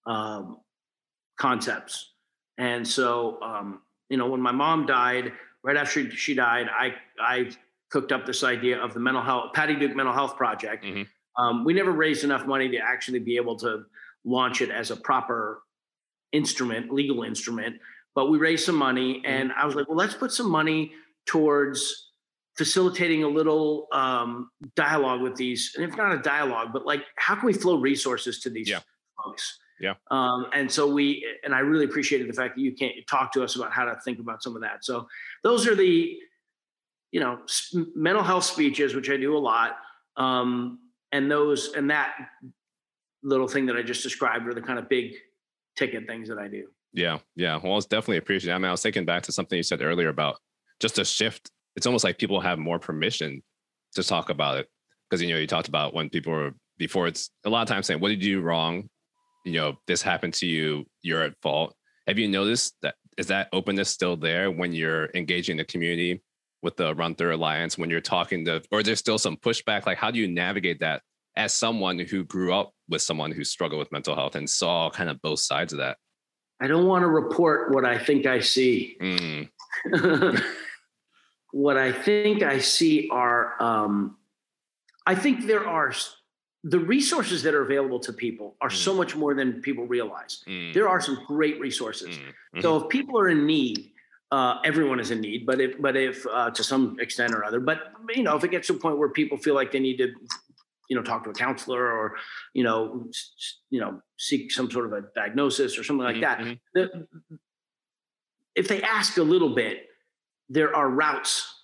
um, 0.04 0.58
concepts. 1.38 2.12
And 2.58 2.86
so, 2.86 3.40
um, 3.40 3.80
you 4.10 4.18
know, 4.18 4.26
when 4.26 4.42
my 4.42 4.52
mom 4.52 4.84
died, 4.84 5.32
right 5.62 5.78
after 5.78 6.10
she 6.10 6.34
died, 6.34 6.68
I 6.68 6.96
I 7.18 7.50
cooked 7.90 8.12
up 8.12 8.26
this 8.26 8.44
idea 8.44 8.78
of 8.78 8.92
the 8.92 9.00
mental 9.00 9.22
health 9.22 9.54
Patty 9.54 9.76
Duke 9.76 9.96
Mental 9.96 10.12
Health 10.12 10.36
Project. 10.36 10.84
Mm-hmm. 10.84 11.04
Um, 11.38 11.64
we 11.64 11.72
never 11.74 11.92
raised 11.92 12.24
enough 12.24 12.46
money 12.46 12.68
to 12.70 12.78
actually 12.78 13.20
be 13.20 13.36
able 13.36 13.56
to 13.58 13.84
launch 14.24 14.60
it 14.60 14.70
as 14.70 14.90
a 14.90 14.96
proper 14.96 15.62
instrument, 16.32 16.92
legal 16.92 17.22
instrument. 17.22 17.76
But 18.14 18.30
we 18.30 18.38
raised 18.38 18.64
some 18.66 18.76
money, 18.76 19.14
mm-hmm. 19.14 19.26
and 19.26 19.52
I 19.52 19.64
was 19.64 19.74
like, 19.74 19.88
well, 19.88 19.96
let's 19.96 20.14
put 20.14 20.32
some 20.32 20.50
money 20.50 20.92
towards 21.26 22.08
facilitating 22.56 23.22
a 23.22 23.28
little 23.28 23.86
um, 23.92 24.50
dialogue 24.74 25.22
with 25.22 25.36
these, 25.36 25.72
and 25.76 25.84
if 25.84 25.96
not 25.96 26.12
a 26.12 26.18
dialogue, 26.18 26.68
but 26.72 26.84
like 26.84 27.04
how 27.16 27.34
can 27.34 27.46
we 27.46 27.52
flow 27.52 27.78
resources 27.78 28.40
to 28.40 28.50
these 28.50 28.68
yeah. 28.68 28.80
folks? 29.24 29.58
Yeah. 29.80 29.94
Um, 30.10 30.46
and 30.52 30.70
so 30.70 30.92
we, 30.92 31.26
and 31.42 31.54
I 31.54 31.60
really 31.60 31.86
appreciated 31.86 32.28
the 32.28 32.34
fact 32.34 32.56
that 32.56 32.60
you 32.60 32.74
can't 32.74 32.94
talk 33.08 33.32
to 33.32 33.42
us 33.42 33.56
about 33.56 33.72
how 33.72 33.86
to 33.86 33.96
think 34.04 34.18
about 34.18 34.42
some 34.42 34.54
of 34.54 34.60
that. 34.60 34.84
So 34.84 35.08
those 35.42 35.66
are 35.66 35.74
the, 35.74 36.18
you 37.12 37.20
know, 37.20 37.38
mental 37.94 38.22
health 38.22 38.44
speeches, 38.44 38.94
which 38.94 39.08
I 39.08 39.16
do 39.16 39.34
a 39.34 39.38
lot. 39.38 39.76
Um, 40.18 40.80
and 41.12 41.30
those, 41.30 41.72
and 41.74 41.90
that 41.90 42.14
little 43.22 43.48
thing 43.48 43.66
that 43.66 43.76
I 43.76 43.82
just 43.82 44.02
described 44.02 44.46
are 44.48 44.54
the 44.54 44.62
kind 44.62 44.78
of 44.78 44.88
big 44.88 45.14
ticket 45.76 46.06
things 46.06 46.28
that 46.28 46.38
I 46.38 46.48
do. 46.48 46.68
Yeah. 46.92 47.18
Yeah. 47.36 47.60
Well, 47.62 47.76
it's 47.76 47.86
definitely 47.86 48.18
appreciated. 48.18 48.54
I 48.54 48.58
mean, 48.58 48.66
I 48.66 48.72
was 48.72 48.82
thinking 48.82 49.04
back 49.04 49.22
to 49.24 49.32
something 49.32 49.56
you 49.56 49.62
said 49.62 49.82
earlier 49.82 50.08
about 50.08 50.38
just 50.80 50.98
a 50.98 51.04
shift. 51.04 51.50
It's 51.76 51.86
almost 51.86 52.04
like 52.04 52.18
people 52.18 52.40
have 52.40 52.58
more 52.58 52.78
permission 52.78 53.42
to 53.94 54.02
talk 54.02 54.30
about 54.30 54.58
it. 54.58 54.68
Cause, 55.10 55.22
you 55.22 55.28
know, 55.28 55.36
you 55.36 55.46
talked 55.46 55.68
about 55.68 55.94
when 55.94 56.08
people 56.08 56.32
were 56.32 56.52
before 56.78 57.06
it's 57.06 57.30
a 57.44 57.50
lot 57.50 57.62
of 57.62 57.68
times 57.68 57.86
saying, 57.86 58.00
what 58.00 58.08
did 58.08 58.24
you 58.24 58.36
do 58.36 58.42
wrong? 58.42 58.88
you 59.44 59.52
know 59.52 59.76
this 59.86 60.02
happened 60.02 60.34
to 60.34 60.46
you 60.46 60.86
you're 61.02 61.22
at 61.22 61.34
fault 61.42 61.74
have 62.06 62.18
you 62.18 62.28
noticed 62.28 62.74
that 62.82 62.94
is 63.16 63.26
that 63.26 63.48
openness 63.52 63.90
still 63.90 64.16
there 64.16 64.50
when 64.50 64.72
you're 64.72 65.08
engaging 65.14 65.56
the 65.56 65.64
community 65.64 66.20
with 66.62 66.76
the 66.76 66.94
run 66.94 67.14
through 67.14 67.34
alliance 67.34 67.78
when 67.78 67.90
you're 67.90 68.00
talking 68.00 68.44
to 68.44 68.62
or 68.70 68.82
there's 68.82 68.98
still 68.98 69.18
some 69.18 69.36
pushback 69.36 69.86
like 69.86 69.98
how 69.98 70.10
do 70.10 70.18
you 70.18 70.28
navigate 70.28 70.80
that 70.80 71.02
as 71.36 71.54
someone 71.54 71.98
who 71.98 72.24
grew 72.24 72.52
up 72.52 72.72
with 72.88 73.02
someone 73.02 73.30
who 73.30 73.44
struggled 73.44 73.78
with 73.78 73.92
mental 73.92 74.14
health 74.14 74.34
and 74.34 74.48
saw 74.48 74.90
kind 74.90 75.08
of 75.08 75.20
both 75.22 75.40
sides 75.40 75.72
of 75.72 75.78
that 75.78 75.96
i 76.60 76.66
don't 76.66 76.86
want 76.86 77.02
to 77.02 77.08
report 77.08 77.72
what 77.72 77.84
i 77.84 77.98
think 77.98 78.26
i 78.26 78.40
see 78.40 78.96
mm. 79.00 79.48
what 81.52 81.76
i 81.76 81.92
think 81.92 82.42
i 82.42 82.58
see 82.58 83.08
are 83.10 83.60
um, 83.62 84.16
i 85.06 85.14
think 85.14 85.46
there 85.46 85.66
are 85.66 85.92
the 86.64 86.78
resources 86.78 87.42
that 87.42 87.54
are 87.54 87.62
available 87.62 87.98
to 88.00 88.12
people 88.12 88.56
are 88.60 88.68
mm. 88.68 88.76
so 88.76 88.94
much 88.94 89.16
more 89.16 89.34
than 89.34 89.62
people 89.62 89.86
realize. 89.86 90.44
Mm. 90.46 90.74
There 90.74 90.88
are 90.88 91.00
some 91.00 91.18
great 91.26 91.58
resources. 91.58 92.16
Mm. 92.16 92.20
Mm-hmm. 92.20 92.60
So 92.60 92.76
if 92.82 92.88
people 92.88 93.18
are 93.18 93.28
in 93.28 93.46
need, 93.46 93.90
uh, 94.32 94.58
everyone 94.64 95.00
is 95.00 95.10
in 95.10 95.20
need, 95.20 95.44
but 95.44 95.60
if 95.60 95.80
but 95.80 95.96
if 95.96 96.26
uh, 96.26 96.50
to 96.50 96.62
some 96.62 96.96
extent 97.00 97.34
or 97.34 97.44
other, 97.44 97.60
but 97.60 97.92
you 98.14 98.22
know, 98.22 98.36
if 98.36 98.44
it 98.44 98.50
gets 98.50 98.68
to 98.68 98.74
a 98.74 98.76
point 98.76 98.98
where 98.98 99.08
people 99.08 99.36
feel 99.36 99.54
like 99.54 99.72
they 99.72 99.80
need 99.80 99.96
to, 99.98 100.12
you 100.88 100.96
know, 100.96 101.02
talk 101.02 101.24
to 101.24 101.30
a 101.30 101.34
counselor 101.34 101.82
or, 101.84 102.14
you 102.54 102.62
know, 102.62 103.08
you 103.70 103.80
know, 103.80 104.00
seek 104.18 104.52
some 104.52 104.70
sort 104.70 104.86
of 104.86 104.92
a 104.92 105.02
diagnosis 105.14 105.78
or 105.78 105.84
something 105.84 106.04
like 106.04 106.16
mm-hmm. 106.16 106.52
that, 106.74 106.90
the, 106.92 107.06
if 108.54 108.68
they 108.68 108.82
ask 108.82 109.16
a 109.16 109.22
little 109.22 109.54
bit, 109.54 109.86
there 110.48 110.74
are 110.74 110.88
routes. 110.88 111.56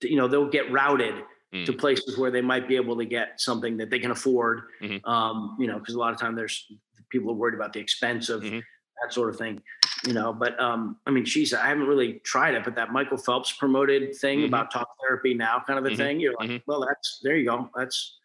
To, 0.00 0.10
you 0.10 0.16
know, 0.16 0.28
they'll 0.28 0.50
get 0.50 0.70
routed 0.72 1.14
mm. 1.54 1.64
to 1.66 1.72
places 1.72 2.18
where 2.18 2.30
they 2.30 2.42
might 2.42 2.68
be 2.68 2.76
able 2.76 2.96
to 2.96 3.04
get 3.04 3.40
something 3.40 3.76
that 3.78 3.90
they 3.90 3.98
can 3.98 4.10
afford. 4.10 4.62
Mm-hmm. 4.82 5.08
Um, 5.08 5.56
you 5.58 5.66
know, 5.66 5.78
because 5.78 5.94
a 5.94 5.98
lot 5.98 6.12
of 6.12 6.20
time 6.20 6.34
there's 6.34 6.66
people 7.10 7.30
are 7.30 7.34
worried 7.34 7.54
about 7.54 7.72
the 7.72 7.80
expense 7.80 8.28
of 8.28 8.42
mm-hmm. 8.42 8.58
that 9.02 9.12
sort 9.12 9.30
of 9.30 9.36
thing. 9.36 9.62
You 10.06 10.12
know, 10.12 10.32
but 10.32 10.58
um, 10.60 10.98
I 11.06 11.10
mean, 11.10 11.24
geez, 11.24 11.54
I 11.54 11.66
haven't 11.66 11.86
really 11.86 12.14
tried 12.24 12.54
it, 12.54 12.64
but 12.64 12.74
that 12.74 12.92
Michael 12.92 13.16
Phelps 13.16 13.52
promoted 13.52 14.14
thing 14.16 14.38
mm-hmm. 14.38 14.48
about 14.48 14.70
talk 14.70 14.88
therapy 15.00 15.34
now, 15.34 15.62
kind 15.66 15.78
of 15.78 15.86
a 15.86 15.88
mm-hmm. 15.88 15.96
thing. 15.96 16.20
You're 16.20 16.34
like, 16.38 16.50
mm-hmm. 16.50 16.70
well, 16.70 16.86
that's 16.86 17.20
there 17.22 17.36
you 17.36 17.46
go. 17.46 17.70
That's 17.74 18.18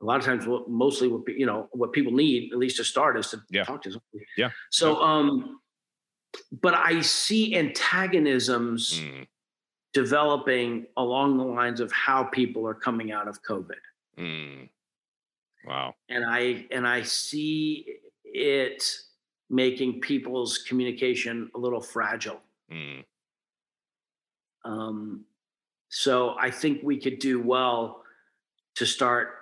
a 0.00 0.04
lot 0.04 0.18
of 0.18 0.24
times 0.24 0.46
what 0.46 0.70
mostly 0.70 1.08
what 1.08 1.28
you 1.28 1.44
know 1.44 1.68
what 1.72 1.92
people 1.92 2.12
need 2.12 2.52
at 2.52 2.58
least 2.58 2.76
to 2.76 2.84
start 2.84 3.18
is 3.18 3.30
to 3.30 3.42
yeah. 3.50 3.64
talk 3.64 3.82
to 3.82 3.90
somebody. 3.90 4.26
Yeah. 4.36 4.50
So 4.70 5.02
um 5.02 5.60
but 6.62 6.74
I 6.74 7.00
see 7.00 7.56
antagonisms 7.56 9.00
mm 9.00 9.26
developing 9.94 10.86
along 10.96 11.38
the 11.38 11.44
lines 11.44 11.80
of 11.80 11.90
how 11.92 12.24
people 12.24 12.66
are 12.66 12.74
coming 12.74 13.10
out 13.10 13.26
of 13.26 13.42
COVID. 13.42 13.80
Mm. 14.18 14.68
Wow. 15.66 15.94
And 16.08 16.24
I 16.24 16.66
and 16.70 16.86
I 16.86 17.02
see 17.02 17.86
it 18.24 18.84
making 19.50 20.00
people's 20.00 20.58
communication 20.58 21.50
a 21.54 21.58
little 21.58 21.80
fragile. 21.80 22.40
Mm. 22.70 23.04
Um, 24.64 25.24
so 25.88 26.36
I 26.38 26.50
think 26.50 26.80
we 26.82 26.98
could 26.98 27.18
do 27.18 27.40
well 27.40 28.02
to 28.76 28.86
start. 28.86 29.34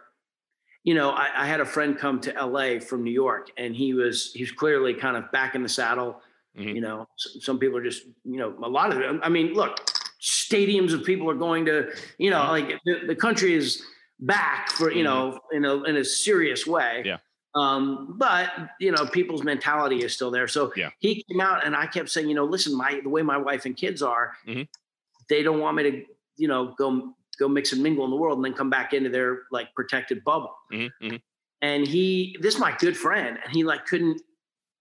You 0.85 0.95
know, 0.95 1.11
I, 1.11 1.31
I, 1.35 1.47
had 1.47 1.59
a 1.59 1.65
friend 1.65 1.99
come 1.99 2.21
to 2.21 2.33
LA 2.33 2.79
from 2.79 3.03
New 3.03 3.11
York, 3.11 3.51
and 3.57 3.75
he 3.75 3.93
was 3.93 4.33
he's 4.33 4.53
clearly 4.53 4.95
kind 4.95 5.17
of 5.17 5.31
back 5.33 5.57
in 5.57 5.65
the 5.65 5.69
saddle. 5.69 6.21
Mm-hmm. 6.57 6.77
You 6.77 6.81
know, 6.81 7.09
some 7.17 7.59
people 7.59 7.77
are 7.77 7.83
just 7.83 8.05
you 8.25 8.39
know 8.39 8.55
a 8.63 8.69
lot 8.69 8.93
of 8.93 8.99
them. 8.99 9.19
I 9.25 9.29
mean, 9.29 9.55
look, 9.55 9.81
stadiums 10.27 10.93
of 10.93 11.05
people 11.05 11.31
are 11.31 11.35
going 11.35 11.65
to, 11.67 11.91
you 12.19 12.31
know, 12.31 12.43
like 12.51 12.81
the, 12.85 13.07
the 13.07 13.15
country 13.15 13.55
is 13.55 13.83
back 14.21 14.71
for, 14.71 14.91
you 14.91 15.05
mm-hmm. 15.05 15.31
know, 15.31 15.41
in 15.53 15.65
a, 15.65 15.83
in 15.85 15.97
a 15.97 16.05
serious 16.05 16.67
way. 16.67 17.03
Yeah. 17.05 17.19
Um, 17.57 18.15
but 18.19 18.51
you 18.79 18.93
know, 18.93 19.07
people's 19.07 19.43
mentality 19.43 20.05
is 20.05 20.13
still 20.13 20.31
there. 20.31 20.47
So 20.47 20.73
yeah. 20.77 20.91
he 20.99 21.25
came 21.29 21.41
out 21.41 21.65
and 21.65 21.75
I 21.75 21.87
kept 21.87 22.11
saying, 22.11 22.29
you 22.29 22.35
know, 22.35 22.45
listen, 22.45 22.77
my, 22.77 23.01
the 23.03 23.09
way 23.09 23.23
my 23.23 23.39
wife 23.39 23.65
and 23.65 23.77
kids 23.77 24.03
are, 24.03 24.33
mm-hmm. 24.47 24.63
they 25.29 25.43
don't 25.43 25.61
want 25.61 25.77
me 25.77 25.83
to, 25.91 26.03
you 26.37 26.49
know, 26.49 26.75
go, 26.77 27.15
go 27.39 27.49
mix 27.49 27.73
and 27.73 27.83
mingle 27.83 28.05
in 28.05 28.11
the 28.11 28.17
world 28.17 28.37
and 28.39 28.45
then 28.45 28.53
come 28.53 28.69
back 28.69 28.93
into 28.93 29.09
their 29.09 29.43
like 29.51 29.75
protected 29.75 30.23
bubble. 30.23 30.55
Mm-hmm. 30.73 31.07
mm-hmm. 31.07 31.17
And 31.63 31.87
he, 31.89 32.37
this 32.43 32.55
is 32.55 32.61
my 32.61 32.77
good 32.77 32.95
friend. 32.95 33.39
And 33.43 33.51
he 33.51 33.65
like, 33.65 33.87
couldn't, 33.87 34.21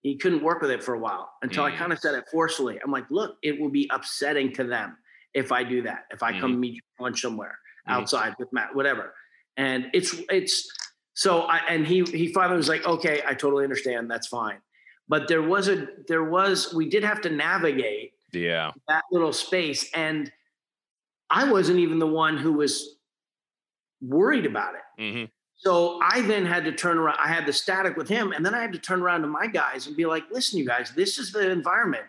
he 0.01 0.17
couldn't 0.17 0.43
work 0.43 0.61
with 0.61 0.69
it 0.69 0.83
for 0.83 0.93
a 0.93 0.99
while 0.99 1.31
until 1.41 1.63
I 1.63 1.71
mm. 1.71 1.77
kind 1.77 1.93
of 1.93 1.99
said 1.99 2.15
it 2.15 2.25
forcefully. 2.29 2.77
I'm 2.83 2.91
like, 2.91 3.09
look, 3.09 3.37
it 3.41 3.59
will 3.59 3.69
be 3.69 3.89
upsetting 3.91 4.51
to 4.53 4.65
them 4.65 4.97
if 5.33 5.53
I 5.53 5.63
do 5.63 5.81
that. 5.83 6.03
If 6.11 6.21
I 6.21 6.31
mm-hmm. 6.31 6.41
come 6.41 6.59
meet 6.59 6.73
you 6.75 6.81
lunch 6.99 7.21
somewhere 7.21 7.57
mm-hmm. 7.87 7.93
outside 7.93 8.35
with 8.37 8.51
Matt, 8.51 8.75
whatever. 8.75 9.13
And 9.57 9.87
it's 9.93 10.13
it's 10.29 10.69
so 11.15 11.43
I 11.43 11.61
and 11.69 11.87
he 11.87 12.03
he 12.03 12.31
finally 12.31 12.57
was 12.57 12.69
like, 12.69 12.85
okay, 12.85 13.23
I 13.25 13.33
totally 13.33 13.63
understand. 13.63 14.11
That's 14.11 14.27
fine. 14.27 14.57
But 15.07 15.27
there 15.27 15.41
was 15.41 15.69
a 15.69 15.87
there 16.07 16.25
was 16.25 16.73
we 16.73 16.89
did 16.89 17.03
have 17.03 17.21
to 17.21 17.29
navigate 17.29 18.13
yeah 18.33 18.71
that 18.89 19.03
little 19.11 19.33
space. 19.33 19.89
And 19.93 20.31
I 21.29 21.49
wasn't 21.49 21.79
even 21.79 21.99
the 21.99 22.07
one 22.07 22.37
who 22.37 22.53
was 22.53 22.97
worried 24.01 24.45
about 24.45 24.75
it. 24.75 25.01
Mm-hmm. 25.01 25.25
So 25.55 25.99
I 26.03 26.21
then 26.21 26.45
had 26.45 26.65
to 26.65 26.73
turn 26.73 26.97
around. 26.97 27.17
I 27.17 27.29
had 27.29 27.45
the 27.45 27.53
static 27.53 27.95
with 27.95 28.09
him, 28.09 28.33
and 28.33 28.45
then 28.45 28.53
I 28.53 28.61
had 28.61 28.73
to 28.73 28.79
turn 28.79 29.01
around 29.01 29.21
to 29.21 29.27
my 29.27 29.47
guys 29.47 29.87
and 29.87 29.95
be 29.95 30.05
like, 30.05 30.23
listen, 30.31 30.59
you 30.59 30.65
guys, 30.65 30.91
this 30.91 31.17
is 31.17 31.31
the 31.31 31.49
environment 31.49 32.03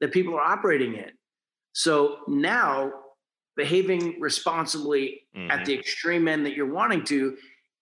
that 0.00 0.12
people 0.12 0.34
are 0.34 0.40
operating 0.40 0.94
in. 0.94 1.10
So 1.74 2.20
now 2.26 2.90
behaving 3.54 4.18
responsibly 4.18 5.22
mm-hmm. 5.36 5.50
at 5.50 5.66
the 5.66 5.74
extreme 5.74 6.26
end 6.26 6.46
that 6.46 6.54
you're 6.54 6.72
wanting 6.72 7.04
to 7.04 7.36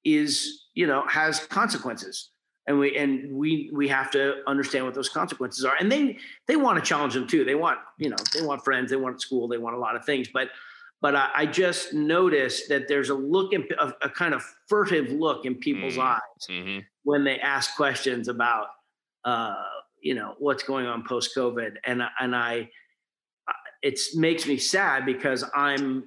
is, 0.05 0.67
you 0.75 0.87
know, 0.87 1.07
has 1.07 1.41
consequences. 1.41 2.31
And 2.67 2.79
we 2.79 2.97
and 2.97 3.31
we 3.37 3.71
we 3.75 3.89
have 3.89 4.11
to 4.13 4.37
understand 4.47 4.87
what 4.87 4.95
those 4.95 5.11
consequences 5.11 5.65
are. 5.67 5.77
And 5.79 5.93
they 5.93 6.19
they 6.49 6.57
want 6.57 6.79
to 6.79 6.85
challenge 6.85 7.13
them 7.13 7.27
too. 7.27 7.45
They 7.45 7.55
want, 7.55 7.79
you 7.99 8.09
know, 8.09 8.17
they 8.33 8.41
want 8.41 8.65
friends, 8.65 8.91
they 8.91 8.97
want 8.97 9.21
school, 9.21 9.49
they 9.49 9.59
want 9.59 9.77
a 9.77 9.79
lot 9.79 9.97
of 9.97 10.05
things. 10.07 10.29
But 10.33 10.49
but 11.03 11.15
I, 11.15 11.29
I 11.35 11.47
just 11.47 11.93
noticed 11.93 12.71
that 12.71 12.89
there's 12.89 13.11
a 13.11 13.15
look 13.15 13.53
in 13.53 13.69
a, 13.79 13.93
a 14.03 14.09
kind 14.09 14.33
of 14.33 14.43
furtive 14.67 15.11
look 15.11 15.45
in 15.45 15.57
people's 15.57 15.95
mm-hmm. 15.95 16.15
eyes 16.15 16.47
mm-hmm. 16.51 16.79
when 17.03 17.23
they 17.23 17.39
ask 17.39 17.77
questions 17.77 18.29
about 18.29 18.69
uh, 19.27 19.55
you 20.01 20.15
know, 20.15 20.35
what's 20.39 20.63
going 20.63 20.87
on 20.87 21.05
post 21.05 21.37
COVID. 21.37 21.77
And 21.85 22.03
and 22.21 22.35
I 22.35 22.71
it 23.83 24.01
makes 24.15 24.47
me 24.47 24.57
sad 24.57 25.05
because 25.05 25.45
I'm, 25.55 26.05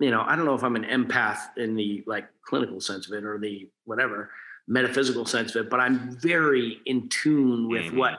you 0.00 0.10
know, 0.10 0.24
I 0.26 0.34
don't 0.34 0.44
know 0.44 0.54
if 0.54 0.64
I'm 0.64 0.76
an 0.76 0.84
empath 0.84 1.56
in 1.56 1.76
the 1.76 2.02
like 2.06 2.28
clinical 2.42 2.80
sense 2.80 3.06
of 3.06 3.12
it 3.16 3.24
or 3.24 3.38
the 3.38 3.68
whatever 3.84 4.30
metaphysical 4.66 5.26
sense 5.26 5.54
of 5.54 5.66
it, 5.66 5.70
but 5.70 5.80
I'm 5.80 6.18
very 6.20 6.80
in 6.86 7.08
tune 7.08 7.68
with 7.68 7.82
mm-hmm. 7.82 7.98
what 7.98 8.18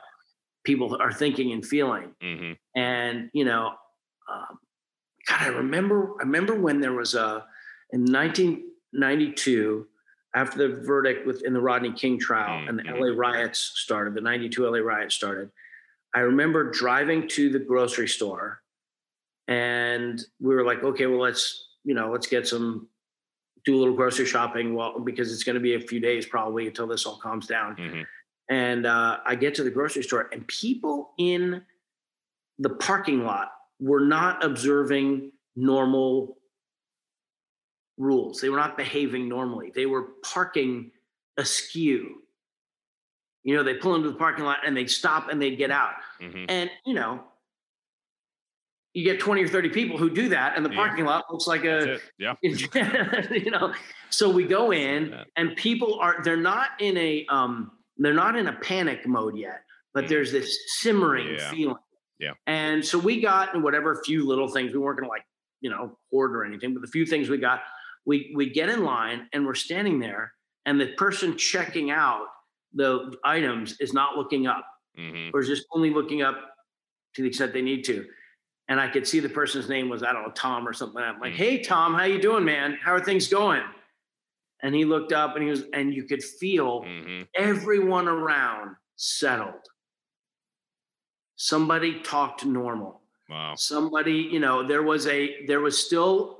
people 0.64 0.96
are 1.00 1.12
thinking 1.12 1.52
and 1.52 1.64
feeling. 1.64 2.14
Mm-hmm. 2.22 2.52
And 2.80 3.30
you 3.32 3.44
know, 3.44 3.74
um, 4.32 4.58
God, 5.28 5.40
I 5.40 5.48
remember, 5.48 6.14
I 6.20 6.22
remember 6.22 6.58
when 6.58 6.80
there 6.80 6.92
was 6.92 7.14
a 7.14 7.44
in 7.90 8.10
1992, 8.10 9.86
after 10.34 10.68
the 10.68 10.80
verdict 10.82 11.26
within 11.26 11.52
the 11.52 11.60
Rodney 11.60 11.92
King 11.92 12.18
trial 12.18 12.66
and 12.66 12.78
the. 12.78 12.84
LA 12.84 13.14
riots 13.14 13.72
started, 13.76 14.14
the 14.14 14.20
92 14.20 14.66
LA 14.66 14.78
riots 14.78 15.14
started, 15.14 15.50
I 16.14 16.20
remember 16.20 16.70
driving 16.70 17.28
to 17.28 17.50
the 17.50 17.58
grocery 17.58 18.08
store 18.08 18.62
and 19.48 20.24
we 20.40 20.54
were 20.54 20.64
like, 20.64 20.82
okay, 20.82 21.06
well, 21.06 21.20
let's, 21.20 21.68
you 21.84 21.94
know, 21.94 22.10
let's 22.10 22.26
get 22.26 22.46
some, 22.46 22.88
do 23.64 23.76
a 23.76 23.78
little 23.78 23.94
grocery 23.94 24.26
shopping 24.26 24.74
well, 24.74 24.98
because 25.00 25.32
it's 25.32 25.44
going 25.44 25.54
to 25.54 25.60
be 25.60 25.74
a 25.74 25.80
few 25.80 26.00
days 26.00 26.26
probably 26.26 26.66
until 26.66 26.86
this 26.86 27.06
all 27.06 27.18
calms 27.18 27.46
down. 27.46 27.76
Mhm. 27.76 28.06
And 28.48 28.86
uh, 28.86 29.20
I 29.24 29.34
get 29.34 29.54
to 29.56 29.62
the 29.64 29.70
grocery 29.70 30.02
store 30.02 30.28
and 30.32 30.46
people 30.48 31.12
in 31.18 31.62
the 32.58 32.70
parking 32.70 33.24
lot 33.24 33.52
were 33.80 34.00
not 34.00 34.44
observing 34.44 35.32
normal 35.56 36.38
rules. 37.98 38.40
They 38.40 38.48
were 38.48 38.56
not 38.56 38.76
behaving 38.76 39.28
normally. 39.28 39.72
They 39.74 39.86
were 39.86 40.02
parking 40.24 40.90
askew. 41.36 42.22
You 43.44 43.56
know, 43.56 43.62
they 43.62 43.74
pull 43.74 43.94
into 43.94 44.10
the 44.10 44.16
parking 44.16 44.44
lot 44.44 44.58
and 44.66 44.76
they'd 44.76 44.90
stop 44.90 45.28
and 45.28 45.40
they'd 45.40 45.56
get 45.56 45.70
out. 45.70 45.94
Mhm. 46.20 46.46
And, 46.48 46.70
you 46.86 46.94
know, 46.94 47.24
you 48.94 49.04
get 49.04 49.20
20 49.20 49.42
or 49.44 49.48
30 49.48 49.70
people 49.70 49.96
who 49.96 50.10
do 50.10 50.28
that, 50.28 50.54
and 50.56 50.64
the 50.64 50.70
Yeah. 50.70 50.76
parking 50.76 51.04
lot 51.06 51.24
looks 51.30 51.46
like 51.46 51.64
a. 51.64 51.98
Yeah. 52.18 52.34
you 52.42 53.50
know 53.50 53.72
so 54.10 54.30
we 54.30 54.44
go 54.44 54.72
in 54.72 55.14
and 55.36 55.56
people 55.56 55.98
are 56.00 56.22
they're 56.22 56.36
not 56.36 56.70
in 56.80 56.96
a 56.98 57.24
um 57.30 57.70
they're 57.96 58.12
not 58.14 58.36
in 58.36 58.46
a 58.48 58.52
panic 58.60 59.06
mode 59.06 59.36
yet 59.36 59.62
but 59.94 60.04
Mm. 60.04 60.08
there's 60.08 60.32
this 60.32 60.58
simmering 60.80 61.34
Yeah. 61.34 61.50
feeling 61.50 61.76
Yeah. 62.18 62.34
and 62.46 62.84
so 62.84 62.98
we 62.98 63.20
got 63.20 63.60
whatever 63.62 64.02
few 64.04 64.26
little 64.26 64.48
things 64.48 64.72
we 64.72 64.78
weren't 64.78 64.98
gonna 64.98 65.08
like 65.08 65.24
you 65.62 65.70
know 65.70 65.96
hoard 66.10 66.36
or 66.36 66.44
anything 66.44 66.74
but 66.74 66.82
the 66.82 66.88
few 66.88 67.06
things 67.06 67.30
we 67.30 67.38
got 67.38 67.62
we 68.04 68.32
we 68.36 68.50
get 68.50 68.68
in 68.68 68.84
line 68.84 69.28
and 69.32 69.46
we're 69.46 69.54
standing 69.54 69.98
there 69.98 70.32
and 70.66 70.78
the 70.80 70.88
person 71.04 71.36
checking 71.38 71.90
out 71.90 72.26
the 72.74 73.14
items 73.24 73.80
is 73.80 73.92
not 73.94 74.16
looking 74.18 74.46
up 74.46 74.66
hmm 74.96 75.30
or 75.32 75.40
is 75.40 75.48
just 75.48 75.64
only 75.72 75.88
looking 75.90 76.20
up 76.20 76.38
to 77.14 77.22
the 77.22 77.28
extent 77.28 77.52
they 77.54 77.62
need 77.62 77.82
to. 77.84 78.06
And 78.72 78.80
I 78.80 78.88
could 78.88 79.06
see 79.06 79.20
the 79.20 79.28
person's 79.28 79.68
name 79.68 79.90
was, 79.90 80.02
I 80.02 80.14
don't 80.14 80.22
know, 80.22 80.30
Tom 80.30 80.66
or 80.66 80.72
something. 80.72 81.02
I'm 81.02 81.20
like, 81.20 81.34
Mm. 81.34 81.36
hey, 81.36 81.58
Tom, 81.58 81.92
how 81.92 82.04
you 82.04 82.18
doing, 82.18 82.42
man? 82.42 82.78
How 82.82 82.94
are 82.94 83.04
things 83.04 83.28
going? 83.28 83.62
And 84.62 84.74
he 84.74 84.86
looked 84.86 85.12
up 85.12 85.34
and 85.34 85.44
he 85.44 85.50
was, 85.50 85.64
and 85.74 85.92
you 85.92 86.04
could 86.04 86.24
feel 86.24 86.84
hmm 86.84 87.20
everyone 87.34 88.08
around 88.08 88.76
settled. 88.96 89.68
Somebody 91.36 92.00
talked 92.00 92.46
normal. 92.46 93.02
Wow. 93.28 93.56
Somebody, 93.56 94.14
you 94.32 94.40
know, 94.40 94.66
there 94.66 94.82
was 94.82 95.06
a, 95.06 95.44
there 95.44 95.60
was 95.60 95.78
still 95.78 96.38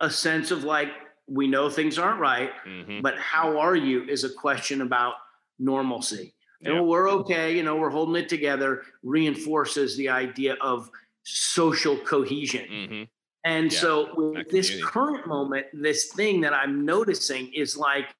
a 0.00 0.10
sense 0.10 0.50
of 0.50 0.64
like, 0.64 0.88
we 1.28 1.46
know 1.46 1.70
things 1.70 1.96
aren't 1.96 2.18
right, 2.18 2.50
hmm 2.64 3.00
but 3.02 3.16
how 3.18 3.56
are 3.60 3.76
you 3.76 4.02
is 4.08 4.24
a 4.24 4.30
question 4.30 4.80
about 4.80 5.14
normalcy. 5.60 6.34
And 6.64 6.86
we're 6.86 7.08
okay, 7.10 7.56
you 7.56 7.62
know, 7.62 7.76
we're 7.76 7.90
holding 7.90 8.16
it 8.22 8.28
together, 8.28 8.82
reinforces 9.02 9.96
the 9.96 10.08
idea 10.08 10.54
of 10.60 10.90
social 11.24 11.96
cohesion. 11.98 12.66
hmm 12.88 13.02
And 13.44 13.72
Yeah, 13.72 13.78
so 13.80 14.14
with 14.14 14.48
this 14.50 14.68
community. 14.70 14.92
current 14.92 15.26
moment, 15.26 15.66
this 15.72 16.12
thing 16.12 16.40
that 16.42 16.52
I'm 16.54 16.84
noticing 16.84 17.52
is 17.52 17.76
like 17.76 18.14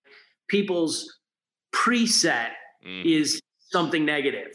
people's 0.49 1.19
preset 1.75 2.51
hmm 2.83 3.03
is 3.05 3.41
something 3.59 4.05
negative 4.05 4.53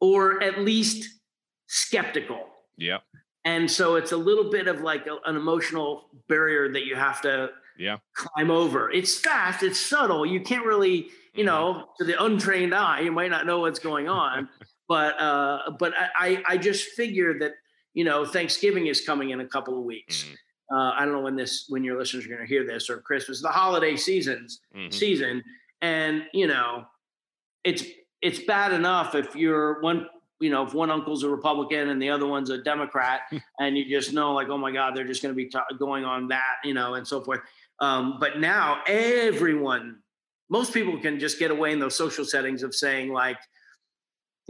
or 0.00 0.42
at 0.42 0.60
least 0.60 1.20
skeptical. 1.66 2.48
Yep. 2.78 3.02
And 3.44 3.70
so 3.70 3.96
it's 3.96 4.12
a 4.12 4.16
little 4.16 4.50
bit 4.50 4.66
of 4.68 4.80
like 4.80 5.06
a- 5.06 5.18
an 5.26 5.36
emotional 5.36 6.08
barrier 6.28 6.72
that 6.72 6.84
you 6.86 6.96
have 6.96 7.20
to 7.22 7.52
Yeah. 7.78 7.98
climb 8.14 8.50
over. 8.50 8.90
It's 8.90 9.18
fast, 9.20 9.62
it's 9.62 9.78
subtle. 9.80 10.24
You 10.26 10.40
can't 10.40 10.64
really, 10.66 11.10
you 11.34 11.44
Mhm. 11.44 11.46
know, 11.46 11.90
to 11.98 12.04
the 12.04 12.22
untrained 12.22 12.74
eye, 12.74 13.00
you 13.00 13.12
might 13.12 13.30
not 13.30 13.46
know 13.46 13.60
what's 13.60 13.78
going 13.78 14.08
on. 14.08 14.48
but 14.90 15.18
uh, 15.20 15.70
but 15.78 15.94
I, 15.96 16.42
I 16.48 16.56
just 16.58 16.82
figure 16.90 17.38
that 17.38 17.52
you 17.94 18.02
know 18.02 18.24
Thanksgiving 18.26 18.88
is 18.88 19.00
coming 19.06 19.30
in 19.30 19.40
a 19.40 19.46
couple 19.46 19.78
of 19.78 19.84
weeks. 19.84 20.24
Mhm. 20.24 20.34
Uh, 20.72 20.92
I 20.98 21.04
don't 21.04 21.14
know 21.14 21.20
when 21.20 21.36
this 21.36 21.66
when 21.68 21.84
your 21.84 21.96
listeners 21.96 22.26
are 22.26 22.28
going 22.28 22.40
to 22.40 22.46
hear 22.46 22.66
this 22.66 22.90
or 22.90 22.98
Christmas, 22.98 23.40
the 23.40 23.48
holiday 23.48 23.96
seasons 23.96 24.60
Mhm. 24.76 24.92
season, 24.92 25.44
and 25.80 26.24
you 26.34 26.48
know, 26.48 26.86
it's 27.62 27.84
it's 28.20 28.40
bad 28.40 28.72
enough 28.72 29.14
if 29.14 29.34
you're 29.36 29.80
one 29.80 30.08
you 30.40 30.50
know 30.50 30.64
if 30.66 30.74
one 30.74 30.90
uncle's 30.90 31.22
a 31.22 31.28
republican 31.28 31.90
and 31.90 32.00
the 32.02 32.08
other 32.10 32.26
one's 32.26 32.50
a 32.50 32.58
democrat 32.58 33.20
and 33.60 33.76
you 33.78 33.84
just 33.88 34.12
know 34.14 34.32
like 34.32 34.48
oh 34.48 34.56
my 34.58 34.72
god 34.72 34.94
they're 34.96 35.06
just 35.06 35.22
going 35.22 35.32
to 35.34 35.36
be 35.36 35.48
ta- 35.50 35.66
going 35.78 36.02
on 36.04 36.28
that 36.28 36.56
you 36.64 36.72
know 36.74 36.94
and 36.94 37.06
so 37.06 37.20
forth 37.20 37.40
um, 37.80 38.16
but 38.18 38.38
now 38.40 38.80
everyone 38.88 39.98
most 40.48 40.72
people 40.74 40.98
can 40.98 41.18
just 41.20 41.38
get 41.38 41.50
away 41.50 41.72
in 41.72 41.78
those 41.78 41.94
social 41.94 42.24
settings 42.24 42.62
of 42.62 42.74
saying 42.74 43.12
like 43.12 43.38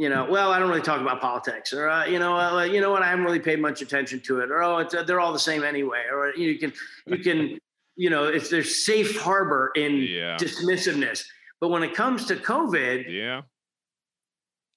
you 0.01 0.09
know 0.09 0.23
well 0.35 0.51
i 0.53 0.59
don't 0.59 0.71
really 0.73 0.81
talk 0.91 1.01
about 1.01 1.21
politics 1.21 1.73
or 1.73 1.89
uh, 1.89 2.05
you 2.07 2.19
know 2.19 2.35
uh, 2.37 2.63
you 2.65 2.81
know 2.81 2.91
what 2.95 3.03
i 3.03 3.09
haven't 3.11 3.25
really 3.25 3.45
paid 3.51 3.61
much 3.61 3.83
attention 3.83 4.19
to 4.29 4.41
it 4.41 4.51
or 4.51 4.63
oh 4.63 4.79
it's, 4.79 4.95
uh, 4.95 5.03
they're 5.03 5.21
all 5.25 5.33
the 5.41 5.47
same 5.51 5.63
anyway 5.63 6.03
or 6.13 6.33
you 6.37 6.59
can 6.59 6.73
you 7.07 7.19
can 7.19 7.59
you 7.97 8.09
know 8.09 8.25
it's 8.37 8.49
there's 8.49 8.85
safe 8.85 9.21
harbor 9.21 9.65
in 9.77 9.93
Yeah. 9.97 10.37
dismissiveness 10.39 11.25
but 11.61 11.69
when 11.69 11.83
it 11.83 11.93
comes 11.95 12.25
to 12.27 12.37
covid 12.37 13.05
Yeah. 13.09 13.43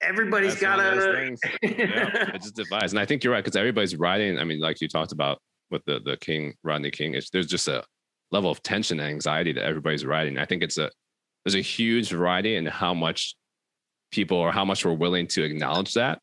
everybody's 0.02 0.60
That's 0.60 0.78
one 0.78 0.86
of 0.86 0.96
those 0.96 1.06
got 1.06 1.16
things. 1.16 1.40
yeah, 1.64 2.30
it 2.36 2.42
just 2.42 2.56
divides. 2.56 2.92
And 2.94 3.00
I 3.00 3.06
think 3.06 3.24
you're 3.24 3.32
right 3.34 3.44
because 3.44 3.56
everybody's 3.56 3.96
riding. 3.96 4.38
I 4.38 4.44
mean, 4.44 4.60
like 4.60 4.82
you 4.82 4.88
talked 4.90 5.14
about 5.14 5.40
with 5.72 5.84
the 5.86 6.00
the 6.04 6.18
King 6.18 6.54
Rodney 6.64 6.92
King, 6.92 7.14
it's, 7.16 7.30
there's 7.30 7.48
just 7.48 7.68
a 7.70 7.84
level 8.32 8.52
of 8.52 8.62
tension 8.64 9.00
and 9.00 9.08
anxiety 9.10 9.54
that 9.54 9.64
everybody's 9.64 10.06
riding. 10.06 10.38
I 10.38 10.46
think 10.46 10.62
it's 10.64 10.78
a 10.78 10.90
there's 11.46 11.56
a 11.56 11.62
huge 11.62 12.10
variety 12.10 12.56
in 12.58 12.66
how 12.66 12.94
much 12.94 13.36
people 14.14 14.38
or 14.38 14.52
how 14.52 14.64
much 14.64 14.86
we're 14.86 14.94
willing 14.94 15.28
to 15.28 15.44
acknowledge 15.44 15.94
that 15.94 16.20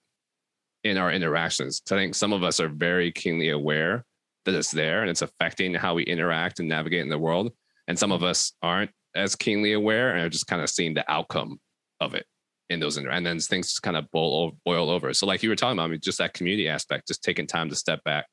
in 0.84 0.96
our 0.96 1.12
interactions. 1.12 1.82
I 1.90 1.96
think 1.96 2.14
some 2.14 2.32
of 2.32 2.42
us 2.42 2.60
are 2.60 2.68
very 2.68 3.12
keenly 3.12 3.50
aware 3.50 4.04
that 4.46 4.54
it's 4.54 4.70
there 4.70 5.02
and 5.02 5.10
it's 5.10 5.22
affecting 5.22 5.74
how 5.74 5.94
we 5.94 6.04
interact 6.04 6.60
and 6.60 6.68
navigate 6.68 7.02
in 7.02 7.10
the 7.10 7.18
world, 7.18 7.52
and 7.88 7.98
some 7.98 8.12
of 8.12 8.22
us 8.22 8.52
aren't 8.62 8.90
as 9.14 9.36
keenly 9.36 9.72
aware 9.72 10.14
and 10.14 10.24
are 10.24 10.30
just 10.30 10.46
kind 10.46 10.62
of 10.62 10.70
seeing 10.70 10.94
the 10.94 11.10
outcome 11.10 11.60
of 12.00 12.14
it 12.14 12.24
in 12.70 12.78
those 12.78 12.96
inter- 12.96 13.10
and 13.10 13.26
then 13.26 13.38
things 13.40 13.68
just 13.68 13.82
kind 13.82 13.96
of 13.96 14.08
boil, 14.12 14.52
boil 14.64 14.88
over. 14.88 15.12
So 15.12 15.26
like 15.26 15.42
you 15.42 15.48
were 15.48 15.56
talking 15.56 15.76
about, 15.76 15.86
I 15.86 15.88
mean, 15.88 16.00
just 16.00 16.18
that 16.18 16.32
community 16.32 16.68
aspect, 16.68 17.08
just 17.08 17.22
taking 17.22 17.46
time 17.46 17.68
to 17.68 17.74
step 17.74 18.02
back 18.04 18.26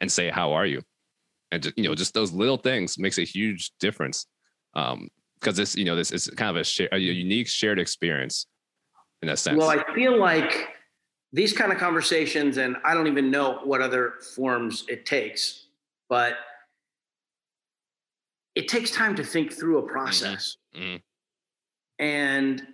and 0.00 0.10
say, 0.10 0.30
how 0.30 0.52
are 0.52 0.66
you? 0.66 0.82
And 1.52 1.62
just, 1.62 1.78
you 1.78 1.84
know, 1.84 1.94
just 1.94 2.12
those 2.12 2.32
little 2.32 2.56
things 2.56 2.98
makes 2.98 3.18
a 3.18 3.24
huge 3.24 3.70
difference. 3.78 4.26
Um, 4.74 5.08
because 5.38 5.56
this, 5.56 5.76
you 5.76 5.84
know, 5.84 5.94
this 5.94 6.10
is 6.10 6.26
kind 6.36 6.50
of 6.50 6.56
a, 6.56 6.64
share, 6.64 6.88
a 6.90 6.98
unique 6.98 7.46
shared 7.46 7.78
experience 7.78 8.46
in 9.22 9.28
a 9.30 9.36
sense. 9.36 9.58
well 9.58 9.68
i 9.70 9.82
feel 9.94 10.18
like 10.18 10.68
these 11.32 11.52
kind 11.52 11.72
of 11.72 11.78
conversations 11.78 12.56
and 12.56 12.76
i 12.84 12.94
don't 12.94 13.06
even 13.06 13.30
know 13.30 13.60
what 13.64 13.80
other 13.80 14.14
forms 14.34 14.84
it 14.88 15.04
takes 15.06 15.66
but 16.08 16.34
it 18.54 18.68
takes 18.68 18.90
time 18.90 19.14
to 19.16 19.24
think 19.24 19.52
through 19.52 19.78
a 19.78 19.82
process 19.82 20.56
Mhm. 20.74 21.02
and 21.98 22.66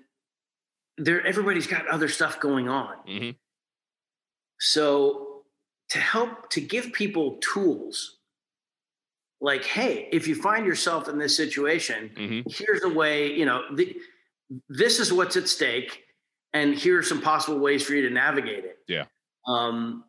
there 0.97 1.25
everybody's 1.27 1.67
got 1.67 1.87
other 1.89 2.09
stuff 2.09 2.41
going 2.41 2.69
on 2.69 2.97
Mhm. 3.07 3.37
So 4.61 5.45
to 5.91 5.99
help 5.99 6.49
to 6.51 6.61
give 6.61 6.93
people 6.93 7.39
tools 7.43 8.19
like, 9.41 9.65
hey, 9.65 10.09
if 10.11 10.27
you 10.27 10.35
find 10.37 10.65
yourself 10.65 11.07
in 11.09 11.19
this 11.19 11.37
situation, 11.37 12.11
Mhm. 12.17 12.51
here's 12.51 12.83
a 12.85 12.89
way, 12.89 13.35
you 13.37 13.45
know, 13.45 13.63
the, 13.75 14.01
this 14.69 15.01
is 15.01 15.13
what's 15.13 15.37
at 15.37 15.49
stake, 15.49 16.04
and 16.55 16.75
here 16.75 16.99
are 16.99 17.03
some 17.03 17.21
possible 17.21 17.59
ways 17.59 17.83
for 17.85 17.93
you 17.95 18.09
to 18.09 18.15
navigate 18.15 18.65
it. 18.65 18.79
Yeah. 18.89 19.05
Um, 19.47 20.05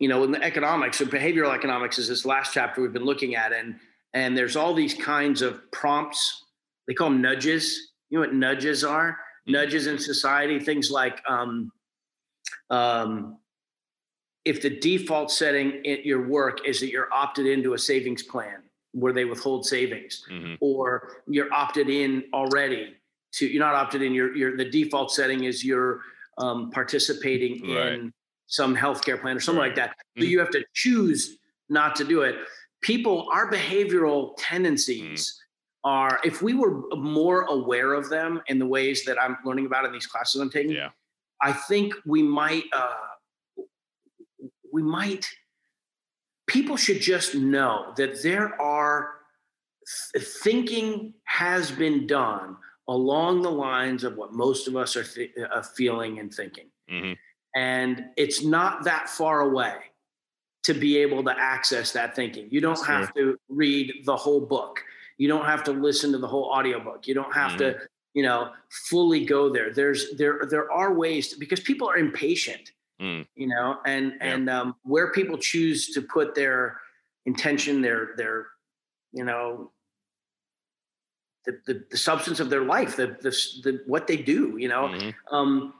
you 0.00 0.08
know, 0.08 0.24
in 0.24 0.32
the 0.32 0.42
economics, 0.42 0.98
so 0.98 1.04
behavioral 1.04 1.54
economics 1.54 1.98
is 1.98 2.08
this 2.08 2.24
last 2.24 2.52
chapter 2.52 2.80
we've 2.82 2.92
been 2.92 3.04
looking 3.04 3.36
at, 3.36 3.52
and 3.52 3.78
and 4.14 4.36
there's 4.36 4.56
all 4.56 4.74
these 4.74 4.94
kinds 4.94 5.42
of 5.42 5.70
prompts. 5.70 6.42
They 6.88 6.94
call 6.94 7.10
them 7.10 7.22
nudges. 7.22 7.92
You 8.10 8.18
know 8.18 8.26
what 8.26 8.34
nudges 8.34 8.82
are? 8.82 9.18
Mhm. 9.46 9.52
Nudges 9.52 9.86
in 9.86 9.98
society, 9.98 10.58
things 10.58 10.90
like 10.90 11.22
um, 11.28 11.70
um, 12.70 13.38
if 14.44 14.60
the 14.62 14.70
default 14.70 15.30
setting 15.30 15.86
at 15.86 16.04
your 16.04 16.26
work 16.28 16.66
is 16.66 16.80
that 16.80 16.90
you're 16.90 17.12
opted 17.12 17.46
into 17.46 17.74
a 17.74 17.78
savings 17.78 18.22
plan 18.22 18.62
where 18.92 19.12
they 19.12 19.24
withhold 19.24 19.66
savings, 19.66 20.24
Mhm. 20.30 20.56
or 20.60 21.22
you're 21.26 21.52
opted 21.52 21.88
in 21.88 22.24
already 22.32 22.94
to 23.38 23.46
you're 23.46 23.62
not 23.62 23.74
opted 23.74 24.02
in. 24.02 24.14
Your 24.14 24.34
your 24.36 24.56
the 24.56 24.64
default 24.64 25.12
setting 25.12 25.44
is 25.44 25.64
you're 25.64 26.00
um, 26.38 26.70
participating 26.70 27.62
Right. 27.74 27.92
in 27.92 28.12
some 28.46 28.74
healthcare 28.76 29.20
plan 29.20 29.36
or 29.36 29.40
something 29.40 29.60
Right. 29.60 29.68
like 29.68 29.76
that. 29.76 29.96
So 30.18 30.24
Mhm. 30.24 30.28
you 30.28 30.38
have 30.40 30.50
to 30.50 30.64
choose 30.74 31.38
not 31.68 31.94
to 31.96 32.04
do 32.04 32.22
it. 32.22 32.36
People, 32.80 33.28
our 33.32 33.50
behavioral 33.50 34.34
tendencies 34.36 35.32
Mm. 35.32 35.40
are 35.90 36.20
if 36.24 36.42
we 36.42 36.52
were 36.54 36.82
more 36.96 37.42
aware 37.42 37.92
of 37.94 38.08
them 38.08 38.42
in 38.48 38.58
the 38.58 38.66
ways 38.66 39.04
that 39.04 39.20
I'm 39.22 39.36
learning 39.44 39.66
about 39.66 39.84
in 39.84 39.92
these 39.92 40.06
classes 40.08 40.40
I'm 40.40 40.50
taking, 40.50 40.72
Yeah. 40.72 40.90
I 41.40 41.52
think 41.52 41.94
we 42.04 42.22
might 42.22 42.64
uh, 42.72 42.94
we 44.72 44.82
might 44.82 45.28
people 46.46 46.76
should 46.76 47.00
just 47.00 47.34
know 47.34 47.94
that 47.96 48.22
there 48.22 48.60
are 48.60 49.20
th- 50.12 50.24
thinking 50.26 51.14
has 51.24 51.70
been 51.70 52.06
done 52.06 52.56
along 52.88 53.42
the 53.42 53.50
lines 53.50 54.04
of 54.04 54.16
what 54.16 54.32
most 54.32 54.68
of 54.68 54.76
us 54.76 54.96
are 54.96 55.04
th- 55.04 55.32
uh, 55.52 55.62
feeling 55.62 56.18
and 56.18 56.32
thinking. 56.32 56.66
Mm-hmm. 56.90 57.12
And 57.56 58.06
it's 58.16 58.42
not 58.44 58.84
that 58.84 59.08
far 59.08 59.40
away 59.40 59.74
to 60.64 60.74
be 60.74 60.98
able 60.98 61.22
to 61.24 61.34
access 61.38 61.92
that 61.92 62.14
thinking. 62.16 62.48
You 62.50 62.60
don't 62.60 62.74
That's 62.74 62.86
have 62.86 63.14
to 63.14 63.38
read 63.48 63.92
the 64.04 64.16
whole 64.16 64.40
book. 64.40 64.80
You 65.18 65.28
don't 65.28 65.44
have 65.44 65.62
to 65.64 65.72
listen 65.72 66.10
to 66.12 66.18
the 66.18 66.26
whole 66.26 66.44
audiobook. 66.50 67.06
You 67.06 67.14
don't 67.14 67.32
have 67.34 67.52
Mm-hmm. 67.52 67.78
to, 67.78 67.88
you 68.14 68.22
know, 68.22 68.50
fully 68.88 69.24
go 69.24 69.48
there. 69.50 69.72
There's 69.72 70.16
there 70.16 70.40
there 70.48 70.70
are 70.70 70.94
ways 70.94 71.28
to, 71.28 71.38
because 71.38 71.60
people 71.60 71.88
are 71.88 71.96
impatient, 71.96 72.72
Mm. 73.00 73.26
you 73.34 73.48
know, 73.48 73.78
and 73.86 74.14
Yeah. 74.20 74.34
and 74.34 74.48
um, 74.50 74.76
where 74.82 75.10
people 75.12 75.36
choose 75.36 75.88
to 75.94 76.00
put 76.02 76.34
their 76.34 76.80
intention, 77.26 77.80
their 77.82 78.10
their, 78.16 78.46
you 79.12 79.24
know, 79.24 79.72
the, 81.46 81.58
the, 81.66 81.84
the 81.90 81.96
substance 81.96 82.40
of 82.40 82.50
their 82.50 82.64
life, 82.64 82.96
the, 82.96 83.08
the 83.20 83.30
the 83.62 83.82
what 83.86 84.06
they 84.06 84.16
do, 84.16 84.56
you 84.58 84.68
know. 84.68 84.88
Mhm. 84.88 85.14
Um, 85.30 85.74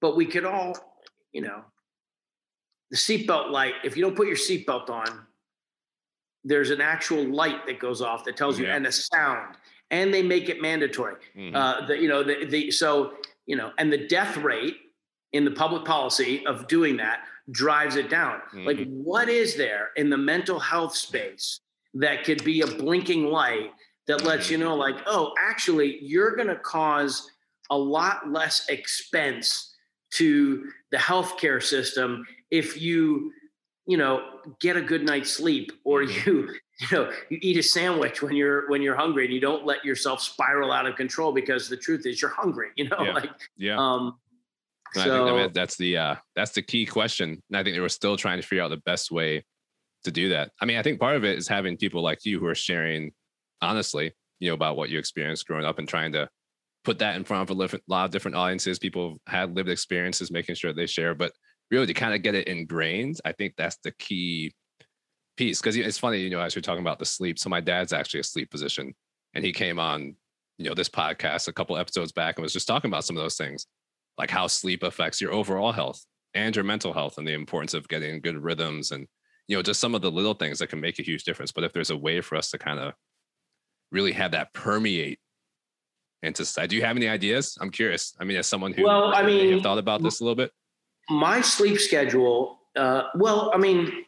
but 0.00 0.16
we 0.16 0.26
could 0.26 0.44
all, 0.44 0.76
you 1.32 1.42
know, 1.42 1.64
the 2.90 2.96
seatbelt 2.96 3.50
light. 3.50 3.74
If 3.84 3.96
you 3.96 4.02
don't 4.02 4.16
put 4.16 4.28
your 4.28 4.36
seatbelt 4.36 4.88
on, 4.90 5.26
there's 6.44 6.70
an 6.70 6.80
actual 6.80 7.24
light 7.24 7.66
that 7.66 7.78
goes 7.80 8.00
off 8.00 8.24
that 8.24 8.36
tells 8.36 8.58
you, 8.58 8.66
Yeah. 8.66 8.76
and 8.76 8.86
a 8.86 8.92
sound, 8.92 9.56
and 9.90 10.12
they 10.14 10.22
make 10.22 10.48
it 10.48 10.62
mandatory. 10.62 11.16
Mhm. 11.36 11.54
Uh, 11.54 11.86
the, 11.86 11.98
you 11.98 12.08
know, 12.08 12.22
the, 12.22 12.44
the 12.46 12.70
so 12.70 13.14
you 13.46 13.56
know, 13.56 13.72
and 13.78 13.92
the 13.92 14.06
death 14.06 14.36
rate 14.36 14.76
in 15.32 15.44
the 15.44 15.50
public 15.50 15.84
policy 15.84 16.46
of 16.46 16.66
doing 16.68 16.96
that 16.98 17.24
drives 17.50 17.96
it 17.96 18.08
down. 18.10 18.42
Like, 18.52 18.76
Mhm. 18.78 18.88
what 18.90 19.28
is 19.30 19.56
there 19.56 19.90
in 19.96 20.10
the 20.10 20.18
mental 20.18 20.58
health 20.60 20.94
space 20.94 21.60
that 21.94 22.24
could 22.24 22.44
be 22.44 22.60
a 22.60 22.66
blinking 22.66 23.24
light 23.26 23.72
that 24.08 24.24
lets 24.24 24.50
you 24.50 24.58
know, 24.58 24.74
like, 24.74 24.96
oh, 25.06 25.32
actually, 25.38 25.98
you're 26.02 26.34
going 26.34 26.48
to 26.48 26.56
cause 26.56 27.30
a 27.70 27.76
lot 27.78 28.30
less 28.32 28.66
expense 28.68 29.76
to 30.14 30.70
the 30.90 30.96
healthcare 30.96 31.62
system 31.62 32.26
if 32.50 32.80
you, 32.80 33.30
you 33.86 33.98
know, 33.98 34.22
get 34.60 34.76
a 34.76 34.80
good 34.80 35.04
night's 35.04 35.30
sleep 35.30 35.70
or 35.84 36.00
Mhm. 36.02 36.26
you, 36.26 36.54
you 36.80 36.86
know, 36.92 37.12
you 37.28 37.38
eat 37.42 37.58
a 37.58 37.62
sandwich 37.62 38.22
when 38.22 38.34
you're 38.34 38.68
when 38.70 38.80
you're 38.80 38.96
hungry 38.96 39.26
and 39.26 39.34
you 39.34 39.40
don't 39.40 39.66
let 39.66 39.84
yourself 39.84 40.22
spiral 40.22 40.72
out 40.72 40.86
of 40.86 40.96
control 40.96 41.32
because 41.32 41.68
the 41.68 41.76
truth 41.76 42.06
is 42.06 42.22
you're 42.22 42.30
hungry. 42.30 42.70
You 42.76 42.88
know, 42.88 42.96
Yeah. 43.04 43.12
like 43.12 43.30
Yeah. 43.56 43.76
um. 43.78 44.18
And 44.94 45.02
I 45.02 45.04
think 45.04 45.28
So 45.28 45.36
that, 45.36 45.54
that's 45.54 45.76
the 45.76 45.96
uh, 45.98 46.14
that's 46.34 46.52
the 46.52 46.62
key 46.62 46.86
question. 46.86 47.42
And 47.50 47.58
I 47.58 47.62
think 47.62 47.76
they 47.76 47.80
were 47.80 47.90
still 47.90 48.16
trying 48.16 48.40
to 48.40 48.46
figure 48.46 48.64
out 48.64 48.68
the 48.70 48.78
best 48.78 49.10
way 49.10 49.44
to 50.04 50.10
do 50.10 50.30
that. 50.30 50.52
I 50.62 50.64
mean, 50.64 50.78
I 50.78 50.82
think 50.82 50.98
part 50.98 51.16
of 51.16 51.24
it 51.26 51.36
is 51.36 51.46
having 51.46 51.76
people 51.76 52.00
like 52.02 52.24
you 52.24 52.38
who 52.40 52.46
are 52.46 52.54
sharing 52.54 53.12
honestly, 53.60 54.12
you 54.40 54.48
know, 54.48 54.54
about 54.54 54.76
what 54.76 54.90
you 54.90 54.98
experienced 54.98 55.46
growing 55.46 55.64
up 55.64 55.78
and 55.78 55.88
trying 55.88 56.12
to 56.12 56.28
put 56.84 56.98
that 57.00 57.16
in 57.16 57.24
front 57.24 57.50
of 57.50 57.56
a 57.56 57.80
lot 57.88 58.04
of 58.04 58.10
different 58.10 58.36
audiences. 58.36 58.78
People 58.78 59.18
have 59.26 59.48
had 59.48 59.56
lived 59.56 59.68
experiences, 59.68 60.30
making 60.30 60.54
sure 60.54 60.72
they 60.72 60.86
share, 60.86 61.14
but 61.14 61.32
really 61.70 61.86
to 61.86 61.94
kind 61.94 62.14
of 62.14 62.22
get 62.22 62.34
it 62.34 62.48
ingrained, 62.48 63.20
I 63.24 63.32
think 63.32 63.54
that's 63.56 63.78
the 63.82 63.92
key 63.92 64.52
piece. 65.36 65.60
Because 65.60 65.76
it's 65.76 65.98
funny, 65.98 66.18
you 66.18 66.30
know, 66.30 66.40
as 66.40 66.54
you're 66.54 66.62
talking 66.62 66.82
about 66.82 66.98
the 66.98 67.04
sleep. 67.04 67.38
So 67.38 67.50
my 67.50 67.60
dad's 67.60 67.92
actually 67.92 68.20
a 68.20 68.24
sleep 68.24 68.50
physician, 68.50 68.94
and 69.34 69.44
he 69.44 69.52
came 69.52 69.78
on, 69.78 70.14
you 70.56 70.68
know, 70.68 70.74
this 70.74 70.88
podcast 70.88 71.48
a 71.48 71.52
couple 71.52 71.76
episodes 71.76 72.12
back 72.12 72.36
and 72.36 72.42
was 72.42 72.52
just 72.52 72.68
talking 72.68 72.90
about 72.90 73.04
some 73.04 73.16
of 73.16 73.22
those 73.22 73.36
things 73.36 73.66
like 74.18 74.30
how 74.30 74.48
sleep 74.48 74.82
affects 74.82 75.20
your 75.20 75.32
overall 75.32 75.72
health 75.72 76.04
and 76.34 76.54
your 76.54 76.64
mental 76.64 76.92
health 76.92 77.16
and 77.16 77.26
the 77.26 77.32
importance 77.32 77.72
of 77.72 77.88
getting 77.88 78.20
good 78.20 78.36
rhythms 78.36 78.90
and 78.90 79.06
you 79.46 79.56
know 79.56 79.62
just 79.62 79.80
some 79.80 79.94
of 79.94 80.02
the 80.02 80.10
little 80.10 80.34
things 80.34 80.58
that 80.58 80.66
can 80.66 80.80
make 80.80 80.98
a 80.98 81.04
huge 81.04 81.24
difference 81.24 81.52
but 81.52 81.64
if 81.64 81.72
there's 81.72 81.90
a 81.90 81.96
way 81.96 82.20
for 82.20 82.36
us 82.36 82.50
to 82.50 82.58
kind 82.58 82.78
of 82.78 82.92
really 83.90 84.12
have 84.12 84.32
that 84.32 84.52
permeate 84.52 85.18
into 86.22 86.44
society 86.44 86.68
do 86.70 86.76
you 86.76 86.82
have 86.82 86.96
any 86.96 87.08
ideas 87.08 87.56
i'm 87.60 87.70
curious 87.70 88.14
i 88.20 88.24
mean 88.24 88.36
as 88.36 88.46
someone 88.46 88.72
who 88.72 88.82
Well, 88.84 89.14
I 89.14 89.22
may 89.22 89.38
have 89.46 89.50
mean, 89.54 89.62
thought 89.62 89.78
about 89.78 90.02
this 90.02 90.20
a 90.20 90.24
little 90.24 90.34
bit 90.36 90.52
my 91.10 91.40
sleep 91.40 91.78
schedule. 91.78 92.58
Uh, 92.76 93.04
well, 93.14 93.50
I 93.54 93.56
mean, 93.56 94.04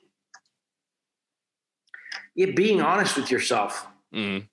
yeah, 2.34 2.50
being 2.54 2.82
honest 2.82 3.16
with 3.16 3.30
yourself 3.30 3.86
Mhm. 4.12 4.46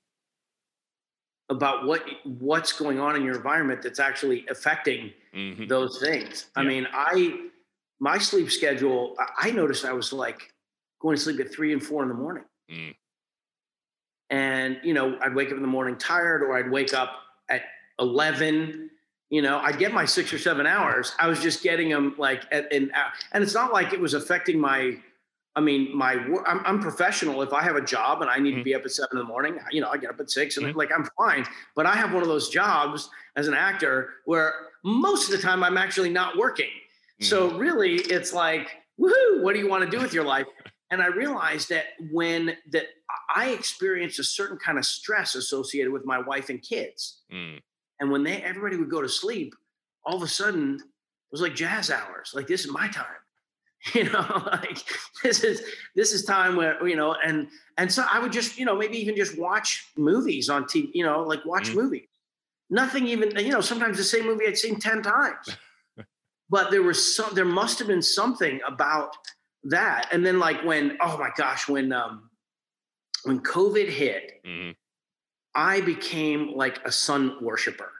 about 1.49 1.85
what 1.85 2.05
what's 2.23 2.71
going 2.71 2.99
on 2.99 3.17
in 3.17 3.23
your 3.23 3.35
environment 3.35 3.81
that's 3.81 3.99
actually 3.99 4.47
affecting 4.47 5.13
Mhm. 5.33 5.67
those 5.67 5.99
things. 5.99 6.49
I 6.55 6.63
mean, 6.63 6.87
I 6.93 7.49
my 7.99 8.17
sleep 8.17 8.49
schedule. 8.51 9.15
I- 9.19 9.47
I 9.47 9.51
noticed 9.51 9.83
I 9.83 9.91
was 9.91 10.13
like 10.13 10.53
going 10.99 11.17
to 11.17 11.21
sleep 11.21 11.39
at 11.41 11.51
three 11.51 11.73
and 11.73 11.83
four 11.85 12.01
in 12.03 12.07
the 12.09 12.15
morning, 12.15 12.45
Mm. 12.71 12.95
And 14.29 14.79
you 14.83 14.93
know, 14.93 15.17
I'd 15.21 15.33
wake 15.35 15.49
up 15.49 15.55
in 15.55 15.61
the 15.61 15.67
morning 15.67 15.95
tired, 15.97 16.41
or 16.43 16.57
I'd 16.57 16.69
wake 16.69 16.93
up 16.93 17.11
at 17.49 17.61
eleven. 17.99 18.89
You 19.29 19.41
know, 19.41 19.59
I'd 19.59 19.77
get 19.77 19.93
my 19.93 20.05
six 20.05 20.31
or 20.31 20.37
seven 20.39 20.65
hours. 20.65 21.13
I 21.19 21.27
was 21.27 21.41
just 21.41 21.61
getting 21.61 21.89
them 21.89 22.15
like 22.17 22.43
at 22.51 22.71
and 22.71 22.91
and 23.33 23.43
it's 23.43 23.53
not 23.53 23.73
like 23.73 23.93
it 23.93 23.99
was 23.99 24.13
affecting 24.13 24.59
my. 24.59 24.97
I 25.55 25.59
mean, 25.59 25.97
my 25.97 26.13
I'm, 26.45 26.61
I'm 26.67 26.79
professional. 26.79 27.41
If 27.41 27.51
I 27.51 27.63
have 27.63 27.75
a 27.75 27.81
job 27.81 28.21
and 28.21 28.29
I 28.29 28.37
need 28.37 28.51
to 28.51 28.57
Mhm. 28.59 28.63
be 28.63 28.75
up 28.75 28.83
at 28.85 28.91
seven 28.91 29.09
in 29.13 29.17
the 29.17 29.23
morning, 29.23 29.57
you 29.71 29.81
know, 29.81 29.89
I 29.89 29.97
get 29.97 30.11
up 30.11 30.19
at 30.19 30.29
six 30.29 30.55
and 30.57 30.67
Mhm. 30.67 30.75
like 30.75 30.91
I'm 30.91 31.09
fine. 31.17 31.47
But 31.75 31.87
I 31.87 31.95
have 31.95 32.13
one 32.13 32.21
of 32.21 32.27
those 32.29 32.49
jobs 32.49 33.09
as 33.35 33.47
an 33.47 33.55
actor 33.55 34.13
where 34.25 34.53
most 34.83 35.31
of 35.31 35.35
the 35.35 35.41
time 35.41 35.63
I'm 35.63 35.75
actually 35.75 36.11
not 36.11 36.37
working. 36.37 36.69
So 37.21 37.47
Mm-hmm. 37.49 37.57
really, 37.57 37.95
it's 37.95 38.33
like, 38.33 38.69
woohoo! 38.99 39.41
What 39.41 39.53
do 39.53 39.59
you 39.59 39.67
want 39.67 39.83
to 39.83 39.89
do 39.89 39.99
with 39.99 40.13
your 40.13 40.25
life? 40.25 40.45
And 40.89 41.01
I 41.01 41.07
realized 41.07 41.69
that 41.69 41.85
when 42.11 42.55
that 42.71 42.85
I 43.35 43.49
experienced 43.49 44.19
a 44.19 44.23
certain 44.23 44.57
kind 44.57 44.77
of 44.77 44.85
stress 44.85 45.35
associated 45.35 45.91
with 45.91 46.05
my 46.05 46.19
wife 46.19 46.49
and 46.49 46.61
kids, 46.61 47.23
Mm. 47.31 47.61
and 47.99 48.11
when 48.11 48.23
they 48.23 48.41
everybody 48.41 48.77
would 48.77 48.89
go 48.89 49.01
to 49.01 49.09
sleep, 49.09 49.53
all 50.05 50.15
of 50.15 50.23
a 50.23 50.27
sudden 50.27 50.75
it 50.75 51.31
was 51.31 51.41
like 51.41 51.55
jazz 51.55 51.91
hours. 51.91 52.31
Like 52.33 52.47
this 52.47 52.65
is 52.65 52.71
my 52.71 52.87
time. 52.87 53.05
You 53.93 54.05
know, 54.05 54.25
like 54.51 54.79
this 55.23 55.43
is 55.43 55.61
this 55.95 56.11
is 56.11 56.25
time 56.25 56.55
where 56.55 56.85
you 56.87 56.95
know, 56.95 57.13
and 57.23 57.47
and 57.77 57.91
so 57.91 58.03
I 58.11 58.17
would 58.19 58.31
just 58.31 58.57
you 58.57 58.65
know 58.65 58.75
maybe 58.75 58.97
even 58.97 59.15
just 59.15 59.37
watch 59.37 59.91
movies 59.97 60.49
on 60.49 60.63
TV. 60.65 60.89
You 60.93 61.05
know, 61.05 61.21
like 61.23 61.45
watch 61.45 61.69
Mhm. 61.69 61.75
movies. 61.75 62.07
Nothing 62.69 63.07
even 63.07 63.37
you 63.37 63.51
know 63.51 63.61
sometimes 63.61 63.97
the 63.97 64.03
same 64.03 64.25
movie 64.25 64.47
I'd 64.47 64.57
seen 64.57 64.79
ten 64.79 65.01
times. 65.03 65.55
but 66.49 66.71
there 66.71 66.81
was 66.81 67.15
some 67.15 67.33
there 67.35 67.45
must 67.45 67.77
have 67.79 67.87
been 67.87 68.01
something 68.01 68.59
about 68.67 69.15
that. 69.69 70.09
And 70.11 70.25
then 70.25 70.39
like 70.39 70.63
when 70.63 70.97
oh 71.01 71.17
my 71.17 71.29
gosh 71.35 71.67
when 71.67 71.91
um 71.91 72.29
when 73.23 73.39
COVID 73.41 73.87
hit 73.89 74.41
Mhm. 74.45 74.75
I 75.55 75.81
became 75.81 76.53
like 76.55 76.83
a 76.85 76.91
sun 76.91 77.37
worshiper. 77.41 77.91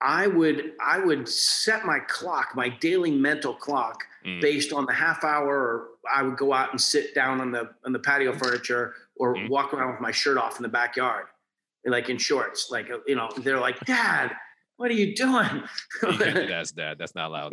I 0.00 0.28
would 0.28 0.72
I 0.80 0.98
would 1.00 1.28
set 1.28 1.84
my 1.84 1.98
clock, 2.00 2.52
my 2.54 2.68
daily 2.68 3.10
mental 3.10 3.54
clock, 3.54 4.04
Mm. 4.24 4.40
based 4.40 4.72
on 4.72 4.84
the 4.86 4.92
half 4.92 5.22
hour. 5.24 5.54
Or 5.56 5.88
I 6.12 6.22
would 6.22 6.36
go 6.36 6.52
out 6.52 6.70
and 6.72 6.80
sit 6.80 7.14
down 7.14 7.40
on 7.40 7.50
the 7.52 7.74
on 7.84 7.92
the 7.92 7.98
patio 7.98 8.32
furniture, 8.32 8.94
or 9.16 9.34
Mhm. 9.34 9.48
walk 9.48 9.72
around 9.74 9.92
with 9.92 10.00
my 10.00 10.10
shirt 10.12 10.36
off 10.38 10.56
in 10.56 10.62
the 10.62 10.68
backyard, 10.68 11.26
like 11.84 12.08
in 12.08 12.18
shorts. 12.18 12.70
Like 12.70 12.88
you 13.06 13.14
know, 13.16 13.28
they're 13.38 13.60
like, 13.60 13.78
Dad, 13.80 14.36
what 14.78 14.90
are 14.90 14.94
you 14.94 15.14
doing? 15.14 15.62
You 16.02 16.08
can't 16.08 16.18
do 16.18 16.32
that 16.32 16.50
as 16.50 16.72
dad 16.72 16.98
that's 16.98 17.14
not 17.14 17.28
allowed 17.28 17.52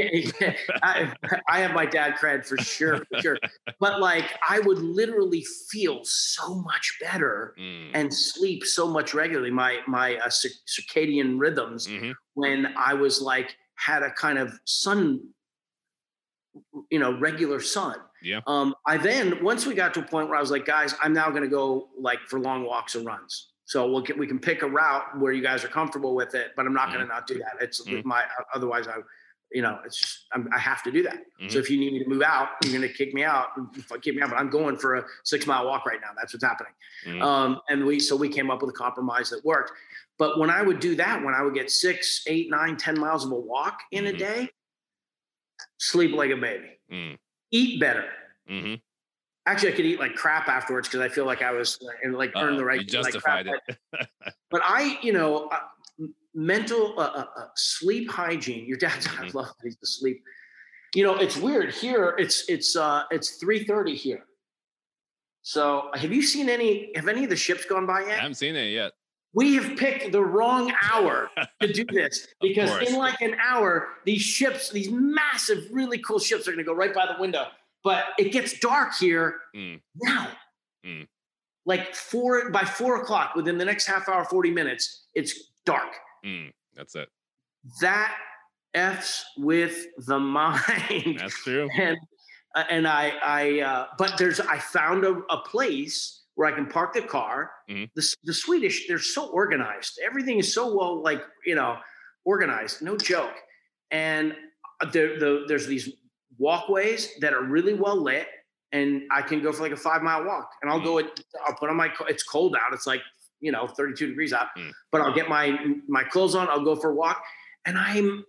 I, 0.81 1.11
I 1.49 1.59
have 1.59 1.73
my 1.73 1.85
dad 1.85 2.15
cred 2.15 2.45
for 2.45 2.57
sure, 2.57 3.03
for 3.11 3.19
sure. 3.21 3.37
But 3.79 3.99
like, 3.99 4.25
I 4.47 4.59
would 4.59 4.77
literally 4.77 5.43
feel 5.69 5.99
so 6.03 6.55
much 6.61 6.97
better 7.01 7.53
Mm. 7.59 7.91
and 7.93 8.13
sleep 8.13 8.63
so 8.63 8.87
much 8.87 9.13
regularly. 9.13 9.51
My 9.51 9.79
my 9.87 10.15
uh, 10.17 10.29
circadian 10.29 11.39
rhythms 11.39 11.87
Mhm. 11.87 12.13
when 12.35 12.73
I 12.77 12.93
was 12.93 13.21
like 13.21 13.55
had 13.75 14.01
a 14.03 14.11
kind 14.11 14.37
of 14.39 14.57
sun, 14.65 15.19
you 16.91 16.99
know, 16.99 17.17
regular 17.19 17.59
sun. 17.59 17.97
Yeah. 18.21 18.41
Um, 18.47 18.73
I 18.87 18.97
then 18.97 19.43
once 19.43 19.65
we 19.65 19.73
got 19.73 19.93
to 19.95 19.99
a 20.01 20.03
point 20.03 20.29
where 20.29 20.37
I 20.37 20.41
was 20.41 20.51
like, 20.51 20.65
guys, 20.65 20.95
I'm 21.01 21.13
now 21.13 21.29
going 21.29 21.43
to 21.43 21.49
go 21.49 21.89
like 21.99 22.19
for 22.29 22.39
long 22.39 22.63
walks 22.65 22.95
or 22.95 23.01
runs. 23.01 23.51
So 23.65 23.89
we'll 23.89 24.01
get, 24.01 24.17
we 24.17 24.27
can 24.27 24.39
pick 24.39 24.61
a 24.61 24.67
route 24.67 25.19
where 25.19 25.33
you 25.33 25.41
guys 25.41 25.63
are 25.63 25.67
comfortable 25.69 26.13
with 26.15 26.35
it, 26.35 26.51
but 26.55 26.65
I'm 26.67 26.73
not 26.73 26.89
going 26.89 27.01
to 27.01 27.07
not 27.07 27.25
do 27.27 27.39
that. 27.39 27.53
It's 27.59 27.81
Mhm. 27.81 28.05
my 28.05 28.23
otherwise 28.53 28.87
I, 28.87 28.97
you 29.51 29.61
know, 29.63 29.79
it's 29.85 29.97
just 29.99 30.25
I'm, 30.33 30.47
I 30.53 30.59
have 30.59 30.83
to 30.83 30.91
do 30.91 31.01
that. 31.03 31.17
Mhm. 31.41 31.51
So 31.51 31.57
if 31.59 31.69
you 31.69 31.77
need 31.79 31.93
me 31.93 32.03
to 32.03 32.07
move 32.09 32.21
out, 32.21 32.49
you're 32.63 32.77
going 32.77 32.87
to 32.87 32.93
kick 32.93 33.13
me 33.13 33.23
out, 33.23 33.49
kick 34.01 34.15
me 34.15 34.21
out. 34.21 34.29
But 34.29 34.37
I'm 34.37 34.49
going 34.51 34.77
for 34.77 34.95
a 34.95 35.05
six 35.23 35.47
mile 35.47 35.65
walk 35.65 35.85
right 35.87 35.99
now. 35.99 36.11
That's 36.15 36.31
what's 36.33 36.43
happening. 36.43 36.73
Mhm. 37.05 37.21
Um, 37.23 37.61
and 37.69 37.85
we 37.85 37.99
so 37.99 38.15
we 38.15 38.29
came 38.29 38.51
up 38.51 38.61
with 38.61 38.69
a 38.69 38.77
compromise 38.77 39.31
that 39.31 39.43
worked. 39.43 39.71
But 40.17 40.39
when 40.39 40.49
I 40.51 40.61
would 40.61 40.79
do 40.79 40.95
that, 40.95 41.23
when 41.23 41.33
I 41.33 41.41
would 41.41 41.55
get 41.55 41.69
six, 41.71 42.23
eight, 42.27 42.49
nine, 42.51 42.77
ten 42.77 42.99
miles 42.99 43.25
of 43.25 43.31
a 43.31 43.35
walk 43.39 43.79
in 43.91 44.05
a 44.05 44.13
day, 44.13 44.49
sleep 45.79 46.13
like 46.15 46.29
a 46.31 46.37
baby, 46.37 46.79
Mm. 46.91 47.17
eat 47.51 47.79
better. 47.79 48.09
Actually, 49.47 49.73
I 49.73 49.75
could 49.75 49.85
eat 49.85 49.99
like 49.99 50.15
crap 50.15 50.47
afterwards 50.47 50.87
because 50.87 51.01
I 51.01 51.09
feel 51.09 51.25
like 51.25 51.41
I 51.43 51.51
was 51.51 51.77
and 52.03 52.15
like 52.15 52.31
earned 52.35 52.57
the 52.57 52.65
right. 52.65 52.75
you 52.75 52.79
like 53.01 53.11
justified 53.13 53.45
crap. 53.47 53.61
it 53.93 54.33
But 54.49 54.61
I, 54.63 54.97
you 55.01 55.13
know, 55.13 55.47
uh, 55.49 55.59
mental 56.33 56.99
uh, 56.99 57.03
uh, 57.03 57.25
uh, 57.37 57.47
sleep 57.55 58.09
hygiene. 58.09 58.65
Your 58.65 58.77
dad's. 58.77 59.05
I 59.07 59.09
Mhm. 59.27 59.33
love 59.35 59.47
that 59.47 59.55
he's 59.63 59.77
asleep. 59.83 60.23
You 60.95 61.03
know, 61.03 61.15
it's 61.15 61.37
weird 61.37 61.73
here. 61.73 62.15
It's 62.17 62.49
it's 62.49 62.75
uh 62.75 63.03
it's 63.11 63.35
three 63.37 63.63
thirty 63.65 63.95
here. 63.95 64.25
So, 65.43 65.91
have 65.93 66.11
you 66.11 66.23
seen 66.23 66.49
any? 66.49 66.91
Have 66.95 67.07
any 67.07 67.23
of 67.23 67.29
the 67.29 67.35
ships 67.35 67.65
gone 67.65 67.85
by 67.85 68.01
yet? 68.01 68.11
I 68.11 68.21
haven't 68.21 68.35
seen 68.35 68.55
it 68.55 68.69
yet. 68.71 68.93
We 69.33 69.53
have 69.55 69.77
picked 69.77 70.11
the 70.13 70.23
wrong 70.23 70.73
hour 70.81 71.29
to 71.61 71.71
do 71.71 71.83
this 71.91 72.27
because 72.41 72.71
in 72.89 72.95
like 72.95 73.21
an 73.21 73.35
hour, 73.43 73.89
these 74.05 74.21
ships, 74.21 74.69
these 74.71 74.89
massive, 74.89 75.67
really 75.71 75.99
cool 75.99 76.19
ships, 76.19 76.47
are 76.47 76.51
going 76.51 76.57
to 76.59 76.63
go 76.63 76.73
right 76.73 76.93
by 76.93 77.05
the 77.05 77.19
window. 77.19 77.47
But 77.85 78.05
it 78.17 78.31
gets 78.33 78.59
dark 78.59 78.95
here 78.99 79.37
Mm. 79.55 79.79
now. 80.01 80.27
Mm. 80.85 81.07
Like 81.65 81.95
four 81.95 82.49
by 82.49 82.65
four 82.65 83.01
o'clock, 83.01 83.35
within 83.35 83.57
the 83.57 83.65
next 83.65 83.85
half 83.87 84.09
hour, 84.09 84.25
forty 84.25 84.51
minutes, 84.51 85.05
it's 85.15 85.51
dark. 85.65 85.93
Mm, 86.25 86.51
that's 86.75 86.95
it. 86.95 87.07
That 87.81 88.13
f's 88.73 89.23
with 89.37 89.85
the 90.07 90.19
mind. 90.39 91.19
That's 91.19 91.41
true. 91.43 91.69
and 91.79 91.97
uh, 92.55 92.63
and 92.69 92.87
I 92.87 93.13
I 93.23 93.59
uh, 93.61 93.85
but 93.97 94.17
there's 94.17 94.39
I 94.39 94.59
found 94.59 95.05
a, 95.05 95.13
a 95.29 95.37
place 95.45 96.23
where 96.35 96.47
I 96.47 96.51
can 96.55 96.67
park 96.67 96.93
the 96.93 97.01
car. 97.01 97.51
Mhm. 97.69 97.89
The 97.95 98.15
the 98.25 98.33
Swedish 98.33 98.87
they're 98.87 98.99
so 98.99 99.27
organized. 99.29 99.99
Everything 100.05 100.37
is 100.39 100.53
so 100.53 100.75
well 100.75 101.01
like 101.01 101.23
you 101.45 101.55
know 101.55 101.77
organized. 102.25 102.81
No 102.81 102.97
joke. 102.97 103.33
And 103.91 104.35
there 104.91 105.17
the, 105.19 105.45
there's 105.47 105.67
these 105.67 105.89
walkways 106.37 107.15
that 107.21 107.33
are 107.33 107.43
really 107.43 107.73
well 107.73 107.95
lit, 108.01 108.27
and 108.71 109.03
I 109.11 109.21
can 109.21 109.41
go 109.41 109.51
for 109.51 109.63
like 109.63 109.71
a 109.71 109.77
five 109.77 110.01
mile 110.01 110.23
walk. 110.25 110.49
And 110.61 110.71
I'll 110.71 110.81
go. 110.81 110.99
At, 110.99 111.07
I'll 111.45 111.55
put 111.55 111.69
on 111.69 111.75
my. 111.77 111.89
It's 112.07 112.23
cold 112.23 112.55
out. 112.55 112.73
It's 112.73 112.87
like 112.87 113.01
you 113.39 113.51
know 113.51 113.67
32 113.67 114.07
degrees 114.07 114.33
out. 114.33 114.47
Mm. 114.57 114.71
But 114.91 115.01
I'll 115.01 115.13
get 115.13 115.29
my 115.29 115.57
my 115.87 116.03
clothes 116.03 116.35
on. 116.35 116.47
I'll 116.49 116.63
go 116.63 116.75
for 116.75 116.91
a 116.91 116.95
walk, 116.95 117.23
and 117.65 117.77
I'm 117.77 118.25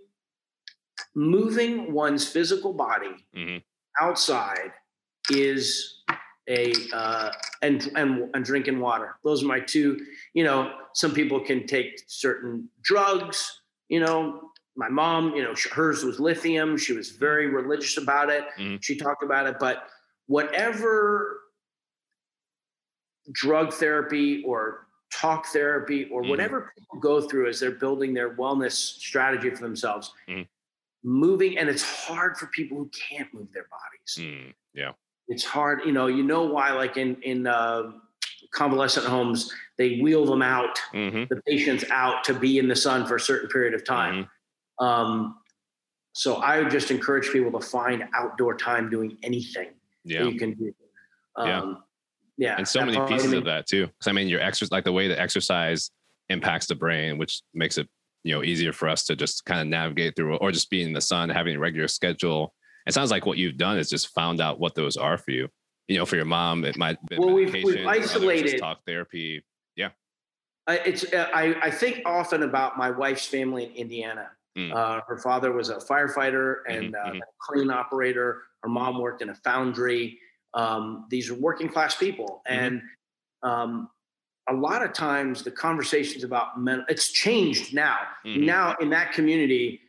moving 1.15 1.93
one's 1.93 2.27
physical 2.29 2.73
body 2.73 3.15
Mhm. 3.35 3.63
outside 4.01 4.73
is 5.31 6.03
a 6.49 6.73
uh, 6.93 7.33
and 7.63 7.91
and 7.97 8.31
and 8.35 8.45
drinking 8.45 8.79
water. 8.79 9.17
Those 9.25 9.43
are 9.43 9.47
my 9.47 9.61
two. 9.61 9.99
You 10.35 10.45
know, 10.45 10.73
some 10.95 11.13
people 11.13 11.41
can 11.41 11.67
take 11.67 12.01
certain 12.07 12.69
drugs. 12.83 13.63
You 13.89 14.01
know, 14.01 14.53
my 14.77 14.89
mom. 14.89 15.35
You 15.35 15.43
know, 15.43 15.55
hers 15.72 16.05
was 16.05 16.20
lithium. 16.20 16.77
She 16.77 16.93
was 16.93 17.11
very 17.11 17.47
religious 17.49 17.97
about 17.97 18.31
it. 18.31 18.45
Mhm. 18.59 18.83
She 18.83 18.97
talked 18.97 19.22
about 19.22 19.47
it, 19.47 19.57
but 19.59 19.89
whatever 20.27 21.41
drug 23.33 23.72
therapy 23.72 24.43
or 24.45 24.87
talk 25.12 25.47
therapy 25.47 26.05
or 26.12 26.22
Mhm. 26.22 26.29
whatever 26.29 26.72
people 26.77 27.01
go 27.01 27.20
through 27.20 27.49
as 27.49 27.59
they're 27.59 27.70
building 27.72 28.12
their 28.14 28.31
wellness 28.37 28.72
strategy 28.72 29.51
for 29.51 29.62
themselves 29.62 30.12
Mhm. 30.29 30.47
moving 31.03 31.59
and 31.59 31.68
it's 31.68 31.83
hard 31.83 32.37
for 32.37 32.47
people 32.49 32.77
who 32.77 32.89
can't 32.91 33.33
move 33.33 33.51
their 33.53 33.66
bodies 33.70 34.16
Mm, 34.18 34.55
yeah. 34.74 34.93
it's 35.29 35.45
hard 35.45 35.83
you 35.85 35.93
know 35.93 36.07
you 36.07 36.22
know 36.22 36.43
why 36.45 36.70
like 36.72 36.97
in 36.97 37.20
in 37.22 37.47
uh, 37.47 37.93
convalescent 38.53 39.07
homes 39.07 39.53
they 39.77 39.99
wheel 40.01 40.24
them 40.24 40.43
out 40.43 40.79
hmm 40.93 41.24
the 41.29 41.41
patients 41.47 41.85
out 41.91 42.22
to 42.24 42.35
be 42.35 42.59
in 42.59 42.68
the 42.68 42.77
sun 42.77 43.07
for 43.07 43.16
a 43.16 43.20
certain 43.20 43.49
period 43.49 43.74
of 43.74 43.85
time 43.85 44.14
Mm-hmm. 44.14 44.31
Um, 44.79 45.37
so 46.12 46.37
i 46.37 46.59
would 46.59 46.70
just 46.70 46.91
encourage 46.91 47.31
people 47.31 47.53
to 47.59 47.64
find 47.66 48.05
outdoor 48.14 48.55
time 48.57 48.89
doing 48.91 49.16
anything 49.22 49.68
Yeah. 50.05 50.24
that 50.24 50.33
you 50.33 50.39
can 50.39 50.55
do 50.55 50.72
Yeah. 51.39 51.61
um, 51.61 51.83
yeah 52.39 52.57
and 52.59 52.66
so 52.66 52.81
many 52.81 52.97
part, 52.97 53.11
I 53.11 53.14
pieces 53.14 53.31
mean, 53.31 53.39
of 53.39 53.45
that 53.47 53.66
too. 53.66 53.87
Because 53.87 54.09
I 54.09 54.12
mean, 54.12 54.29
your 54.29 54.41
exercise, 54.41 54.70
like 54.72 54.85
the 54.85 54.93
way 54.93 55.09
the 55.09 55.18
exercise 55.20 55.91
impacts 56.29 56.66
the 56.66 56.74
brain, 56.74 57.18
which 57.18 57.43
makes 57.55 57.79
it 57.79 57.89
you 58.24 58.35
know 58.35 58.43
easier 58.43 58.72
for 58.72 58.89
us 58.89 59.05
to 59.05 59.16
just 59.16 59.45
kind 59.45 59.61
of 59.61 59.66
navigate 59.68 60.16
through, 60.16 60.37
or 60.37 60.51
just 60.53 60.68
be 60.70 60.83
in 60.83 60.93
the 60.93 61.01
sun, 61.01 61.29
having 61.31 61.57
a 61.57 61.59
regular 61.59 61.89
schedule. 61.89 62.53
It 62.87 62.93
sounds 62.95 63.11
like 63.11 63.24
what 63.27 63.39
you've 63.39 63.57
done 63.57 63.79
is 63.79 63.89
just 63.91 64.09
found 64.14 64.41
out 64.41 64.59
what 64.61 64.74
those 64.74 64.97
are 64.97 65.16
for 65.18 65.31
you. 65.31 65.49
You 65.89 65.99
know, 65.99 66.07
for 66.07 66.16
your 66.16 66.24
mom, 66.24 66.64
it 66.64 66.77
might 66.77 66.99
be 67.09 67.16
Well, 67.18 67.33
we've- 67.35 67.64
we've 67.64 67.87
isolated- 67.87 68.59
talk 68.59 68.81
therapy. 68.87 69.45
Yeah. 69.77 69.91
I, 70.66 70.79
it's 70.79 71.05
uh, 71.12 71.29
I, 71.33 71.55
I 71.62 71.70
think 71.70 72.03
often 72.05 72.43
about 72.43 72.77
my 72.77 72.91
wife's 72.91 73.27
family 73.27 73.64
in 73.66 73.72
Indiana. 73.72 74.31
Mm. 74.57 74.75
Uh, 74.75 75.03
her 75.07 75.19
father 75.19 75.53
was 75.53 75.69
a 75.69 75.77
firefighter 75.77 76.61
and 76.67 76.95
Mhm, 76.95 77.07
uh, 77.07 77.13
mhm. 77.13 77.19
a 77.19 77.25
crane 77.39 77.71
operator. 77.71 78.45
Her 78.63 78.69
mom 78.69 78.99
worked 78.99 79.21
in 79.23 79.29
a 79.29 79.35
foundry. 79.35 80.19
Um, 80.55 81.07
these 81.11 81.31
are 81.31 81.35
working 81.35 81.69
class 81.69 81.95
people, 81.95 82.43
Mhm. 82.49 82.57
and 82.57 82.83
um, 83.43 83.91
a 84.49 84.55
lot 84.55 84.83
of 84.83 84.93
times 84.93 85.43
the 85.43 85.51
conversations 85.51 86.25
about 86.25 86.59
mental 86.59 86.87
it's 86.89 87.13
changed 87.13 87.75
now. 87.75 87.99
Mhm. 88.25 88.45
Now 88.45 88.75
in 88.81 88.89
that 88.91 89.13
community, 89.13 89.83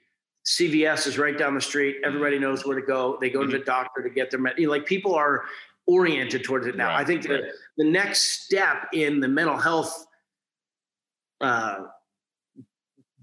CVS 0.46 1.08
is 1.08 1.18
right 1.18 1.38
down 1.38 1.56
the 1.56 1.62
street. 1.62 1.98
Everybody 2.04 2.38
knows 2.40 2.66
where 2.66 2.80
to 2.80 2.86
go. 2.86 3.18
They 3.22 3.30
go 3.30 3.46
to 3.46 3.52
the 3.52 3.64
doctor 3.64 4.02
to 4.02 4.10
get 4.10 4.32
their 4.32 4.40
med- 4.40 4.58
you 4.58 4.66
know, 4.68 4.72
like 4.72 4.86
people 4.86 5.14
are 5.16 5.46
oriented 5.86 6.44
towards 6.44 6.68
it 6.68 6.76
now. 6.76 6.88
Right, 6.90 7.00
I 7.02 7.06
think 7.06 7.24
the, 7.24 7.34
right. 7.42 7.52
the 7.78 7.84
next 7.86 8.44
step 8.44 8.90
in 8.94 9.20
the 9.22 9.28
mental 9.28 9.58
health 9.58 10.08
uh, 11.42 11.86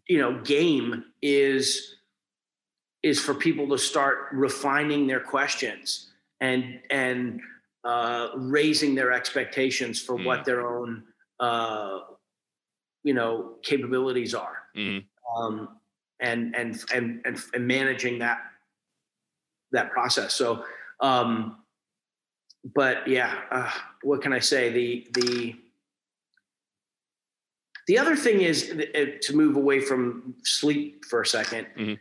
you 0.09 0.19
know 0.19 0.41
game 0.43 1.05
is 1.23 1.97
is 3.03 3.21
for 3.21 3.35
people 3.35 3.69
to 3.69 3.79
start 3.79 4.29
refining 4.33 5.07
their 5.07 5.21
questions 5.21 6.11
and 6.41 6.81
and 6.91 7.41
uh, 7.85 8.29
raising 8.37 8.95
their 8.95 9.13
expectations 9.13 10.01
for 10.01 10.17
Mm. 10.17 10.25
what 10.25 10.45
their 10.45 10.67
own 10.67 11.05
uh, 11.41 12.01
you 13.03 13.15
know 13.15 13.55
capabilities 13.63 14.35
are 14.35 14.57
Mhm. 14.77 15.05
um, 15.37 15.69
and, 16.21 16.55
and 16.57 16.83
and 16.95 17.21
and 17.27 17.39
and 17.55 17.67
managing 17.67 18.19
that 18.21 18.39
that 19.73 19.91
process 19.91 20.33
so 20.35 20.65
um, 21.01 21.59
but 22.75 23.07
yeah 23.09 23.43
uh, 23.51 23.71
what 24.03 24.23
can 24.23 24.33
i 24.33 24.39
say 24.39 24.71
the 24.71 25.07
the 25.21 25.55
the 27.87 27.99
other 27.99 28.17
thing 28.17 28.41
is 28.41 28.71
uh, 28.71 29.07
to 29.21 29.37
move 29.37 29.57
away 29.57 29.81
from 29.81 30.35
sleep 30.43 31.05
for 31.05 31.21
a 31.21 31.25
2nd 31.25 31.67
Mhm. 31.77 32.01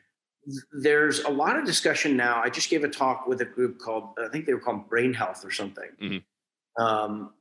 There's 0.81 1.21
a 1.21 1.29
lot 1.29 1.57
of 1.57 1.65
discussion 1.65 2.17
now. 2.17 2.41
I 2.43 2.49
just 2.49 2.69
gave 2.69 2.83
a 2.83 2.89
talk 2.89 3.27
with 3.27 3.39
a 3.39 3.45
group 3.45 3.79
called, 3.79 4.09
I 4.19 4.27
think 4.27 4.45
they 4.45 4.53
were 4.53 4.59
called 4.59 4.89
Brain 4.89 5.13
Health 5.13 5.45
or 5.45 5.51
something. 5.51 5.89
Mhm. 6.01 6.23
Um, 6.77 7.33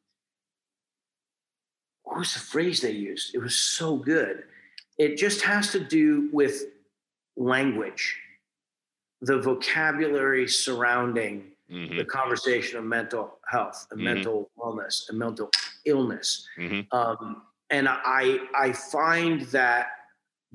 what 2.05 2.19
was 2.19 2.33
the 2.35 2.41
phrase 2.41 2.81
they 2.81 2.93
used? 2.93 3.35
It 3.35 3.39
was 3.39 3.57
so 3.57 3.97
good. 3.97 4.45
It 4.99 5.17
just 5.17 5.43
has 5.43 5.73
to 5.73 5.81
do 5.81 6.29
with 6.33 6.63
language, 7.37 8.21
the 9.21 9.39
vocabulary 9.41 10.47
surrounding 10.47 11.51
Mhm. 11.71 11.97
the 11.97 12.05
conversation 12.05 12.79
of 12.79 12.85
mental 12.85 13.41
health 13.49 13.89
and 13.91 14.01
Mhm. 14.01 14.05
mental 14.05 14.51
wellness 14.57 15.09
and 15.09 15.19
mental 15.19 15.51
illness. 15.87 16.47
Mhm. 16.57 16.87
Um, 16.93 17.43
and 17.73 17.89
I 17.89 18.39
I 18.55 18.73
find 18.73 19.43
that 19.47 19.89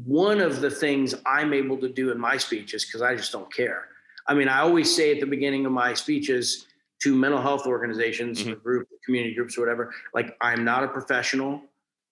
one 0.05 0.39
of 0.39 0.61
the 0.61 0.69
things 0.69 1.15
I'm 1.25 1.53
able 1.53 1.77
to 1.77 1.89
do 1.89 2.11
in 2.11 2.19
my 2.19 2.37
speeches 2.37 2.85
because 2.85 3.01
I 3.01 3.15
just 3.15 3.31
don't 3.31 3.51
care. 3.51 3.87
I 4.27 4.35
mean, 4.35 4.47
I 4.47 4.59
always 4.59 4.95
say 4.95 5.11
at 5.11 5.19
the 5.19 5.25
beginning 5.25 5.65
of 5.65 5.71
my 5.71 5.93
speeches 5.95 6.67
to 7.01 7.15
mental 7.15 7.41
health 7.41 7.65
organizations, 7.65 8.43
Mhm. 8.43 8.53
or 8.53 8.55
group, 8.57 8.87
community 9.03 9.33
groups, 9.35 9.57
or 9.57 9.61
whatever, 9.61 9.93
like 10.13 10.37
I'm 10.41 10.63
not 10.63 10.83
a 10.83 10.87
professional. 10.87 11.63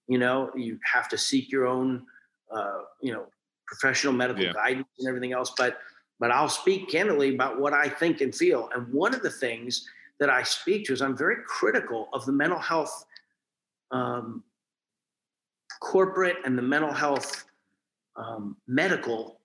You 0.07 0.17
know, 0.17 0.51
you 0.55 0.79
have 0.83 1.07
to 1.09 1.17
seek 1.17 1.51
your 1.51 1.65
own, 1.67 2.05
uh, 2.51 2.81
you 3.01 3.13
know, 3.13 3.27
professional 3.67 4.13
medical 4.13 4.43
Yeah. 4.43 4.53
guidance 4.53 4.87
and 4.99 5.07
everything 5.07 5.31
else. 5.33 5.53
But 5.57 5.79
but 6.17 6.31
I'll 6.31 6.49
speak 6.49 6.89
candidly 6.89 7.35
about 7.35 7.59
what 7.59 7.73
I 7.73 7.89
think 7.89 8.21
and 8.21 8.33
feel. 8.33 8.69
And 8.73 8.87
one 8.93 9.13
of 9.13 9.21
the 9.21 9.29
things 9.29 9.87
that 10.17 10.29
I 10.29 10.43
speak 10.43 10.85
to 10.85 10.93
is 10.93 11.01
I'm 11.01 11.17
very 11.17 11.43
critical 11.45 12.07
of 12.13 12.25
the 12.25 12.31
mental 12.31 12.57
health 12.57 13.05
um, 13.91 14.43
corporate 15.81 16.37
and 16.45 16.57
the 16.57 16.61
mental 16.61 16.91
health 16.91 17.45
um, 18.15 18.57
medical 18.67 19.39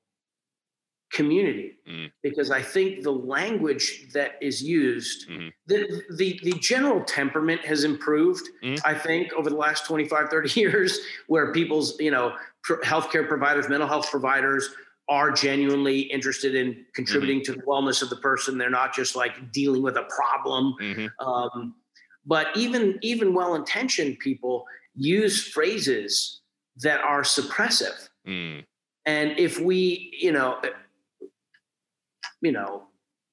community 1.12 1.76
Mm. 1.88 2.12
because 2.22 2.52
I 2.52 2.62
think 2.62 3.02
the 3.02 3.10
language 3.12 4.12
that 4.12 4.38
is 4.40 4.62
used, 4.62 5.28
Mhm. 5.28 5.52
the, 5.66 6.02
the 6.14 6.38
the 6.44 6.52
general 6.60 7.02
temperament 7.02 7.62
has 7.62 7.82
improved. 7.82 8.48
Mhm. 8.62 8.78
I 8.84 8.94
think 8.94 9.32
over 9.32 9.50
the 9.50 9.56
last 9.56 9.86
25, 9.86 10.28
30 10.30 10.48
years, 10.60 11.00
where 11.26 11.52
people's 11.52 11.98
you 11.98 12.12
know 12.12 12.36
pr- 12.62 12.80
healthcare 12.84 13.26
providers, 13.26 13.68
mental 13.68 13.88
health 13.88 14.08
providers 14.08 14.70
are 15.08 15.32
genuinely 15.32 15.98
interested 16.02 16.54
in 16.54 16.86
contributing 16.94 17.42
to 17.46 17.52
the 17.54 17.62
wellness 17.62 18.02
of 18.02 18.10
the 18.10 18.16
person. 18.16 18.56
They're 18.56 18.70
not 18.70 18.94
just 18.94 19.16
like 19.16 19.50
dealing 19.50 19.82
with 19.82 19.96
a 19.96 20.04
problem. 20.04 20.74
Mhm. 20.80 21.10
Um, 21.18 21.74
but 22.24 22.56
even 22.56 23.00
even 23.02 23.34
well-intentioned 23.34 24.20
people 24.20 24.64
use 24.94 25.46
phrases 25.48 26.40
that 26.78 27.00
are 27.00 27.22
suppressive. 27.22 28.08
Mm. 28.26 28.64
And 29.06 29.38
if 29.38 29.58
we, 29.58 30.16
you 30.20 30.32
know, 30.32 30.60
you 32.42 32.52
know, 32.52 32.84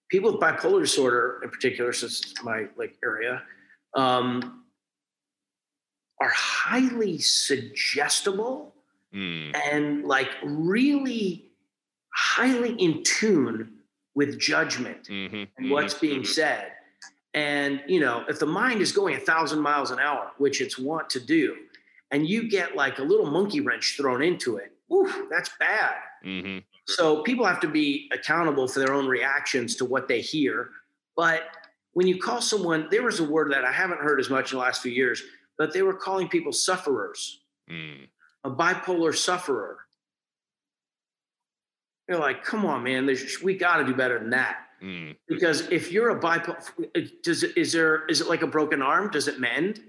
people 0.10 0.32
with 0.32 0.42
bipolar 0.42 0.82
disorder 0.82 1.40
in 1.44 1.50
particular, 1.50 1.94
since 1.94 2.20
it's 2.22 2.44
my 2.44 2.68
like 2.78 2.98
area, 3.04 3.42
um, 3.96 4.64
are 6.22 6.32
highly 6.34 7.20
suggestible 7.20 8.74
Mm. 9.14 9.56
and 9.72 10.06
like 10.06 10.30
really 10.44 11.50
highly 12.14 12.74
in 12.74 13.04
tune 13.04 13.80
with 14.16 14.38
judgment 14.38 15.08
Mhm. 15.08 15.48
and 15.58 15.72
what's 15.72 15.94
Mhm. 15.94 16.02
being 16.02 16.22
Mhm. 16.24 16.28
said. 16.28 16.74
And 17.38 17.84
you 17.88 18.00
know, 18.00 18.26
if 18.28 18.40
the 18.40 18.48
mind 18.48 18.82
is 18.82 18.92
going 18.92 19.16
a 19.16 19.20
thousand 19.20 19.60
miles 19.60 19.92
an 19.92 20.00
hour, 20.00 20.32
which 20.40 20.60
it's 20.60 20.80
want 20.80 21.08
to 21.12 21.20
do, 21.20 21.56
and 22.10 22.28
you 22.28 22.50
get 22.50 22.76
like 22.76 22.98
a 22.98 23.04
little 23.04 23.28
monkey 23.28 23.62
wrench 23.62 23.96
thrown 23.96 24.24
into 24.24 24.58
it, 24.58 24.72
oof, 24.92 25.16
that's 25.30 25.52
bad. 25.60 25.98
Mm-hmm. 26.26 26.60
So 26.88 27.22
people 27.22 27.46
have 27.46 27.60
to 27.60 27.68
be 27.68 28.10
accountable 28.12 28.68
for 28.68 28.80
their 28.80 28.92
own 28.92 29.06
reactions 29.08 29.76
to 29.76 29.86
what 29.86 30.08
they 30.08 30.20
hear. 30.20 30.72
But 31.16 31.44
when 31.94 32.08
you 32.08 32.18
call 32.18 32.42
someone, 32.42 32.88
there 32.90 33.04
was 33.04 33.20
a 33.20 33.24
word 33.24 33.52
that 33.52 33.64
I 33.64 33.72
haven't 33.72 34.00
heard 34.00 34.20
as 34.20 34.32
much 34.32 34.52
in 34.52 34.58
the 34.58 34.64
last 34.64 34.82
few 34.82 34.92
years, 34.92 35.22
but 35.60 35.74
they 35.74 35.84
were 35.84 35.94
calling 35.94 36.28
people 36.28 36.52
sufferers, 36.52 37.42
Mm. 37.70 38.08
a 38.46 38.50
bipolar 38.50 39.16
sufferer. 39.16 39.78
You're 42.10 42.20
like, 42.20 42.44
come 42.44 42.66
on, 42.66 42.84
man, 42.84 43.08
we 43.44 43.58
got 43.58 43.78
to 43.78 43.84
do 43.84 43.94
better 43.94 44.18
than 44.18 44.30
that. 44.32 44.67
Mm. 44.84 45.16
Because 45.28 45.62
if 45.72 45.92
you're 45.92 46.10
a 46.12 46.20
bipolar, 46.20 47.12
does 47.24 47.44
is 47.44 47.72
there 47.74 48.06
is 48.08 48.22
it 48.22 48.28
like 48.28 48.42
a 48.44 48.48
broken 48.48 48.82
arm? 48.82 49.10
Does 49.10 49.28
it 49.28 49.40
mend? 49.40 49.82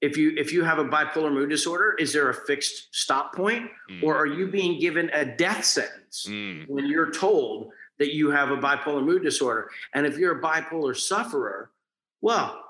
If 0.00 0.16
you 0.16 0.32
if 0.36 0.52
you 0.52 0.62
have 0.62 0.78
a 0.78 0.84
bipolar 0.84 1.32
mood 1.32 1.48
disorder, 1.50 1.94
is 1.98 2.12
there 2.12 2.28
a 2.30 2.34
fixed 2.34 2.94
stop 2.94 3.34
point, 3.34 3.70
Mm. 3.90 4.02
or 4.02 4.14
are 4.16 4.26
you 4.26 4.46
being 4.48 4.78
given 4.78 5.10
a 5.12 5.24
death 5.24 5.64
sentence 5.64 6.26
Mm. 6.28 6.68
when 6.68 6.86
you're 6.86 7.10
told 7.10 7.72
that 7.98 8.14
you 8.14 8.30
have 8.30 8.50
a 8.50 8.56
bipolar 8.56 9.02
mood 9.04 9.22
disorder? 9.22 9.70
And 9.94 10.06
if 10.06 10.18
you're 10.18 10.38
a 10.38 10.42
bipolar 10.42 10.94
sufferer, 10.96 11.70
well, 12.20 12.64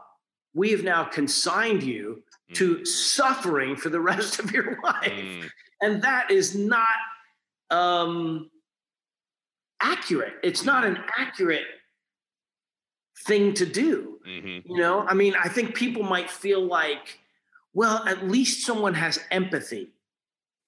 we 0.54 0.70
have 0.70 0.84
now 0.84 1.04
consigned 1.04 1.82
you 1.82 2.22
to 2.54 2.84
suffering 2.86 3.76
for 3.76 3.90
the 3.90 4.00
rest 4.12 4.38
of 4.38 4.50
your 4.52 4.78
life, 4.82 5.12
Mm. 5.12 5.50
and 5.82 6.02
that 6.02 6.30
is 6.30 6.54
not 6.54 6.96
um, 7.70 8.50
accurate. 9.80 10.34
It's 10.42 10.64
not 10.64 10.84
an 10.84 10.98
accurate 11.16 11.66
thing 13.26 13.54
to 13.54 13.66
do. 13.66 14.20
Mhm. 14.26 14.62
You 14.66 14.76
know, 14.76 15.00
I 15.06 15.14
mean, 15.14 15.34
I 15.34 15.48
think 15.48 15.74
people 15.74 16.02
might 16.02 16.30
feel 16.30 16.60
like, 16.64 17.18
well, 17.74 18.06
at 18.06 18.26
least 18.28 18.64
someone 18.66 18.94
has 18.94 19.18
empathy. 19.30 19.92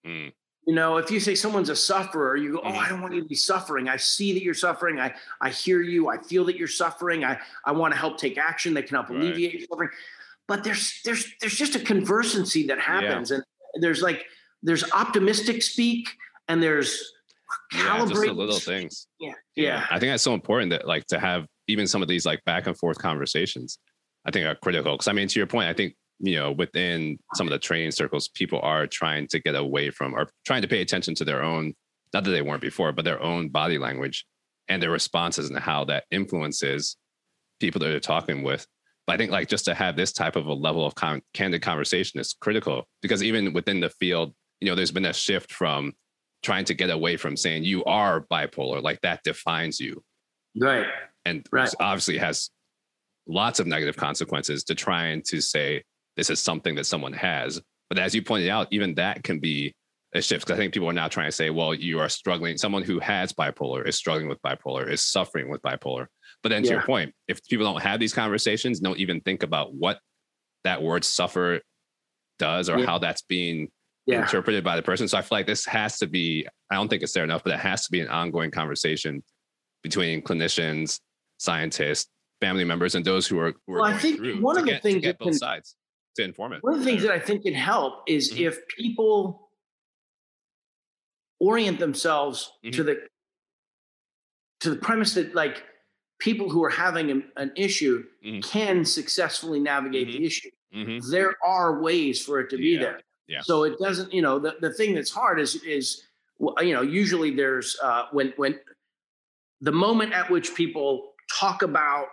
Mm. 0.07 0.33
You 0.67 0.75
know, 0.75 0.99
if 0.99 1.11
you 1.11 1.21
say 1.21 1.35
someone's 1.35 1.69
a 1.71 1.77
sufferer, 1.77 2.37
you 2.37 2.53
go, 2.53 2.61
"Oh, 2.63 2.69
I 2.69 2.89
don't 2.89 3.01
want 3.01 3.15
you 3.15 3.23
to 3.23 3.29
be 3.29 3.35
suffering. 3.35 3.89
I 3.89 3.97
see 3.97 4.33
that 4.35 4.43
you're 4.43 4.55
suffering. 4.55 5.01
I 5.01 5.15
I 5.41 5.51
hear 5.51 5.81
you. 5.81 6.09
I 6.09 6.19
feel 6.19 6.45
that 6.45 6.57
you're 6.57 6.69
suffering. 6.69 7.25
I 7.25 7.41
I 7.65 7.73
want 7.73 7.93
to 7.95 7.99
help 7.99 8.19
take 8.19 8.37
action 8.39 8.75
that 8.75 8.87
can 8.87 8.95
help 8.97 9.09
Right. 9.09 9.21
alleviate 9.21 9.55
your 9.55 9.67
suffering." 9.69 9.91
But 10.47 10.63
there's 10.65 11.01
there's 11.03 11.33
there's 11.41 11.57
just 11.57 11.75
a 11.77 11.81
conversancy 11.81 12.67
that 12.67 12.79
happens, 12.79 13.31
and 13.31 13.43
there's 13.81 14.03
like 14.03 14.27
there's 14.63 14.85
optimistic 14.93 15.63
speak, 15.63 16.09
and 16.49 16.63
there's 16.63 17.13
Yeah, 17.73 18.05
just 18.07 18.21
the 18.21 18.33
little 18.33 18.55
speak. 18.55 18.65
things. 18.65 19.07
Yeah, 19.19 19.33
yeah, 19.57 19.87
I 19.91 19.99
think 19.99 20.13
that's 20.13 20.23
so 20.23 20.35
important 20.35 20.71
that 20.71 20.87
like 20.87 21.07
to 21.07 21.19
have 21.19 21.47
even 21.69 21.87
some 21.87 22.03
of 22.03 22.09
these 22.09 22.27
like 22.27 22.45
back 22.45 22.67
and 22.67 22.77
forth 22.77 22.99
conversations. 22.99 23.79
I 24.27 24.31
think 24.31 24.47
are 24.47 24.55
critical 24.55 24.93
because 24.93 25.09
I 25.09 25.13
mean 25.13 25.29
to 25.29 25.41
your 25.41 25.47
point, 25.47 25.69
I 25.69 25.73
think 25.73 25.95
you 26.19 26.37
know 26.37 26.53
within 26.53 27.19
some 27.35 27.47
of 27.47 27.53
the 27.53 27.59
training 27.59 27.93
circles, 27.93 28.29
people 28.29 28.61
are 28.63 28.87
trying 28.87 29.29
to 29.29 29.41
get 29.41 29.55
away 29.55 29.91
from 29.91 30.15
or 30.15 30.29
trying 30.45 30.63
to 30.63 30.69
pay 30.69 30.81
attention 30.81 31.15
to 31.17 31.25
their 31.25 31.43
own, 31.43 31.75
not 32.13 32.25
that 32.25 32.31
they 32.31 32.43
weren't 32.43 32.61
before, 32.61 32.93
but 32.93 33.05
their 33.05 33.23
own 33.23 33.49
body 33.49 33.79
language 33.79 34.27
and 34.69 34.83
their 34.83 34.91
responses 34.91 35.49
and 35.49 35.59
how 35.59 35.85
that 35.85 36.05
influences 36.11 36.97
people 37.61 37.81
that 37.81 37.89
they're 37.89 38.01
talking 38.01 38.43
with. 38.43 38.67
But 39.07 39.15
I 39.15 39.17
think 39.17 39.31
like 39.33 39.49
just 39.49 39.65
to 39.65 39.75
have 39.75 39.97
this 39.97 40.13
type 40.13 40.37
of 40.37 40.47
a 40.47 40.53
level 40.53 40.87
of 40.87 40.95
con- 40.95 41.23
candid 41.35 41.63
conversation 41.63 42.21
is 42.21 42.35
critical 42.41 42.87
because 43.03 43.23
even 43.23 43.53
within 43.53 43.81
the 43.81 43.91
field, 43.91 44.35
you 44.61 44.69
know, 44.69 44.75
there's 44.75 44.93
been 44.93 45.05
a 45.07 45.13
shift 45.13 45.53
from 45.53 45.93
trying 46.43 46.65
to 46.67 46.75
get 46.75 46.91
away 46.91 47.17
from 47.17 47.37
saying 47.37 47.65
you 47.65 47.85
are 47.85 48.23
bipolar, 48.31 48.83
like 48.83 49.01
that 49.03 49.23
defines 49.25 49.79
you 49.81 50.03
right. 50.59 50.87
and 51.27 51.47
Right. 51.53 51.73
obviously 51.81 52.19
has 52.19 52.51
lots 53.27 53.61
of 53.61 53.67
negative 53.67 53.97
consequences 53.97 54.65
to 54.65 54.75
trying 54.75 55.23
to 55.29 55.41
say 55.41 55.85
this 56.17 56.31
is 56.31 56.41
something 56.41 56.75
that 56.77 56.85
someone 56.87 57.13
has. 57.13 57.61
But 57.89 57.99
as 57.99 58.15
you 58.15 58.23
pointed 58.23 58.49
out, 58.49 58.69
even 58.71 58.95
that 58.95 59.23
can 59.23 59.39
be 59.39 59.75
a 60.15 60.21
shift. 60.23 60.47
Cause 60.47 60.55
I 60.55 60.57
think 60.57 60.73
people 60.75 60.89
are 60.89 60.93
now 60.95 61.07
trying 61.09 61.29
to 61.29 61.33
say, 61.33 61.51
well, 61.51 61.73
you 61.73 62.01
are 62.01 62.09
struggling. 62.09 62.57
Someone 62.57 62.83
who 62.83 62.99
has 62.99 63.33
bipolar 63.33 63.87
is 63.87 63.95
struggling 63.97 64.29
with 64.29 64.41
bipolar, 64.43 64.89
is 64.91 65.05
suffering 65.05 65.49
with 65.49 65.63
bipolar. 65.63 66.07
But 66.43 66.49
then 66.49 66.63
to 66.65 66.69
your 66.71 66.83
point, 66.83 67.15
if 67.29 67.41
people 67.49 67.65
don't 67.67 67.83
have 67.83 68.01
these 68.01 68.13
conversations, 68.15 68.81
don't 68.81 68.99
even 68.99 69.21
think 69.21 69.43
about 69.45 69.73
what 69.75 70.01
that 70.65 70.83
word 70.83 71.05
suffer 71.05 71.61
does 72.39 72.69
or 72.69 72.79
Yeah. 72.81 72.87
how 72.87 72.99
that's 72.99 73.23
being 73.23 73.71
Yeah. 74.11 74.23
interpreted 74.23 74.65
by 74.65 74.77
the 74.77 74.83
person. 74.83 75.07
So 75.09 75.17
I 75.19 75.23
feel 75.23 75.39
like 75.39 75.47
this 75.47 75.65
has 75.67 75.99
to 75.99 76.07
be, 76.07 76.47
I 76.71 76.75
don't 76.75 76.89
think 76.89 77.03
it's 77.03 77.13
there 77.13 77.25
enough, 77.25 77.43
but 77.45 77.53
it 77.53 77.61
has 77.61 77.85
to 77.87 77.91
be 77.93 78.01
an 78.01 78.09
ongoing 78.09 78.51
conversation 78.51 79.23
between 79.83 80.23
clinicians, 80.23 81.01
scientists, 81.39 82.09
family 82.41 82.65
members, 82.65 82.95
and 82.95 83.05
those 83.05 83.27
who 83.27 83.39
are, 83.39 83.53
who 83.67 83.75
are 83.75 83.81
Well, 83.81 83.85
I 83.85 83.97
think 83.99 84.21
one 84.43 84.55
to 84.57 84.61
of 84.61 84.67
the 84.67 84.73
get, 84.73 84.83
things 84.83 85.03
get 85.03 85.19
that 85.19 85.19
both 85.19 85.29
can- 85.33 85.39
sides 85.39 85.77
to 86.17 86.25
inform 86.25 86.53
it. 86.55 86.63
One 86.63 86.75
of 86.75 86.81
the 86.81 86.85
things 86.85 87.03
that 87.03 87.13
I 87.13 87.19
think 87.21 87.43
can 87.45 87.55
help 87.55 88.03
is 88.09 88.33
Mhm. 88.33 88.47
if 88.49 88.59
people 88.69 89.51
orient 91.39 91.79
themselves 91.79 92.51
Mm-hmm. 92.65 92.73
to 92.77 92.83
the 92.83 93.09
to 94.61 94.69
the 94.71 94.77
premise 94.77 95.15
that 95.15 95.35
like 95.35 95.65
people 96.19 96.51
who 96.51 96.63
are 96.63 96.69
having 96.69 97.11
an, 97.11 97.25
an 97.37 97.51
issue 97.57 98.05
Mhm. 98.23 98.43
can 98.45 98.85
successfully 98.85 99.59
navigate 99.59 100.09
the 100.09 100.23
issue. 100.27 100.51
Mhm. 100.75 101.11
There 101.11 101.35
are 101.43 101.81
ways 101.81 102.23
for 102.23 102.41
it 102.41 102.51
to 102.51 102.59
be 102.59 102.77
there. 102.77 103.01
Yeah. 103.31 103.41
So 103.43 103.63
it 103.65 103.79
doesn't, 103.79 104.13
you 104.13 104.23
know, 104.23 104.39
the, 104.39 104.57
the 104.61 104.73
thing 104.73 104.95
that's 104.95 105.11
hard 105.11 105.41
is 105.41 105.55
is 105.63 106.03
you 106.61 106.73
know, 106.75 106.83
usually 106.83 107.31
there's 107.35 107.79
uh 107.83 108.07
when 108.13 108.33
when 108.37 108.59
the 109.61 109.73
moment 109.73 110.13
at 110.13 110.31
which 110.31 110.55
people 110.55 111.13
talk 111.39 111.63
about 111.63 112.07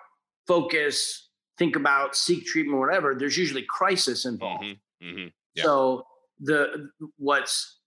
focus, 0.48 1.30
think 1.58 1.76
about, 1.76 2.16
seek 2.16 2.46
treatment, 2.46 2.78
whatever, 2.80 3.16
there's 3.16 3.38
usually 3.38 3.64
crisis 3.64 4.26
involved. 4.26 4.64
Mhm. 4.64 4.80
Mhm. 5.04 5.34
Yeah. 5.56 5.64
So 5.64 6.06
the 6.40 6.90
what's 7.18 7.80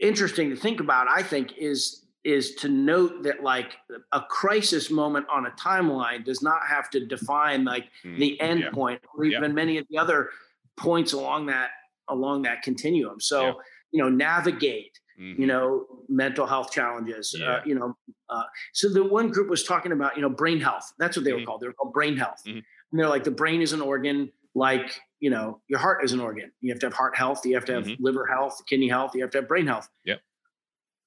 interesting 0.00 0.50
to 0.50 0.56
think 0.56 0.80
about, 0.80 1.06
I 1.08 1.22
think, 1.22 1.56
is 1.58 2.06
is 2.22 2.54
to 2.56 2.68
note 2.68 3.22
that 3.22 3.42
like 3.42 3.78
a 4.12 4.20
crisis 4.20 4.90
moment 4.90 5.26
on 5.30 5.46
a 5.46 5.50
timeline 5.52 6.22
does 6.22 6.42
not 6.42 6.60
have 6.68 6.90
to 6.90 7.04
define 7.06 7.64
like 7.64 7.86
Mhm. 8.04 8.18
the 8.18 8.40
end 8.40 8.60
Yeah. 8.60 8.70
point 8.70 9.02
or 9.16 9.24
Yeah. 9.24 9.38
even 9.38 9.54
many 9.54 9.78
of 9.78 9.86
the 9.88 9.96
other 9.98 10.30
points 10.76 11.12
along 11.14 11.46
that 11.46 11.70
along 12.10 12.42
that 12.42 12.62
continuum. 12.62 13.20
So 13.20 13.46
Yeah. 13.46 13.52
you 13.92 14.00
know, 14.02 14.08
navigate 14.08 15.00
Mhm. 15.18 15.38
you 15.38 15.46
know 15.46 15.86
mental 16.08 16.46
health 16.46 16.70
challenges 16.72 17.34
Yeah. 17.38 17.46
uh, 17.56 17.62
you 17.66 17.74
know 17.74 17.96
uh, 18.30 18.44
so 18.72 18.88
the 18.88 19.02
one 19.02 19.28
group 19.28 19.48
was 19.50 19.64
talking 19.64 19.90
about 19.92 20.14
you 20.16 20.22
know 20.22 20.30
brain 20.30 20.60
health 20.60 20.92
that's 20.98 21.14
what 21.16 21.24
they 21.24 21.32
Mhm. 21.32 21.40
were 21.40 21.44
called 21.46 21.60
they 21.60 21.66
were 21.66 21.72
called 21.74 21.92
brain 21.92 22.16
health 22.16 22.40
Mhm. 22.46 22.62
and 22.90 22.98
they're 23.00 23.08
like 23.08 23.24
the 23.24 23.30
brain 23.42 23.60
is 23.60 23.72
an 23.74 23.80
organ 23.82 24.32
like 24.54 24.98
you 25.18 25.28
know 25.28 25.60
your 25.66 25.78
heart 25.80 26.02
is 26.04 26.12
an 26.12 26.20
organ 26.20 26.50
you 26.60 26.70
have 26.72 26.78
to 26.80 26.86
have 26.86 26.94
heart 26.94 27.16
health 27.16 27.44
you 27.44 27.54
have 27.54 27.64
to 27.66 27.74
have 27.74 27.84
Mhm. 27.86 27.96
liver 28.00 28.26
health 28.26 28.62
kidney 28.66 28.88
health 28.88 29.14
you 29.14 29.20
have 29.22 29.30
to 29.32 29.38
have 29.38 29.48
brain 29.48 29.66
health 29.66 29.88
Yep. 30.04 30.22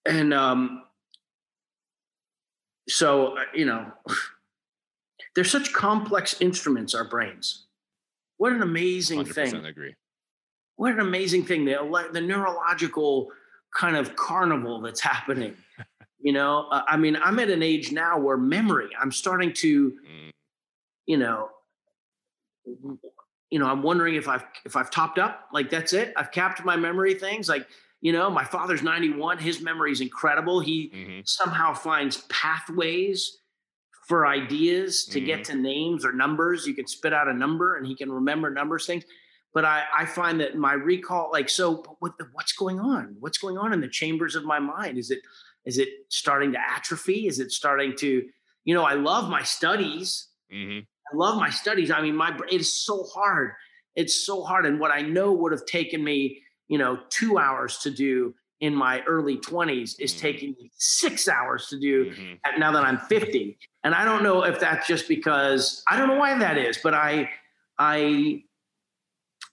and 0.05 0.33
um 0.33 0.83
so 2.89 3.37
uh, 3.37 3.45
you 3.55 3.65
know 3.65 3.91
they're 5.35 5.43
such 5.43 5.73
complex 5.73 6.39
instruments 6.41 6.93
our 6.93 7.05
brains 7.05 7.65
what 8.37 8.51
an 8.51 8.61
amazing 8.61 9.19
100% 9.23 9.33
thing 9.51 9.65
agree. 9.65 9.95
What 10.75 10.91
an 10.93 10.99
amazing 10.99 11.43
thing 11.45 11.65
the 11.65 12.09
the 12.11 12.21
neurological 12.21 13.29
kind 13.75 13.95
of 13.95 14.15
carnival 14.15 14.81
that's 14.81 14.99
happening 15.01 15.55
you 16.19 16.33
know 16.33 16.67
uh, 16.71 16.83
i 16.87 16.97
mean 16.97 17.15
i'm 17.17 17.39
at 17.39 17.49
an 17.49 17.63
age 17.63 17.91
now 17.91 18.17
where 18.19 18.37
memory 18.37 18.89
i'm 18.99 19.11
starting 19.11 19.51
to 19.53 19.91
Mm. 19.91 20.31
you 21.05 21.17
know 21.17 21.49
you 23.49 23.59
know 23.59 23.67
i'm 23.67 23.83
wondering 23.83 24.15
if 24.15 24.27
i've 24.27 24.45
if 24.65 24.75
i've 24.75 24.89
topped 24.89 25.19
up 25.19 25.47
like 25.53 25.69
that's 25.69 25.93
it 25.93 26.13
i've 26.17 26.31
capped 26.31 26.63
my 26.65 26.75
memory 26.75 27.13
things 27.13 27.49
like 27.49 27.67
you 28.01 28.11
know 28.11 28.29
my 28.29 28.43
father's 28.43 28.81
91 28.83 29.37
his 29.37 29.61
memory 29.61 29.91
is 29.91 30.01
incredible 30.01 30.59
he 30.59 30.89
Mhm. 30.93 31.27
somehow 31.27 31.73
finds 31.73 32.21
pathways 32.29 33.37
for 34.07 34.27
ideas 34.27 35.05
to 35.05 35.19
get 35.21 35.41
Mm-hmm. 35.41 35.53
to 35.55 35.61
names 35.61 36.03
or 36.05 36.11
numbers. 36.11 36.67
You 36.67 36.73
can 36.73 36.87
spit 36.87 37.13
out 37.13 37.29
a 37.29 37.33
number 37.33 37.77
and 37.77 37.87
he 37.87 37.95
can 37.95 38.11
remember 38.11 38.49
numbers 38.49 38.85
things. 38.85 39.05
But 39.53 39.65
I, 39.65 39.83
I 39.95 40.05
find 40.05 40.39
that 40.39 40.55
my 40.57 40.73
recall, 40.73 41.29
like, 41.31 41.47
so 41.49 41.83
what 41.99 42.17
the, 42.17 42.27
what's 42.33 42.53
going 42.53 42.79
on? 42.79 43.15
What's 43.19 43.37
going 43.37 43.57
on 43.57 43.71
in 43.71 43.81
the 43.81 43.87
chambers 43.87 44.35
of 44.35 44.43
my 44.45 44.59
mind? 44.59 44.97
Is 44.97 45.11
it 45.11 45.19
is 45.65 45.77
it 45.77 45.89
starting 46.09 46.51
to 46.53 46.59
atrophy? 46.59 47.27
Is 47.27 47.39
it 47.39 47.51
starting 47.51 47.95
to, 47.97 48.27
you 48.65 48.73
know, 48.73 48.83
I 48.83 48.95
love 48.95 49.29
my 49.29 49.43
studies. 49.43 50.27
Mhm. 50.51 50.81
I 50.81 51.15
love 51.15 51.37
my 51.37 51.49
studies. 51.49 51.91
I 51.91 52.01
mean, 52.01 52.15
my 52.15 52.37
it 52.51 52.59
is 52.61 52.83
so 52.85 53.03
hard. 53.03 53.51
It's 53.95 54.25
so 54.25 54.43
hard. 54.43 54.65
And 54.65 54.79
what 54.79 54.91
I 54.91 55.01
know 55.01 55.31
would 55.33 55.51
have 55.51 55.65
taken 55.65 56.03
me, 56.03 56.41
you 56.67 56.77
know, 56.79 56.99
two 57.09 57.37
hours 57.37 57.77
to 57.79 57.91
do 57.91 58.33
in 58.59 58.73
my 58.73 59.01
early 59.03 59.37
20s 59.37 59.99
is 59.99 60.13
Mhm. 60.15 60.19
taking 60.19 60.49
me 60.59 60.71
six 60.77 61.27
hours 61.27 61.67
to 61.67 61.79
do 61.79 62.11
Mhm. 62.11 62.39
at- 62.45 62.57
now 62.59 62.71
that 62.71 62.83
I'm 62.83 62.97
50. 62.97 63.57
And 63.83 63.93
I 63.93 64.03
don't 64.05 64.23
know 64.23 64.43
if 64.43 64.59
that's 64.59 64.87
just 64.87 65.07
because 65.07 65.83
I 65.89 65.97
don't 65.97 66.07
know 66.07 66.15
why 66.15 66.37
that 66.39 66.57
is, 66.57 66.79
but 66.81 66.93
I 66.95 67.29
I 67.77 68.43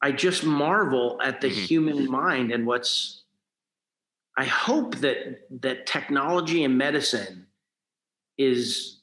I 0.03 0.13
just 0.13 0.45
marvel 0.45 1.19
at 1.23 1.41
the 1.41 1.49
Mhm. 1.49 1.67
human 1.67 2.11
mind 2.11 2.53
and 2.53 2.67
what's 2.67 3.23
I 4.37 4.45
hope 4.45 4.97
that 4.97 5.47
that 5.63 5.87
technology 5.87 6.65
and 6.65 6.79
medicine 6.79 7.47
is 8.39 9.01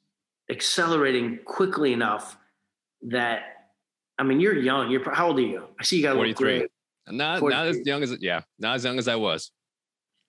accelerating 0.49 1.39
quickly 1.45 1.93
enough 1.93 2.37
that 3.03 3.53
I 4.19 4.23
mean, 4.23 4.39
you're 4.39 4.57
young. 4.57 4.89
You're 4.89 5.13
how 5.13 5.27
old 5.27 5.37
are 5.37 5.41
you? 5.41 5.67
I 5.79 5.83
see 5.83 5.97
you 5.97 6.03
got 6.03 6.15
43. 6.15 6.67
Not 7.09 7.41
not 7.43 7.67
as 7.67 7.85
young 7.85 8.03
as 8.03 8.17
yeah, 8.19 8.41
not 8.59 8.75
as 8.75 8.83
young 8.83 8.97
as 8.97 9.07
I 9.07 9.15
was. 9.15 9.51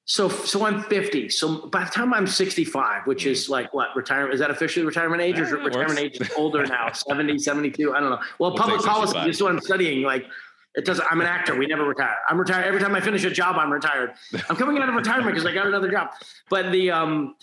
So 0.04 0.28
so 0.28 0.64
I'm 0.66 0.82
50. 0.84 1.28
So 1.28 1.66
by 1.68 1.84
the 1.84 1.90
time 1.90 2.14
I'm 2.14 2.26
65, 2.26 3.06
which 3.06 3.26
is 3.26 3.46
mm. 3.46 3.50
like 3.50 3.74
what 3.74 3.94
retirement 3.96 4.34
is 4.34 4.40
that 4.40 4.50
officially 4.50 4.86
retirement 4.86 5.20
age 5.22 5.38
or 5.38 5.44
yeah, 5.44 5.64
retirement 5.64 5.98
age 5.98 6.20
is 6.20 6.30
older 6.36 6.66
now? 6.66 6.92
70, 6.92 7.38
72? 7.38 7.94
I 7.94 8.00
don't 8.00 8.10
know. 8.10 8.16
Well, 8.38 8.50
we'll 8.50 8.58
public 8.58 8.80
policy 8.80 9.18
is 9.28 9.42
what 9.42 9.52
I'm 9.52 9.60
studying. 9.60 10.02
Like 10.02 10.26
it 10.74 10.84
doesn't. 10.84 11.06
I'm 11.10 11.20
an 11.20 11.26
actor. 11.26 11.56
We 11.56 11.66
never 11.66 11.84
retire. 11.84 12.16
I'm 12.28 12.38
retired 12.38 12.66
every 12.66 12.80
time 12.80 12.94
I 12.94 13.00
finish 13.00 13.24
a 13.24 13.30
job. 13.30 13.56
I'm 13.56 13.72
retired. 13.72 14.12
I'm 14.48 14.56
coming 14.56 14.78
out 14.78 14.88
of 14.88 14.94
retirement 14.94 15.34
because 15.34 15.46
I 15.46 15.52
got 15.52 15.66
another 15.66 15.90
job. 15.90 16.10
But 16.50 16.70
the 16.72 16.90
um, 16.90 17.34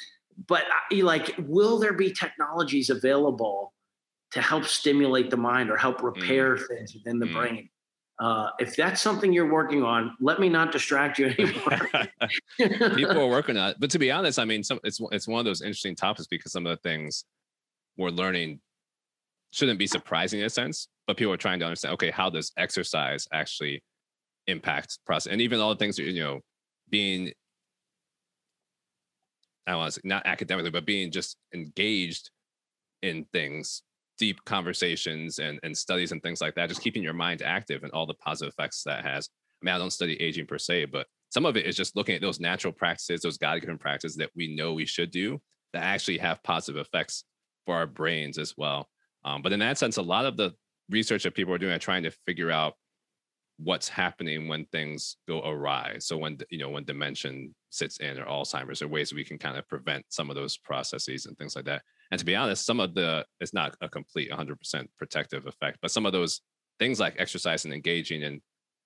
but 0.47 0.63
like, 0.91 1.35
will 1.39 1.79
there 1.79 1.93
be 1.93 2.11
technologies 2.11 2.89
available 2.89 3.73
to 4.31 4.41
help 4.41 4.65
stimulate 4.65 5.29
the 5.29 5.37
mind 5.37 5.69
or 5.69 5.77
help 5.77 6.03
repair 6.03 6.55
mm. 6.55 6.67
things 6.67 6.93
within 6.93 7.19
the 7.19 7.25
mm. 7.25 7.33
brain? 7.33 7.69
Uh, 8.17 8.49
if 8.59 8.75
that's 8.75 9.01
something 9.01 9.33
you're 9.33 9.51
working 9.51 9.83
on, 9.83 10.15
let 10.21 10.39
me 10.39 10.47
not 10.47 10.71
distract 10.71 11.19
you 11.19 11.25
anymore. 11.37 11.89
People 12.95 13.19
are 13.19 13.27
working 13.27 13.57
on 13.57 13.71
it, 13.71 13.77
but 13.79 13.89
to 13.91 13.99
be 13.99 14.11
honest, 14.11 14.39
I 14.39 14.45
mean, 14.45 14.63
some, 14.63 14.79
it's 14.83 14.99
it's 15.11 15.27
one 15.27 15.39
of 15.39 15.45
those 15.45 15.61
interesting 15.61 15.95
topics 15.95 16.27
because 16.27 16.51
some 16.51 16.65
of 16.65 16.77
the 16.77 16.81
things 16.81 17.25
we're 17.97 18.09
learning 18.09 18.59
shouldn't 19.51 19.79
be 19.79 19.87
surprising 19.87 20.39
in 20.39 20.45
a 20.45 20.49
sense, 20.49 20.87
but 21.07 21.17
people 21.17 21.33
are 21.33 21.37
trying 21.37 21.59
to 21.59 21.65
understand. 21.65 21.93
Okay, 21.93 22.11
how 22.11 22.29
does 22.29 22.51
exercise 22.57 23.27
actually 23.33 23.83
impact 24.47 24.99
process, 25.05 25.31
and 25.31 25.41
even 25.41 25.59
all 25.59 25.69
the 25.69 25.75
things 25.75 25.97
you 25.97 26.21
know, 26.21 26.39
being 26.89 27.31
I 29.67 29.71
don't 29.71 29.79
want 29.79 29.93
to 29.93 29.99
say 29.99 30.01
not 30.03 30.25
academically, 30.25 30.71
but 30.71 30.85
being 30.85 31.11
just 31.11 31.37
engaged 31.53 32.29
in 33.01 33.25
things 33.33 33.81
deep 34.17 34.43
conversations 34.45 35.39
and, 35.39 35.59
and 35.63 35.77
studies 35.77 36.11
and 36.11 36.21
things 36.21 36.41
like 36.41 36.55
that, 36.55 36.69
just 36.69 36.81
keeping 36.81 37.03
your 37.03 37.13
mind 37.13 37.41
active 37.41 37.83
and 37.83 37.91
all 37.91 38.05
the 38.05 38.13
positive 38.13 38.53
effects 38.53 38.83
that 38.83 39.03
has. 39.03 39.29
I 39.61 39.65
mean, 39.65 39.75
I 39.75 39.77
don't 39.77 39.91
study 39.91 40.21
aging 40.21 40.45
per 40.45 40.57
se, 40.57 40.85
but 40.85 41.07
some 41.29 41.45
of 41.45 41.57
it 41.57 41.65
is 41.65 41.75
just 41.75 41.95
looking 41.95 42.15
at 42.15 42.21
those 42.21 42.39
natural 42.39 42.71
practices, 42.71 43.21
those 43.21 43.37
God 43.37 43.59
given 43.59 43.77
practices 43.77 44.15
that 44.17 44.29
we 44.35 44.55
know 44.55 44.73
we 44.73 44.85
should 44.85 45.11
do 45.11 45.41
that 45.73 45.83
actually 45.83 46.17
have 46.19 46.43
positive 46.43 46.79
effects 46.79 47.25
for 47.65 47.75
our 47.75 47.87
brains 47.87 48.37
as 48.37 48.53
well. 48.55 48.87
Um, 49.25 49.41
but 49.41 49.51
in 49.51 49.59
that 49.59 49.77
sense, 49.77 49.97
a 49.97 50.01
lot 50.01 50.25
of 50.25 50.37
the 50.37 50.53
research 50.89 51.23
that 51.23 51.33
people 51.33 51.53
are 51.53 51.57
doing 51.57 51.73
are 51.73 51.79
trying 51.79 52.03
to 52.03 52.11
figure 52.11 52.51
out 52.51 52.75
what's 53.57 53.87
happening 53.87 54.47
when 54.47 54.65
things 54.65 55.17
go 55.27 55.41
awry. 55.41 55.95
So 55.99 56.17
when 56.17 56.37
you 56.49 56.59
know 56.59 56.69
when 56.69 56.83
dementia 56.83 57.47
sits 57.69 57.97
in 57.97 58.19
or 58.19 58.25
Alzheimer's, 58.25 58.81
or 58.81 58.87
ways 58.87 59.13
we 59.13 59.23
can 59.23 59.37
kind 59.37 59.57
of 59.57 59.67
prevent 59.67 60.05
some 60.09 60.29
of 60.29 60.35
those 60.35 60.57
processes 60.57 61.25
and 61.25 61.37
things 61.37 61.55
like 61.55 61.65
that. 61.65 61.81
And 62.11 62.19
to 62.19 62.25
be 62.25 62.35
honest, 62.35 62.65
some 62.65 62.79
of 62.79 62.93
the 62.93 63.25
it's 63.39 63.53
not 63.53 63.75
a 63.81 63.89
complete 63.89 64.31
100% 64.31 64.87
protective 64.97 65.45
effect, 65.47 65.79
but 65.81 65.91
some 65.91 66.05
of 66.05 66.11
those 66.11 66.41
things 66.79 66.99
like 66.99 67.15
exercise 67.17 67.65
and 67.65 67.73
engaging 67.73 68.21
in 68.21 68.41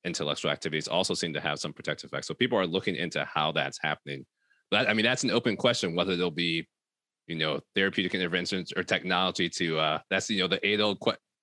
intellectual 0.05 0.51
activities 0.51 0.87
also 0.87 1.13
seem 1.13 1.33
to 1.33 1.41
have 1.41 1.59
some 1.59 1.73
protective 1.73 2.09
effects. 2.09 2.27
So 2.27 2.33
people 2.33 2.57
are 2.57 2.67
looking 2.67 2.95
into 2.95 3.25
how 3.25 3.51
that's 3.51 3.79
happening. 3.81 4.25
But 4.71 4.87
I 4.87 4.93
mean, 4.93 5.05
that's 5.05 5.23
an 5.23 5.31
open 5.31 5.57
question 5.57 5.95
whether 5.95 6.15
there'll 6.15 6.31
be, 6.31 6.67
you 7.27 7.35
know, 7.35 7.59
therapeutic 7.75 8.13
interventions 8.13 8.71
or 8.75 8.83
technology 8.83 9.49
to. 9.49 9.79
uh 9.79 9.99
That's 10.09 10.29
you 10.29 10.41
know 10.41 10.47
the 10.47 10.65
age 10.65 10.79
old 10.79 10.99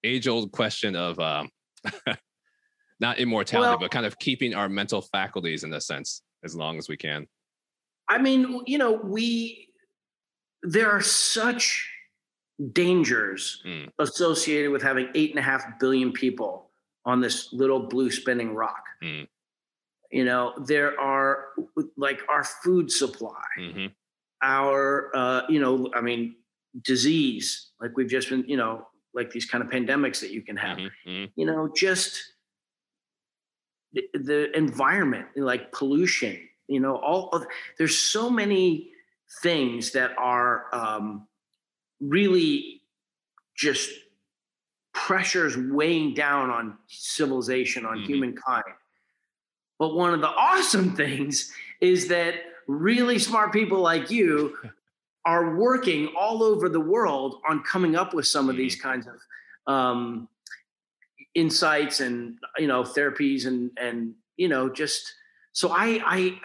age 0.06 0.28
old 0.28 0.52
question 0.52 0.96
of 0.96 1.18
um, 1.18 1.50
not 3.00 3.18
immortality, 3.18 3.70
well, 3.70 3.78
but 3.78 3.90
kind 3.90 4.06
of 4.06 4.18
keeping 4.18 4.54
our 4.54 4.68
mental 4.68 5.02
faculties 5.02 5.64
in 5.64 5.72
a 5.72 5.80
sense 5.80 6.22
as 6.44 6.54
long 6.54 6.78
as 6.78 6.88
we 6.88 6.96
can. 6.96 7.26
I 8.08 8.18
mean, 8.18 8.62
you 8.66 8.78
know, 8.78 8.92
we 8.92 9.68
there 10.62 10.90
are 10.90 11.02
such 11.02 11.90
dangers 12.72 13.62
mm. 13.66 13.88
associated 13.98 14.70
with 14.70 14.82
having 14.82 15.08
eight 15.14 15.30
and 15.30 15.38
a 15.38 15.42
half 15.42 15.78
billion 15.78 16.12
people 16.12 16.70
on 17.04 17.20
this 17.20 17.52
little 17.52 17.80
blue 17.80 18.10
spinning 18.10 18.54
rock. 18.54 18.84
Mm. 19.02 19.28
You 20.10 20.24
know, 20.24 20.54
there 20.66 20.98
are 20.98 21.48
like 21.96 22.20
our 22.28 22.44
food 22.44 22.90
supply, 22.90 23.42
mm-hmm. 23.58 23.86
our, 24.42 25.10
uh, 25.14 25.42
you 25.48 25.60
know, 25.60 25.90
I 25.94 26.00
mean, 26.00 26.36
disease, 26.82 27.70
like 27.80 27.96
we've 27.96 28.08
just 28.08 28.30
been, 28.30 28.44
you 28.46 28.56
know, 28.56 28.86
like 29.16 29.30
these 29.30 29.46
kind 29.46 29.64
of 29.64 29.70
pandemics 29.70 30.20
that 30.20 30.30
you 30.30 30.42
can 30.42 30.56
have, 30.56 30.76
mm-hmm. 30.76 31.10
Mm-hmm. 31.10 31.40
you 31.40 31.46
know, 31.46 31.72
just 31.74 32.22
the, 33.92 34.04
the 34.12 34.56
environment, 34.56 35.26
like 35.36 35.72
pollution, 35.72 36.38
you 36.68 36.80
know, 36.80 36.96
all 36.96 37.30
of, 37.30 37.46
there's 37.78 37.98
so 37.98 38.28
many 38.28 38.90
things 39.42 39.92
that 39.92 40.12
are 40.18 40.66
um, 40.72 41.26
really 42.00 42.82
just 43.56 43.90
pressures 44.92 45.56
weighing 45.56 46.14
down 46.14 46.50
on 46.50 46.76
civilization, 46.86 47.86
on 47.86 47.98
mm-hmm. 47.98 48.06
humankind. 48.06 48.64
But 49.78 49.94
one 49.94 50.12
of 50.12 50.20
the 50.20 50.28
awesome 50.28 50.94
things 50.94 51.52
is 51.80 52.08
that 52.08 52.34
really 52.68 53.18
smart 53.18 53.52
people 53.52 53.80
like 53.80 54.10
you 54.10 54.56
are 55.26 55.56
working 55.56 56.08
all 56.18 56.42
over 56.42 56.68
the 56.68 56.80
world 56.80 57.40
on 57.46 57.62
coming 57.64 57.96
up 57.96 58.14
with 58.14 58.26
some 58.26 58.48
of 58.48 58.56
these 58.56 58.76
mm-hmm. 58.78 58.88
kinds 58.88 59.06
of 59.06 59.72
um, 59.72 60.28
insights 61.34 62.00
and 62.00 62.38
you 62.56 62.66
know 62.66 62.82
therapies 62.82 63.46
and 63.46 63.70
and 63.78 64.14
you 64.36 64.48
know 64.48 64.68
just 64.70 65.12
so 65.52 65.70
I 65.70 66.00
I 66.06 66.40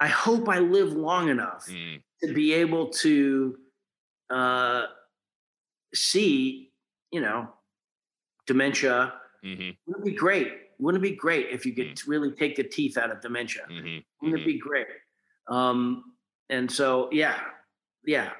I 0.00 0.08
hope 0.08 0.48
I 0.48 0.60
live 0.60 0.92
long 0.92 1.28
enough 1.28 1.66
mm. 1.68 2.00
to 2.22 2.32
be 2.32 2.52
able 2.52 2.90
to 2.90 3.56
uh, 4.30 4.82
see, 5.94 6.70
you 7.10 7.20
know, 7.20 7.48
dementia. 8.46 9.14
Mm-hmm. 9.44 9.70
Wouldn't 9.86 10.06
it 10.06 10.10
be 10.10 10.16
great? 10.16 10.52
Wouldn't 10.78 11.02
it 11.02 11.08
be 11.08 11.16
great 11.16 11.48
if 11.50 11.64
you 11.64 11.72
could 11.72 11.96
mm. 11.96 12.02
really 12.06 12.32
take 12.32 12.56
the 12.56 12.64
teeth 12.64 12.98
out 12.98 13.10
of 13.10 13.20
dementia? 13.20 13.62
Mm-hmm. 13.70 13.76
Wouldn't 13.82 14.02
mm-hmm. 14.22 14.36
it 14.36 14.44
be 14.44 14.58
great? 14.58 14.86
Um, 15.48 16.04
and 16.50 16.70
so, 16.70 17.08
yeah, 17.12 17.38
yeah, 18.06 18.30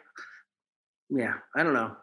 yeah. 1.10 1.34
I 1.54 1.62
don't 1.62 1.74
know. 1.74 1.96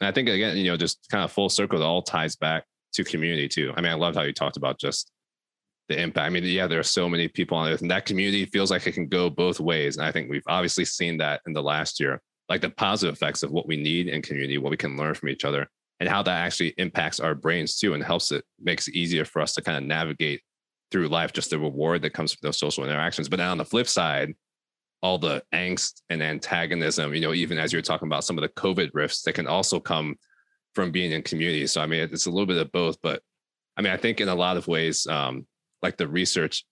And 0.00 0.08
I 0.08 0.12
think 0.12 0.28
again, 0.28 0.56
you 0.56 0.64
know, 0.64 0.76
just 0.76 1.06
kind 1.10 1.24
of 1.24 1.32
full 1.32 1.48
circle, 1.48 1.80
it 1.80 1.84
all 1.84 2.02
ties 2.02 2.36
back 2.36 2.64
to 2.94 3.04
community 3.04 3.48
too. 3.48 3.72
I 3.76 3.80
mean, 3.80 3.92
I 3.92 3.94
loved 3.94 4.16
how 4.16 4.22
you 4.22 4.32
talked 4.32 4.56
about 4.56 4.78
just 4.78 5.10
the 5.88 6.00
impact. 6.00 6.26
I 6.26 6.30
mean, 6.30 6.44
yeah, 6.44 6.66
there 6.66 6.78
are 6.78 6.84
so 6.84 7.08
many 7.08 7.28
people 7.28 7.56
on 7.56 7.68
earth, 7.68 7.82
and 7.82 7.90
that 7.90 8.06
community 8.06 8.46
feels 8.46 8.70
like 8.70 8.86
it 8.86 8.92
can 8.92 9.08
go 9.08 9.28
both 9.28 9.60
ways. 9.60 9.96
And 9.96 10.06
I 10.06 10.12
think 10.12 10.30
we've 10.30 10.42
obviously 10.48 10.84
seen 10.84 11.18
that 11.18 11.42
in 11.46 11.52
the 11.52 11.62
last 11.62 12.00
year, 12.00 12.20
like 12.48 12.60
the 12.60 12.70
positive 12.70 13.14
effects 13.14 13.42
of 13.42 13.50
what 13.50 13.66
we 13.66 13.76
need 13.76 14.08
in 14.08 14.22
community, 14.22 14.58
what 14.58 14.70
we 14.70 14.76
can 14.76 14.96
learn 14.96 15.14
from 15.14 15.28
each 15.28 15.44
other, 15.44 15.68
and 16.00 16.08
how 16.08 16.22
that 16.22 16.44
actually 16.44 16.74
impacts 16.78 17.20
our 17.20 17.34
brains 17.34 17.78
too, 17.78 17.94
and 17.94 18.02
helps 18.02 18.32
it 18.32 18.44
makes 18.60 18.88
it 18.88 18.94
easier 18.94 19.24
for 19.24 19.42
us 19.42 19.54
to 19.54 19.62
kind 19.62 19.78
of 19.78 19.84
navigate 19.84 20.42
through 20.90 21.08
life, 21.08 21.32
just 21.32 21.50
the 21.50 21.58
reward 21.58 22.02
that 22.02 22.14
comes 22.14 22.32
from 22.32 22.46
those 22.46 22.58
social 22.58 22.84
interactions. 22.84 23.28
But 23.28 23.38
then 23.38 23.48
on 23.48 23.58
the 23.58 23.64
flip 23.64 23.88
side, 23.88 24.34
all 25.02 25.18
the 25.18 25.42
angst 25.52 26.02
and 26.08 26.22
antagonism, 26.22 27.14
you 27.14 27.20
know, 27.20 27.34
even 27.34 27.58
as 27.58 27.72
you're 27.72 27.82
talking 27.82 28.08
about 28.08 28.24
some 28.24 28.38
of 28.38 28.42
the 28.42 28.48
COVID 28.48 28.90
rifts 28.94 29.22
that 29.22 29.34
can 29.34 29.46
also 29.46 29.78
come 29.78 30.16
from 30.74 30.90
being 30.90 31.12
in 31.12 31.22
community. 31.22 31.66
So 31.66 31.80
I 31.80 31.86
mean, 31.86 32.00
it's 32.00 32.26
a 32.26 32.30
little 32.30 32.46
bit 32.46 32.56
of 32.56 32.72
both, 32.72 32.96
but 33.02 33.22
I 33.76 33.82
mean, 33.82 33.92
I 33.92 33.96
think 33.96 34.20
in 34.20 34.28
a 34.28 34.34
lot 34.34 34.56
of 34.56 34.66
ways, 34.66 35.06
um, 35.06 35.46
like 35.82 35.96
the 35.96 36.08
research 36.08 36.64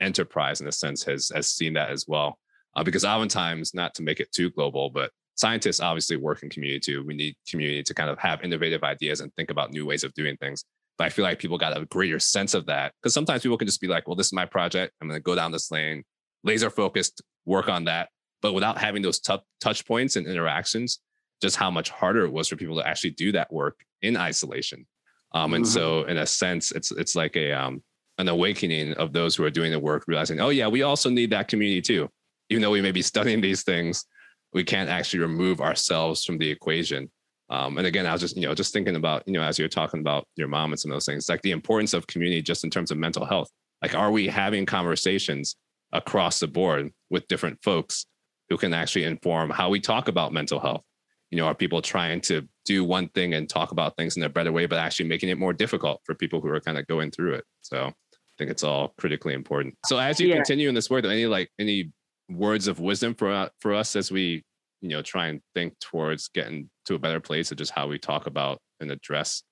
enterprise 0.00 0.60
in 0.60 0.68
a 0.68 0.72
sense 0.72 1.02
has 1.04 1.30
has 1.34 1.48
seen 1.50 1.74
that 1.74 1.90
as 1.90 2.06
well. 2.06 2.38
Uh, 2.76 2.84
because 2.84 3.04
oftentimes, 3.04 3.74
not 3.74 3.94
to 3.94 4.02
make 4.02 4.20
it 4.20 4.30
too 4.32 4.50
global, 4.50 4.90
but 4.90 5.10
scientists 5.34 5.80
obviously 5.80 6.16
work 6.16 6.42
in 6.42 6.50
community 6.50 6.80
too. 6.80 7.04
We 7.06 7.14
need 7.14 7.36
community 7.48 7.82
to 7.82 7.94
kind 7.94 8.10
of 8.10 8.18
have 8.18 8.42
innovative 8.42 8.82
ideas 8.82 9.20
and 9.20 9.34
think 9.34 9.50
about 9.50 9.72
new 9.72 9.86
ways 9.86 10.04
of 10.04 10.12
doing 10.14 10.36
things. 10.36 10.64
But 10.96 11.04
I 11.04 11.10
feel 11.10 11.24
like 11.24 11.38
people 11.38 11.58
got 11.58 11.76
a 11.76 11.86
greater 11.86 12.18
sense 12.18 12.54
of 12.54 12.66
that 12.66 12.92
because 13.00 13.14
sometimes 13.14 13.42
people 13.42 13.56
can 13.56 13.66
just 13.66 13.80
be 13.80 13.86
like, 13.86 14.08
well, 14.08 14.16
this 14.16 14.26
is 14.26 14.32
my 14.32 14.46
project. 14.46 14.94
I'm 15.00 15.08
going 15.08 15.18
to 15.18 15.22
go 15.22 15.36
down 15.36 15.52
this 15.52 15.70
lane, 15.70 16.02
laser 16.42 16.70
focused, 16.70 17.22
work 17.48 17.68
on 17.68 17.84
that. 17.84 18.10
But 18.40 18.52
without 18.52 18.78
having 18.78 19.02
those 19.02 19.18
t- 19.18 19.36
touch 19.60 19.84
points 19.86 20.16
and 20.16 20.26
interactions, 20.26 21.00
just 21.42 21.56
how 21.56 21.70
much 21.70 21.90
harder 21.90 22.24
it 22.24 22.32
was 22.32 22.48
for 22.48 22.56
people 22.56 22.76
to 22.76 22.86
actually 22.86 23.10
do 23.10 23.32
that 23.32 23.52
work 23.52 23.80
in 24.02 24.16
isolation. 24.16 24.86
Um, 25.32 25.54
and 25.54 25.64
mm-hmm. 25.64 25.72
so, 25.72 26.04
in 26.04 26.18
a 26.18 26.26
sense, 26.26 26.72
it's 26.72 26.90
it's 26.92 27.16
like 27.16 27.36
a 27.36 27.52
um, 27.52 27.82
an 28.18 28.28
awakening 28.28 28.94
of 28.94 29.12
those 29.12 29.36
who 29.36 29.44
are 29.44 29.50
doing 29.50 29.70
the 29.70 29.78
work, 29.78 30.04
realizing, 30.06 30.40
oh, 30.40 30.48
yeah, 30.48 30.66
we 30.68 30.82
also 30.82 31.08
need 31.08 31.30
that 31.30 31.48
community 31.48 31.80
too. 31.80 32.08
Even 32.50 32.62
though 32.62 32.70
we 32.70 32.80
may 32.80 32.92
be 32.92 33.02
studying 33.02 33.40
these 33.40 33.62
things, 33.62 34.04
we 34.52 34.64
can't 34.64 34.88
actually 34.90 35.20
remove 35.20 35.60
ourselves 35.60 36.24
from 36.24 36.38
the 36.38 36.50
equation. 36.50 37.10
Um, 37.50 37.78
and 37.78 37.86
again, 37.86 38.06
I 38.06 38.12
was 38.12 38.20
just, 38.20 38.36
you 38.36 38.46
know, 38.46 38.54
just 38.54 38.72
thinking 38.72 38.96
about, 38.96 39.22
you 39.26 39.32
know, 39.32 39.42
as 39.42 39.58
you're 39.58 39.68
talking 39.68 40.00
about 40.00 40.26
your 40.36 40.48
mom 40.48 40.72
and 40.72 40.80
some 40.80 40.90
of 40.90 40.96
those 40.96 41.06
things, 41.06 41.28
like 41.28 41.42
the 41.42 41.52
importance 41.52 41.94
of 41.94 42.06
community 42.06 42.42
just 42.42 42.64
in 42.64 42.70
terms 42.70 42.90
of 42.90 42.98
mental 42.98 43.24
health. 43.24 43.50
Like, 43.82 43.94
are 43.94 44.10
we 44.10 44.26
having 44.26 44.66
conversations 44.66 45.56
across 45.92 46.40
the 46.40 46.46
board 46.46 46.90
with 47.10 47.26
different 47.28 47.58
folks 47.62 48.06
who 48.48 48.56
can 48.56 48.72
actually 48.72 49.04
inform 49.04 49.50
how 49.50 49.68
we 49.68 49.80
talk 49.80 50.08
about 50.08 50.32
mental 50.32 50.60
health? 50.60 50.82
You 51.30 51.38
know, 51.38 51.46
are 51.46 51.54
people 51.54 51.82
trying 51.82 52.20
to 52.22 52.48
do 52.64 52.84
one 52.84 53.08
thing 53.10 53.34
and 53.34 53.48
talk 53.48 53.70
about 53.70 53.96
things 53.96 54.16
in 54.16 54.22
a 54.22 54.28
better 54.28 54.52
way, 54.52 54.66
but 54.66 54.78
actually 54.78 55.08
making 55.08 55.28
it 55.28 55.38
more 55.38 55.52
difficult 55.52 56.00
for 56.04 56.14
people 56.14 56.40
who 56.40 56.48
are 56.48 56.60
kind 56.60 56.78
of 56.78 56.86
going 56.86 57.10
through 57.10 57.34
it? 57.34 57.44
So 57.60 57.86
I 57.86 57.92
think 58.38 58.50
it's 58.50 58.64
all 58.64 58.94
critically 58.98 59.34
important. 59.34 59.74
So 59.86 59.98
as 59.98 60.18
you 60.20 60.28
yeah. 60.28 60.36
continue 60.36 60.68
in 60.68 60.74
this 60.74 60.88
work, 60.88 61.04
any 61.04 61.26
like 61.26 61.50
any 61.58 61.92
words 62.30 62.66
of 62.68 62.80
wisdom 62.80 63.14
for 63.14 63.30
uh, 63.30 63.48
for 63.60 63.74
us 63.74 63.96
as 63.96 64.10
we 64.10 64.44
you 64.80 64.88
know 64.88 65.02
try 65.02 65.26
and 65.26 65.40
think 65.54 65.74
towards 65.80 66.28
getting 66.28 66.70
to 66.86 66.94
a 66.94 66.98
better 66.98 67.20
place 67.20 67.50
of 67.50 67.58
just 67.58 67.72
how 67.72 67.86
we 67.86 67.98
talk 67.98 68.26
about 68.26 68.58
and 68.80 68.90
address 68.90 69.42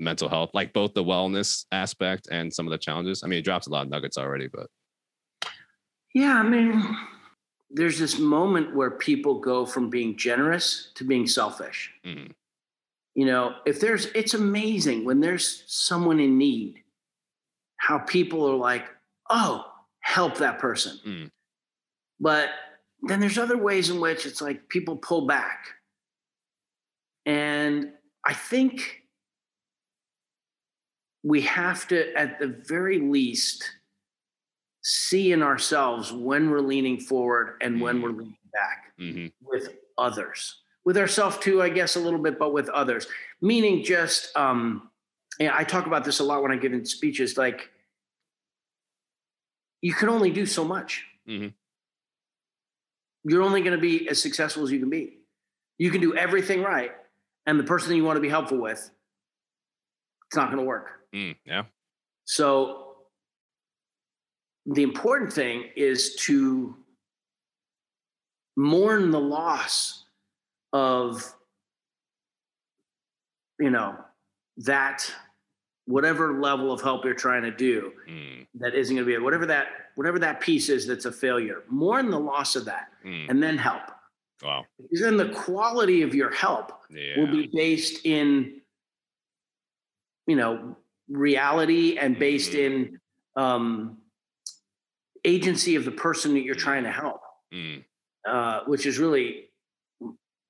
mental 0.00 0.28
health, 0.28 0.50
like 0.54 0.72
both 0.72 0.94
the 0.94 1.04
wellness 1.04 1.64
aspect 1.70 2.28
and 2.30 2.52
some 2.52 2.66
of 2.66 2.70
the 2.70 2.78
challenges? 2.78 3.22
I 3.22 3.28
mean, 3.28 3.38
it 3.38 3.44
drops 3.44 3.66
a 3.66 3.70
lot 3.70 3.84
of 3.84 3.90
nuggets 3.90 4.18
already, 4.18 4.48
but 4.48 4.66
yeah, 6.14 6.38
I 6.38 6.42
mean, 6.44 6.96
there's 7.70 7.98
this 7.98 8.18
moment 8.18 8.74
where 8.74 8.92
people 8.92 9.40
go 9.40 9.66
from 9.66 9.90
being 9.90 10.16
generous 10.16 10.92
to 10.94 11.04
being 11.04 11.26
selfish. 11.26 11.92
Mm. 12.06 12.30
You 13.16 13.26
know, 13.26 13.54
if 13.66 13.80
there's, 13.80 14.06
it's 14.06 14.34
amazing 14.34 15.04
when 15.04 15.20
there's 15.20 15.64
someone 15.66 16.20
in 16.20 16.38
need, 16.38 16.82
how 17.76 17.98
people 17.98 18.48
are 18.48 18.56
like, 18.56 18.86
oh, 19.28 19.64
help 20.00 20.38
that 20.38 20.60
person. 20.60 20.98
Mm. 21.06 21.30
But 22.20 22.50
then 23.02 23.20
there's 23.20 23.38
other 23.38 23.58
ways 23.58 23.90
in 23.90 24.00
which 24.00 24.24
it's 24.24 24.40
like 24.40 24.68
people 24.68 24.96
pull 24.96 25.26
back. 25.26 25.66
And 27.26 27.90
I 28.24 28.34
think 28.34 29.02
we 31.24 31.40
have 31.42 31.88
to, 31.88 32.14
at 32.14 32.38
the 32.38 32.48
very 32.68 33.00
least, 33.00 33.64
see 34.84 35.32
in 35.32 35.42
ourselves 35.42 36.12
when 36.12 36.50
we're 36.50 36.60
leaning 36.60 37.00
forward 37.00 37.56
and 37.62 37.80
when 37.80 38.02
we're 38.02 38.10
mm-hmm. 38.10 38.18
leaning 38.18 38.36
back 38.52 38.92
mm-hmm. 39.00 39.26
with 39.42 39.70
others 39.96 40.60
with 40.84 40.98
ourselves 40.98 41.38
too 41.38 41.62
i 41.62 41.70
guess 41.70 41.96
a 41.96 42.00
little 42.00 42.18
bit 42.18 42.38
but 42.38 42.52
with 42.52 42.68
others 42.68 43.06
meaning 43.40 43.82
just 43.82 44.36
um 44.36 44.90
i 45.40 45.64
talk 45.64 45.86
about 45.86 46.04
this 46.04 46.20
a 46.20 46.24
lot 46.24 46.42
when 46.42 46.52
i 46.52 46.56
give 46.56 46.74
in 46.74 46.84
speeches 46.84 47.38
like 47.38 47.70
you 49.80 49.94
can 49.94 50.10
only 50.10 50.30
do 50.30 50.44
so 50.44 50.62
much 50.62 51.06
mm-hmm. 51.26 51.48
you're 53.24 53.42
only 53.42 53.62
going 53.62 53.74
to 53.74 53.80
be 53.80 54.06
as 54.10 54.20
successful 54.20 54.62
as 54.62 54.70
you 54.70 54.78
can 54.78 54.90
be 54.90 55.18
you 55.78 55.90
can 55.90 56.02
do 56.02 56.14
everything 56.14 56.62
right 56.62 56.92
and 57.46 57.58
the 57.58 57.64
person 57.64 57.96
you 57.96 58.04
want 58.04 58.18
to 58.18 58.20
be 58.20 58.28
helpful 58.28 58.58
with 58.58 58.90
it's 60.26 60.36
not 60.36 60.48
going 60.48 60.58
to 60.58 60.64
work 60.64 60.90
mm, 61.14 61.34
yeah 61.46 61.62
so 62.26 62.83
the 64.66 64.82
important 64.82 65.32
thing 65.32 65.64
is 65.76 66.14
to 66.16 66.76
mourn 68.56 69.10
the 69.10 69.20
loss 69.20 70.04
of 70.72 71.34
you 73.58 73.70
know 73.70 73.96
that 74.58 75.10
whatever 75.86 76.40
level 76.40 76.72
of 76.72 76.80
help 76.80 77.04
you're 77.04 77.14
trying 77.14 77.42
to 77.42 77.50
do 77.50 77.92
mm. 78.08 78.46
that 78.54 78.74
isn't 78.74 78.96
going 78.96 79.06
to 79.06 79.12
be 79.12 79.22
whatever 79.22 79.46
that 79.46 79.66
whatever 79.96 80.18
that 80.18 80.40
piece 80.40 80.68
is 80.68 80.86
that's 80.86 81.04
a 81.04 81.12
failure 81.12 81.62
mourn 81.68 82.10
the 82.10 82.18
loss 82.18 82.56
of 82.56 82.64
that 82.64 82.88
mm. 83.04 83.28
and 83.28 83.42
then 83.42 83.58
help 83.58 83.82
wow 84.42 84.64
because 84.78 85.00
then 85.00 85.16
the 85.16 85.28
quality 85.30 86.02
of 86.02 86.14
your 86.14 86.30
help 86.30 86.72
yeah. 86.90 87.18
will 87.18 87.26
be 87.26 87.50
based 87.52 88.04
in 88.04 88.60
you 90.26 90.36
know 90.36 90.76
reality 91.08 91.98
and 91.98 92.18
based 92.18 92.52
mm-hmm. 92.52 92.84
in 92.84 93.00
um 93.36 93.98
agency 95.24 95.76
of 95.76 95.84
the 95.84 95.90
person 95.90 96.34
that 96.34 96.42
you're 96.42 96.54
trying 96.54 96.84
to 96.84 96.90
help, 96.90 97.20
mm. 97.52 97.84
uh, 98.28 98.60
which 98.66 98.86
is 98.86 98.98
really 98.98 99.46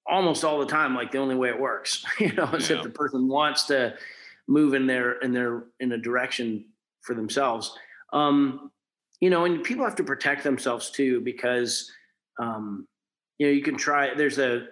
almost 0.06 0.44
all 0.44 0.58
the 0.58 0.66
time 0.66 0.94
like 0.94 1.10
the 1.10 1.18
only 1.18 1.34
way 1.34 1.48
it 1.48 1.58
works. 1.58 2.04
you 2.18 2.32
know, 2.32 2.50
is 2.52 2.70
yeah. 2.70 2.76
if 2.76 2.82
the 2.82 2.90
person 2.90 3.28
wants 3.28 3.64
to 3.64 3.94
move 4.46 4.74
in 4.74 4.86
their 4.86 5.12
in 5.20 5.32
their 5.32 5.64
in 5.80 5.92
a 5.92 5.98
direction 5.98 6.66
for 7.02 7.14
themselves. 7.14 7.76
Um, 8.12 8.70
you 9.20 9.30
know, 9.30 9.44
and 9.44 9.62
people 9.62 9.84
have 9.84 9.96
to 9.96 10.04
protect 10.04 10.44
themselves 10.44 10.90
too 10.90 11.20
because 11.20 11.90
um, 12.38 12.86
you 13.38 13.46
know 13.46 13.52
you 13.52 13.62
can 13.62 13.76
try. 13.76 14.14
There's 14.14 14.38
a 14.38 14.66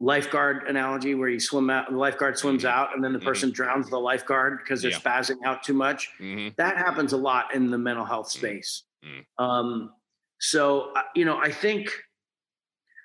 lifeguard 0.00 0.64
analogy 0.68 1.14
where 1.14 1.28
you 1.28 1.40
swim 1.40 1.70
out 1.70 1.90
the 1.90 1.96
lifeguard 1.96 2.36
swims 2.36 2.64
mm-hmm. 2.64 2.78
out 2.78 2.94
and 2.94 3.02
then 3.02 3.12
the 3.12 3.18
mm-hmm. 3.18 3.28
person 3.28 3.48
mm-hmm. 3.48 3.54
drowns 3.54 3.88
the 3.88 3.98
lifeguard 3.98 4.58
because 4.58 4.82
they're 4.82 4.90
yeah. 4.90 4.98
spazzing 4.98 5.38
out 5.46 5.62
too 5.62 5.72
much 5.72 6.10
mm-hmm. 6.20 6.48
that 6.58 6.76
happens 6.76 7.14
a 7.14 7.16
lot 7.16 7.54
in 7.54 7.70
the 7.70 7.78
mental 7.78 8.04
health 8.04 8.28
mm-hmm. 8.28 8.46
space 8.46 8.82
mm-hmm. 9.04 9.44
um, 9.44 9.90
so 10.38 10.92
uh, 10.96 11.02
you 11.14 11.24
know 11.24 11.38
i 11.38 11.50
think 11.50 11.90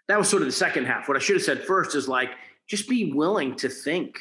that 0.09 0.17
was 0.17 0.27
sort 0.27 0.41
of 0.41 0.47
the 0.47 0.53
second 0.53 0.85
half 0.85 1.07
what 1.07 1.15
i 1.15 1.19
should 1.19 1.35
have 1.35 1.43
said 1.43 1.63
first 1.63 1.95
is 1.95 2.09
like 2.09 2.31
just 2.69 2.89
be 2.89 3.13
willing 3.13 3.55
to 3.55 3.69
think 3.69 4.17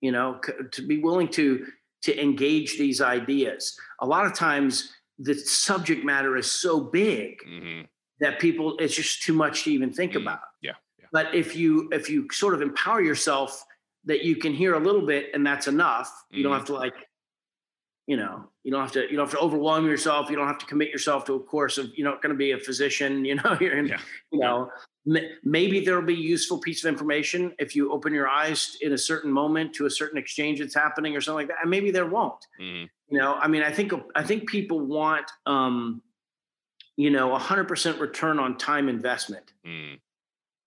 you 0.00 0.10
know 0.10 0.40
to 0.72 0.82
be 0.84 0.98
willing 0.98 1.28
to 1.28 1.64
to 2.02 2.20
engage 2.20 2.76
these 2.76 3.00
ideas 3.00 3.78
a 4.00 4.06
lot 4.06 4.26
of 4.26 4.34
times 4.34 4.92
the 5.20 5.34
subject 5.34 6.04
matter 6.04 6.36
is 6.36 6.50
so 6.50 6.80
big 6.80 7.36
that 8.18 8.40
people 8.40 8.76
it's 8.78 8.96
just 8.96 9.22
too 9.22 9.32
much 9.32 9.62
to 9.62 9.72
even 9.72 9.92
think 9.92 10.16
about 10.16 10.40
but 11.12 11.34
if 11.34 11.56
you 11.56 11.88
if 11.92 12.08
you 12.08 12.26
sort 12.30 12.54
of 12.54 12.62
empower 12.62 13.00
yourself 13.00 13.64
that 14.04 14.24
you 14.24 14.36
can 14.36 14.52
hear 14.52 14.74
a 14.74 14.80
little 14.80 15.04
bit 15.04 15.30
and 15.34 15.46
that's 15.46 15.68
enough 15.68 16.24
you 16.30 16.38
mm-hmm. 16.38 16.44
don't 16.44 16.58
have 16.58 16.66
to 16.66 16.74
like 16.74 16.94
you 18.06 18.16
know 18.16 18.48
you 18.64 18.72
don't 18.72 18.80
have 18.80 18.92
to 18.92 19.02
you 19.02 19.16
don't 19.16 19.26
have 19.26 19.38
to 19.38 19.38
overwhelm 19.38 19.86
yourself 19.86 20.30
you 20.30 20.36
don't 20.36 20.46
have 20.46 20.58
to 20.58 20.66
commit 20.66 20.88
yourself 20.88 21.24
to 21.24 21.34
a 21.34 21.40
course 21.40 21.78
of 21.78 21.90
you're 21.94 22.08
not 22.08 22.22
going 22.22 22.32
to 22.32 22.38
be 22.38 22.52
a 22.52 22.58
physician 22.58 23.24
you 23.24 23.36
know 23.36 23.56
you're 23.60 23.78
in, 23.78 23.86
yeah. 23.86 23.98
you 24.32 24.40
know 24.40 24.70
maybe 25.42 25.80
there'll 25.80 26.02
be 26.02 26.14
useful 26.14 26.58
piece 26.58 26.84
of 26.84 26.88
information 26.88 27.54
if 27.58 27.74
you 27.74 27.92
open 27.92 28.12
your 28.12 28.28
eyes 28.28 28.76
in 28.82 28.92
a 28.92 28.98
certain 28.98 29.32
moment 29.32 29.72
to 29.72 29.86
a 29.86 29.90
certain 29.90 30.18
exchange 30.18 30.58
that's 30.58 30.74
happening 30.74 31.16
or 31.16 31.20
something 31.20 31.46
like 31.46 31.48
that 31.48 31.58
and 31.62 31.70
maybe 31.70 31.90
there 31.90 32.06
won't 32.06 32.46
mm-hmm. 32.60 32.84
you 33.08 33.18
know 33.18 33.34
i 33.34 33.46
mean 33.46 33.62
i 33.62 33.70
think 33.70 33.92
i 34.14 34.22
think 34.22 34.48
people 34.48 34.80
want 34.80 35.30
um 35.46 36.02
you 36.96 37.10
know 37.10 37.30
100% 37.30 38.00
return 38.00 38.38
on 38.38 38.58
time 38.58 38.88
investment 38.88 39.52
mm. 39.66 39.98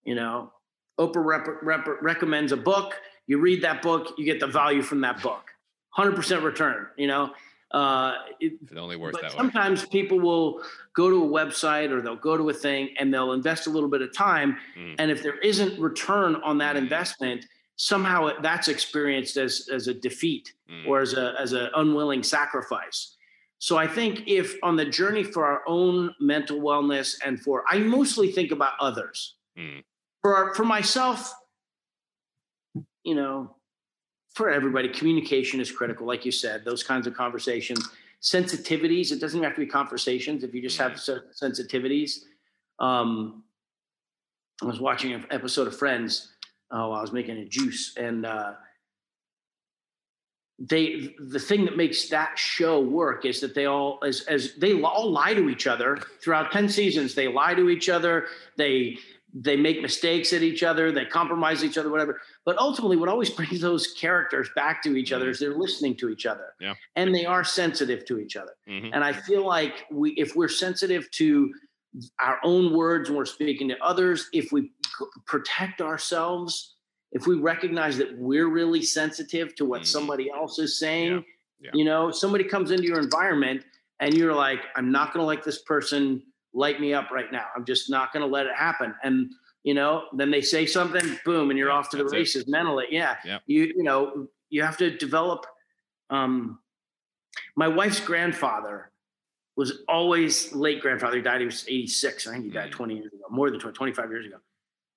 You 0.03 0.15
know, 0.15 0.51
Oprah 0.99 1.25
rep- 1.25 1.61
rep- 1.63 2.01
recommends 2.01 2.51
a 2.51 2.57
book. 2.57 2.99
You 3.27 3.39
read 3.39 3.63
that 3.63 3.81
book, 3.81 4.13
you 4.17 4.25
get 4.25 4.39
the 4.39 4.47
value 4.47 4.81
from 4.81 5.01
that 5.01 5.21
book. 5.21 5.51
100% 5.97 6.43
return, 6.43 6.87
you 6.97 7.07
know. 7.07 7.31
Uh, 7.71 8.15
it, 8.41 8.53
it 8.69 8.77
only 8.77 8.97
works 8.97 9.17
that 9.21 9.31
sometimes 9.31 9.53
way. 9.53 9.59
Sometimes 9.61 9.85
people 9.85 10.19
will 10.19 10.61
go 10.93 11.09
to 11.09 11.23
a 11.23 11.27
website 11.27 11.89
or 11.91 12.01
they'll 12.01 12.17
go 12.17 12.35
to 12.35 12.49
a 12.49 12.53
thing 12.53 12.89
and 12.99 13.13
they'll 13.13 13.31
invest 13.31 13.67
a 13.67 13.69
little 13.69 13.89
bit 13.89 14.01
of 14.01 14.13
time. 14.13 14.57
Mm. 14.77 14.95
And 14.99 15.09
if 15.09 15.23
there 15.23 15.37
isn't 15.39 15.79
return 15.79 16.35
on 16.35 16.57
that 16.57 16.75
mm. 16.75 16.79
investment, 16.79 17.45
somehow 17.77 18.29
that's 18.41 18.67
experienced 18.67 19.37
as, 19.37 19.69
as 19.71 19.87
a 19.87 19.93
defeat 19.93 20.53
mm. 20.69 20.85
or 20.85 20.99
as 20.99 21.13
a 21.13 21.33
as 21.39 21.53
an 21.53 21.69
unwilling 21.75 22.23
sacrifice. 22.23 23.15
So 23.59 23.77
I 23.77 23.87
think 23.87 24.23
if 24.27 24.55
on 24.63 24.75
the 24.75 24.85
journey 24.85 25.23
for 25.23 25.45
our 25.45 25.61
own 25.65 26.13
mental 26.19 26.59
wellness 26.59 27.15
and 27.25 27.39
for 27.39 27.63
I 27.69 27.77
mostly 27.77 28.31
think 28.33 28.51
about 28.51 28.73
others. 28.81 29.35
Mm 29.57 29.83
for 30.21 30.53
for 30.53 30.63
myself, 30.63 31.33
you 33.03 33.15
know, 33.15 33.55
for 34.33 34.49
everybody, 34.49 34.89
communication 34.89 35.59
is 35.59 35.71
critical. 35.71 36.07
Like 36.07 36.25
you 36.25 36.31
said, 36.31 36.63
those 36.63 36.83
kinds 36.83 37.07
of 37.07 37.13
conversations, 37.13 37.87
sensitivities. 38.21 39.11
It 39.11 39.19
doesn't 39.19 39.37
even 39.37 39.43
have 39.43 39.55
to 39.55 39.61
be 39.61 39.67
conversations. 39.67 40.43
If 40.43 40.53
you 40.53 40.61
just 40.61 40.77
have 40.77 40.93
sensitivities. 40.93 42.19
Um, 42.79 43.43
I 44.61 44.65
was 44.65 44.79
watching 44.79 45.13
an 45.13 45.25
episode 45.31 45.67
of 45.67 45.77
Friends. 45.77 46.29
Oh, 46.71 46.91
I 46.91 47.01
was 47.01 47.11
making 47.11 47.37
a 47.37 47.45
juice, 47.45 47.97
and 47.97 48.25
uh, 48.25 48.53
they 50.69 51.15
the 51.19 51.39
thing 51.39 51.65
that 51.65 51.75
makes 51.75 52.09
that 52.09 52.37
show 52.37 52.79
work 52.79 53.25
is 53.25 53.41
that 53.41 53.55
they 53.55 53.65
all 53.65 53.99
as 54.05 54.21
as 54.21 54.53
they 54.55 54.79
all 54.81 55.09
lie 55.09 55.33
to 55.33 55.49
each 55.49 55.65
other 55.65 55.97
throughout 56.23 56.51
10 56.51 56.69
seasons 56.69 57.15
they 57.15 57.27
lie 57.27 57.55
to 57.55 57.69
each 57.69 57.89
other 57.89 58.27
they 58.57 58.95
they 59.33 59.55
make 59.55 59.81
mistakes 59.81 60.33
at 60.33 60.41
each 60.41 60.63
other, 60.63 60.91
they 60.91 61.05
compromise 61.05 61.63
each 61.63 61.77
other, 61.77 61.89
whatever. 61.89 62.19
But 62.45 62.57
ultimately, 62.57 62.97
what 62.97 63.09
always 63.09 63.29
brings 63.39 63.61
those 63.61 63.93
characters 63.93 64.49
back 64.55 64.83
to 64.83 64.95
each 64.95 65.11
other 65.11 65.25
mm-hmm. 65.25 65.31
is 65.31 65.39
they're 65.39 65.57
listening 65.57 65.95
to 65.97 66.09
each 66.09 66.25
other, 66.25 66.53
yeah. 66.59 66.73
and 66.95 67.13
they 67.13 67.25
are 67.25 67.43
sensitive 67.43 68.05
to 68.05 68.19
each 68.19 68.35
other. 68.35 68.53
Mm-hmm. 68.67 68.93
And 68.93 69.03
I 69.03 69.13
feel 69.13 69.45
like 69.45 69.85
we, 69.91 70.11
if 70.11 70.35
we're 70.35 70.49
sensitive 70.49 71.09
to 71.11 71.51
our 72.19 72.39
own 72.43 72.73
words 72.73 73.09
when 73.09 73.17
we're 73.17 73.25
speaking 73.25 73.67
to 73.69 73.77
others, 73.83 74.29
if 74.33 74.51
we 74.51 74.71
protect 75.25 75.81
ourselves, 75.81 76.75
if 77.11 77.27
we 77.27 77.35
recognize 77.35 77.97
that 77.97 78.17
we're 78.17 78.47
really 78.47 78.81
sensitive 78.81 79.55
to 79.55 79.65
what 79.65 79.81
mm-hmm. 79.81 79.85
somebody 79.85 80.29
else 80.29 80.59
is 80.59 80.79
saying, 80.79 81.13
yeah. 81.13 81.21
Yeah. 81.59 81.71
you 81.73 81.85
know, 81.85 82.11
somebody 82.11 82.43
comes 82.43 82.71
into 82.71 82.85
your 82.85 82.99
environment 82.99 83.63
and 83.99 84.13
you're 84.13 84.33
like, 84.33 84.59
I'm 84.75 84.91
not 84.91 85.13
going 85.13 85.21
to 85.21 85.27
like 85.27 85.43
this 85.43 85.61
person 85.61 86.23
light 86.53 86.79
me 86.79 86.93
up 86.93 87.11
right 87.11 87.31
now. 87.31 87.45
I'm 87.55 87.65
just 87.65 87.89
not 87.89 88.11
going 88.13 88.21
to 88.21 88.31
let 88.31 88.45
it 88.45 88.55
happen. 88.55 88.93
And 89.03 89.31
you 89.63 89.73
know, 89.73 90.05
then 90.13 90.31
they 90.31 90.41
say 90.41 90.65
something, 90.65 91.19
boom, 91.23 91.51
and 91.51 91.59
you're 91.59 91.69
yeah, 91.69 91.75
off 91.75 91.89
to 91.91 91.97
the 91.97 92.05
races 92.05 92.43
it. 92.43 92.49
mentally. 92.49 92.87
Yeah. 92.89 93.17
yeah. 93.23 93.39
You 93.45 93.73
you 93.75 93.83
know, 93.83 94.27
you 94.49 94.63
have 94.63 94.77
to 94.77 94.95
develop 94.97 95.45
um 96.09 96.59
my 97.55 97.67
wife's 97.67 97.99
grandfather 97.99 98.91
was 99.55 99.83
always 99.87 100.53
late 100.53 100.81
grandfather. 100.81 101.17
He 101.17 101.21
died, 101.21 101.41
he 101.41 101.45
was 101.45 101.65
86. 101.67 102.27
I 102.27 102.31
think 102.31 102.45
he 102.45 102.51
died 102.51 102.69
mm 102.69 102.73
20 102.73 102.95
years 102.95 103.13
ago, 103.13 103.23
more 103.29 103.51
than 103.51 103.59
20, 103.59 103.75
25 103.75 104.09
years 104.09 104.25
ago. 104.25 104.37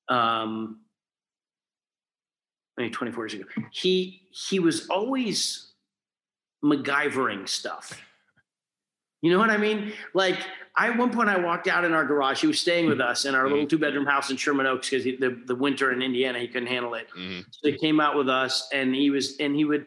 Um 0.08 0.80
I 2.78 2.82
mean 2.82 2.92
24 2.92 3.24
years 3.24 3.34
ago. 3.34 3.44
He 3.70 4.22
he 4.30 4.58
was 4.58 4.88
always 4.88 5.72
MacGyvering 6.64 7.46
stuff 7.46 8.00
You 9.24 9.32
know 9.32 9.38
what 9.38 9.48
I 9.48 9.56
mean? 9.56 9.94
Like 10.12 10.38
I 10.76 10.88
at 10.88 10.98
one 10.98 11.10
point 11.10 11.30
I 11.30 11.38
walked 11.38 11.66
out 11.66 11.82
in 11.86 11.94
our 11.94 12.04
garage. 12.04 12.42
He 12.42 12.46
was 12.46 12.60
staying 12.60 12.90
with 12.90 13.00
us 13.00 13.24
in 13.24 13.34
our 13.34 13.48
little 13.48 13.66
two 13.66 13.78
bedroom 13.78 14.04
house 14.04 14.30
in 14.30 14.36
Sherman 14.36 14.66
Oaks 14.66 14.90
because 14.90 15.04
the 15.04 15.40
the 15.46 15.54
winter 15.54 15.92
in 15.92 16.02
Indiana 16.02 16.38
he 16.40 16.46
couldn't 16.46 16.68
handle 16.68 16.92
it. 16.92 17.08
hmm 17.16 17.40
So 17.50 17.70
he 17.70 17.78
came 17.78 18.00
out 18.00 18.18
with 18.18 18.28
us, 18.28 18.68
and 18.70 18.94
he 18.94 19.08
was 19.08 19.38
and 19.40 19.56
he 19.56 19.64
would 19.64 19.86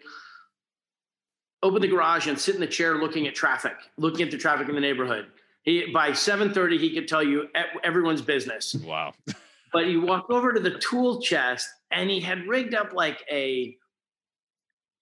open 1.61 1.83
the 1.83 1.88
garage 1.88 2.25
and 2.25 2.39
sit 2.39 2.55
in 2.55 2.61
the 2.61 2.65
chair 2.65 2.95
looking 2.95 3.27
at 3.27 3.35
traffic, 3.35 3.75
looking 3.97 4.25
at 4.25 4.31
the 4.31 4.39
traffic 4.39 4.69
in 4.69 4.73
the 4.73 4.81
neighborhood. 4.81 5.27
He, 5.61 5.91
by 5.93 6.13
seven 6.13 6.51
thirty, 6.51 6.79
he 6.79 6.91
could 6.95 7.07
tell 7.07 7.21
you 7.21 7.47
everyone's 7.83 8.23
business. 8.23 8.73
Wow. 8.73 9.13
But 9.73 9.85
he 9.85 9.97
walked 9.97 10.31
over 10.31 10.51
to 10.53 10.59
the 10.61 10.79
tool 10.79 11.21
chest, 11.21 11.67
and 11.91 12.09
he 12.09 12.21
had 12.21 12.47
rigged 12.47 12.73
up 12.73 12.93
like 12.93 13.23
a 13.31 13.77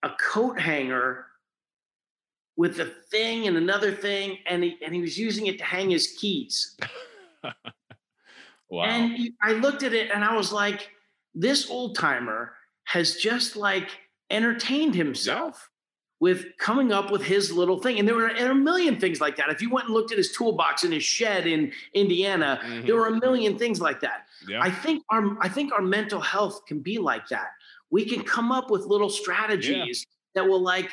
a 0.03 0.09
coat 0.19 0.59
hanger 0.59 1.27
with 2.57 2.79
a 2.79 2.85
thing 2.85 3.47
and 3.47 3.57
another 3.57 3.91
thing, 3.91 4.37
and 4.47 4.63
he 4.63 4.77
and 4.83 4.93
he 4.93 5.01
was 5.01 5.17
using 5.17 5.47
it 5.47 5.57
to 5.59 5.63
hang 5.65 5.89
his 5.89 6.15
keys. 6.17 6.77
wow. 8.69 8.83
And 8.85 9.11
he- 9.13 9.33
I 9.41 9.53
looked 9.53 9.83
at 9.83 9.93
it 9.93 10.11
and 10.11 10.23
I 10.23 10.35
was 10.35 10.51
like, 10.51 10.89
this 11.33 11.69
old 11.69 11.95
timer 11.95 12.53
has 12.85 13.15
just 13.15 13.55
like 13.55 13.89
entertained 14.29 14.95
himself 14.95 15.69
with 16.21 16.45
coming 16.57 16.91
up 16.93 17.11
with 17.11 17.21
his 17.21 17.51
little 17.51 17.77
thing. 17.79 17.99
And 17.99 18.07
there 18.07 18.15
were 18.15 18.29
a 18.29 18.55
million 18.55 18.99
things 18.99 19.19
like 19.19 19.35
that. 19.35 19.49
If 19.49 19.61
you 19.61 19.69
went 19.69 19.87
and 19.87 19.93
looked 19.93 20.11
at 20.11 20.17
his 20.17 20.31
toolbox 20.31 20.83
in 20.85 20.91
his 20.91 21.03
shed 21.03 21.45
in 21.45 21.73
Indiana, 21.93 22.59
Mhm. 22.63 22.85
there 22.85 22.95
were 22.95 23.07
a 23.07 23.19
million 23.19 23.57
things 23.57 23.81
like 23.81 23.99
that. 23.99 24.27
yeah. 24.47 24.61
I 24.61 24.71
think 24.71 25.03
our 25.09 25.37
I 25.41 25.49
think 25.49 25.73
our 25.73 25.81
mental 25.81 26.21
health 26.21 26.65
can 26.65 26.79
be 26.79 26.97
like 26.99 27.27
that. 27.29 27.49
We 27.89 28.05
can 28.05 28.23
come 28.23 28.51
up 28.51 28.69
with 28.71 28.85
little 28.85 29.09
strategies 29.09 30.07
that 30.35 30.47
will 30.47 30.61
like 30.61 30.89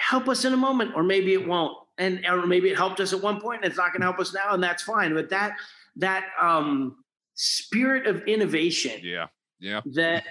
help 0.00 0.28
us 0.28 0.44
in 0.44 0.52
a 0.52 0.56
moment, 0.56 0.92
or 0.96 1.02
maybe 1.02 1.32
it 1.32 1.46
won't. 1.46 1.76
And 1.98 2.24
or 2.26 2.46
maybe 2.46 2.70
it 2.70 2.76
helped 2.76 2.98
us 3.00 3.12
at 3.12 3.20
one 3.20 3.40
point 3.40 3.62
and 3.62 3.70
it's 3.70 3.76
not 3.76 3.92
gonna 3.92 4.06
help 4.06 4.18
us 4.18 4.32
now, 4.32 4.54
and 4.54 4.62
that's 4.62 4.82
fine. 4.82 5.14
But 5.14 5.28
that 5.30 5.52
that 5.96 6.26
um 6.40 6.96
spirit 7.34 8.06
of 8.06 8.22
innovation 8.26 9.00
yeah. 9.02 9.26
Yeah. 9.60 9.80
that 9.94 10.24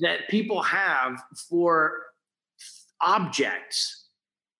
that 0.00 0.28
people 0.28 0.62
have 0.62 1.22
for 1.48 1.92
objects 3.00 4.06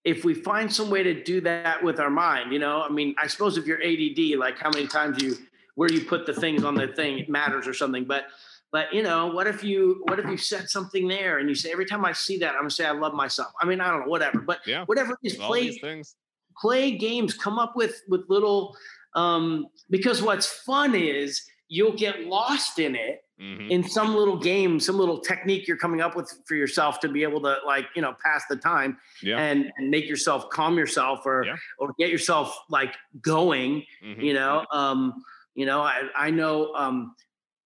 if 0.04 0.24
we 0.24 0.34
find 0.34 0.72
some 0.72 0.90
way 0.90 1.02
to 1.02 1.22
do 1.22 1.40
that 1.40 1.82
with 1.82 1.98
our 1.98 2.10
mind 2.10 2.52
you 2.52 2.58
know 2.58 2.82
i 2.82 2.88
mean 2.90 3.14
i 3.18 3.26
suppose 3.26 3.56
if 3.56 3.66
you're 3.66 3.82
add 3.82 4.38
like 4.38 4.58
how 4.58 4.70
many 4.70 4.86
times 4.86 5.22
you 5.22 5.34
where 5.76 5.90
you 5.90 6.02
put 6.02 6.26
the 6.26 6.32
things 6.34 6.62
on 6.62 6.74
the 6.74 6.88
thing 6.88 7.18
it 7.18 7.28
matters 7.28 7.66
or 7.66 7.72
something 7.72 8.04
but 8.04 8.26
but 8.70 8.92
you 8.92 9.02
know 9.02 9.28
what 9.28 9.46
if 9.46 9.62
you 9.64 10.02
what 10.04 10.18
if 10.18 10.26
you 10.26 10.36
set 10.36 10.68
something 10.68 11.08
there 11.08 11.38
and 11.38 11.48
you 11.48 11.54
say 11.54 11.70
every 11.72 11.86
time 11.86 12.04
i 12.04 12.12
see 12.12 12.36
that 12.38 12.54
i'm 12.54 12.60
gonna 12.60 12.70
say 12.70 12.84
i 12.86 12.90
love 12.90 13.14
myself 13.14 13.52
i 13.60 13.66
mean 13.66 13.80
i 13.80 13.88
don't 13.90 14.00
know 14.00 14.08
whatever 14.08 14.40
but 14.40 14.60
Yeah. 14.66 14.84
whatever 14.84 15.16
is 15.22 15.36
play 15.36 15.70
these 15.70 15.80
things. 15.80 16.16
play 16.58 16.96
games 16.96 17.34
come 17.34 17.58
up 17.58 17.76
with 17.76 18.02
with 18.08 18.24
little 18.28 18.76
um 19.14 19.66
because 19.90 20.22
what's 20.22 20.46
fun 20.46 20.94
is 20.94 21.42
you'll 21.68 21.96
get 21.96 22.24
lost 22.24 22.78
in 22.78 22.94
it 22.94 23.24
hmm 23.38 23.70
in 23.70 23.86
some 23.86 24.16
little 24.16 24.38
game, 24.38 24.80
some 24.80 24.96
little 24.98 25.20
technique 25.20 25.68
you're 25.68 25.76
coming 25.76 26.00
up 26.00 26.16
with 26.16 26.32
for 26.46 26.54
yourself 26.54 27.00
to 27.00 27.06
be 27.08 27.22
able 27.22 27.38
to 27.42 27.56
like, 27.66 27.84
you 27.94 28.00
know, 28.00 28.16
pass 28.24 28.42
the 28.48 28.56
time 28.56 28.96
Yeah. 29.22 29.38
and, 29.38 29.70
and 29.76 29.90
make 29.90 30.08
yourself 30.08 30.48
calm 30.48 30.78
yourself 30.78 31.20
or 31.26 31.44
Yeah. 31.44 31.56
or 31.78 31.92
get 31.98 32.08
yourself 32.10 32.56
like 32.70 32.94
going, 33.20 33.84
Mhm. 34.02 34.22
you 34.22 34.32
know. 34.32 34.64
Um, 34.72 35.22
you 35.54 35.66
know, 35.66 35.82
I 35.82 36.08
I 36.16 36.30
know 36.30 36.72
um 36.74 37.14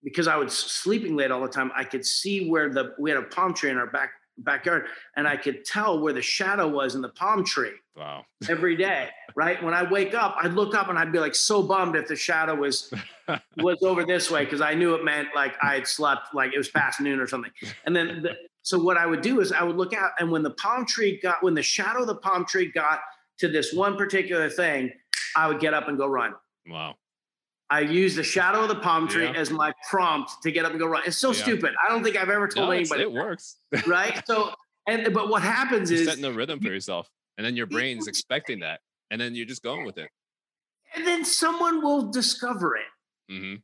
because 0.03 0.29
I 0.29 0.37
was 0.37 0.53
sleeping 0.53 1.17
late 1.17 1.31
all 1.31 1.43
the 1.43 1.49
time, 1.49 1.71
I 1.77 1.85
could 1.85 2.05
see 2.05 2.49
where 2.49 2.69
the 2.69 2.95
we 2.99 3.11
had 3.11 3.19
a 3.19 3.23
palm 3.27 3.55
tree 3.55 3.71
in 3.71 3.77
our 3.77 3.87
back 3.87 4.11
backyard 4.39 4.87
and 5.17 5.29
I 5.29 5.37
could 5.37 5.65
tell 5.65 6.01
where 6.01 6.13
the 6.13 6.23
shadow 6.23 6.67
was 6.67 6.95
in 6.95 7.03
the 7.03 7.11
palm 7.11 7.45
tree 7.45 7.75
Wow. 7.95 8.25
every 8.49 8.75
day, 8.77 9.11
right? 9.37 9.63
When 9.63 9.75
I 9.75 9.83
wake 9.89 10.15
up, 10.15 10.37
I'd 10.41 10.55
look 10.55 10.75
up 10.75 10.89
and 10.89 10.99
I'd 10.99 11.13
be 11.13 11.19
like 11.19 11.35
so 11.35 11.63
bummed 11.63 11.97
if 11.97 12.09
the 12.09 12.17
shadow 12.17 12.55
was 12.55 12.93
was 13.59 13.83
over 13.83 14.05
this 14.05 14.31
way 14.31 14.45
because 14.45 14.63
I 14.63 14.75
knew 14.75 14.95
it 14.95 15.05
meant 15.05 15.29
like 15.35 15.55
I 15.63 15.75
had 15.75 15.87
slept 15.87 16.35
like 16.35 16.53
it 16.55 16.59
was 16.59 16.71
past 16.71 17.01
noon 17.01 17.21
or 17.21 17.27
something. 17.27 17.53
And 17.85 17.95
then 17.95 18.23
the, 18.23 18.37
so 18.63 18.79
what 18.83 18.97
I 18.97 19.07
would 19.07 19.21
do 19.21 19.41
is 19.41 19.53
I 19.53 19.63
would 19.63 19.77
look 19.77 19.93
out 19.93 20.13
and 20.19 20.31
when 20.31 20.43
the 20.43 20.53
palm 20.53 20.87
tree 20.87 21.21
got 21.23 21.43
when 21.43 21.55
the 21.55 21.63
shadow 21.63 22.01
of 22.01 22.07
the 22.07 22.17
palm 22.17 22.47
tree 22.47 22.73
got 22.73 23.01
to 23.39 23.49
this 23.49 23.75
one 23.75 23.97
particular 23.97 24.49
thing, 24.49 24.91
I 25.37 25.47
would 25.49 25.61
get 25.61 25.75
up 25.75 25.89
and 25.89 25.99
go 25.99 26.07
run. 26.07 26.35
Wow. 26.67 26.95
I 27.73 27.81
use 27.81 28.15
the 28.15 28.23
shadow 28.23 28.61
of 28.65 28.69
the 28.69 28.75
palm 28.77 29.09
tree 29.09 29.25
Yeah. 29.25 29.33
as 29.33 29.51
my 29.51 29.73
prompt 29.89 30.43
to 30.43 30.53
get 30.53 30.67
up 30.67 30.73
and 30.73 30.79
go 30.79 30.87
run. 30.87 31.03
It's 31.07 31.17
so 31.17 31.29
Yeah. 31.33 31.43
stupid. 31.43 31.73
I 31.83 31.89
don't 31.89 32.05
think 32.05 32.17
I've 32.19 32.29
ever 32.29 32.47
told 32.47 32.69
No, 32.69 32.73
anybody, 32.73 33.01
it 33.03 33.11
works. 33.13 33.57
right? 33.87 34.23
So 34.27 34.55
and 34.87 35.15
but 35.15 35.29
what 35.31 35.43
happens 35.43 35.91
You're 35.91 36.01
is 36.01 36.07
setting 36.07 36.25
a 36.25 36.33
rhythm 36.33 36.61
for 36.61 36.69
yourself, 36.69 37.09
and 37.39 37.47
then 37.47 37.57
your 37.57 37.67
brain's 37.67 38.07
expecting 38.09 38.61
that, 38.61 38.81
and 39.11 39.19
then 39.19 39.35
you're 39.35 39.47
just 39.47 39.63
going 39.63 39.87
with 39.87 39.97
it. 39.97 40.11
and 40.95 41.07
then 41.07 41.25
someone 41.25 41.83
will 41.83 42.11
discover 42.11 42.77
it. 42.77 42.91
hmm 43.33 43.55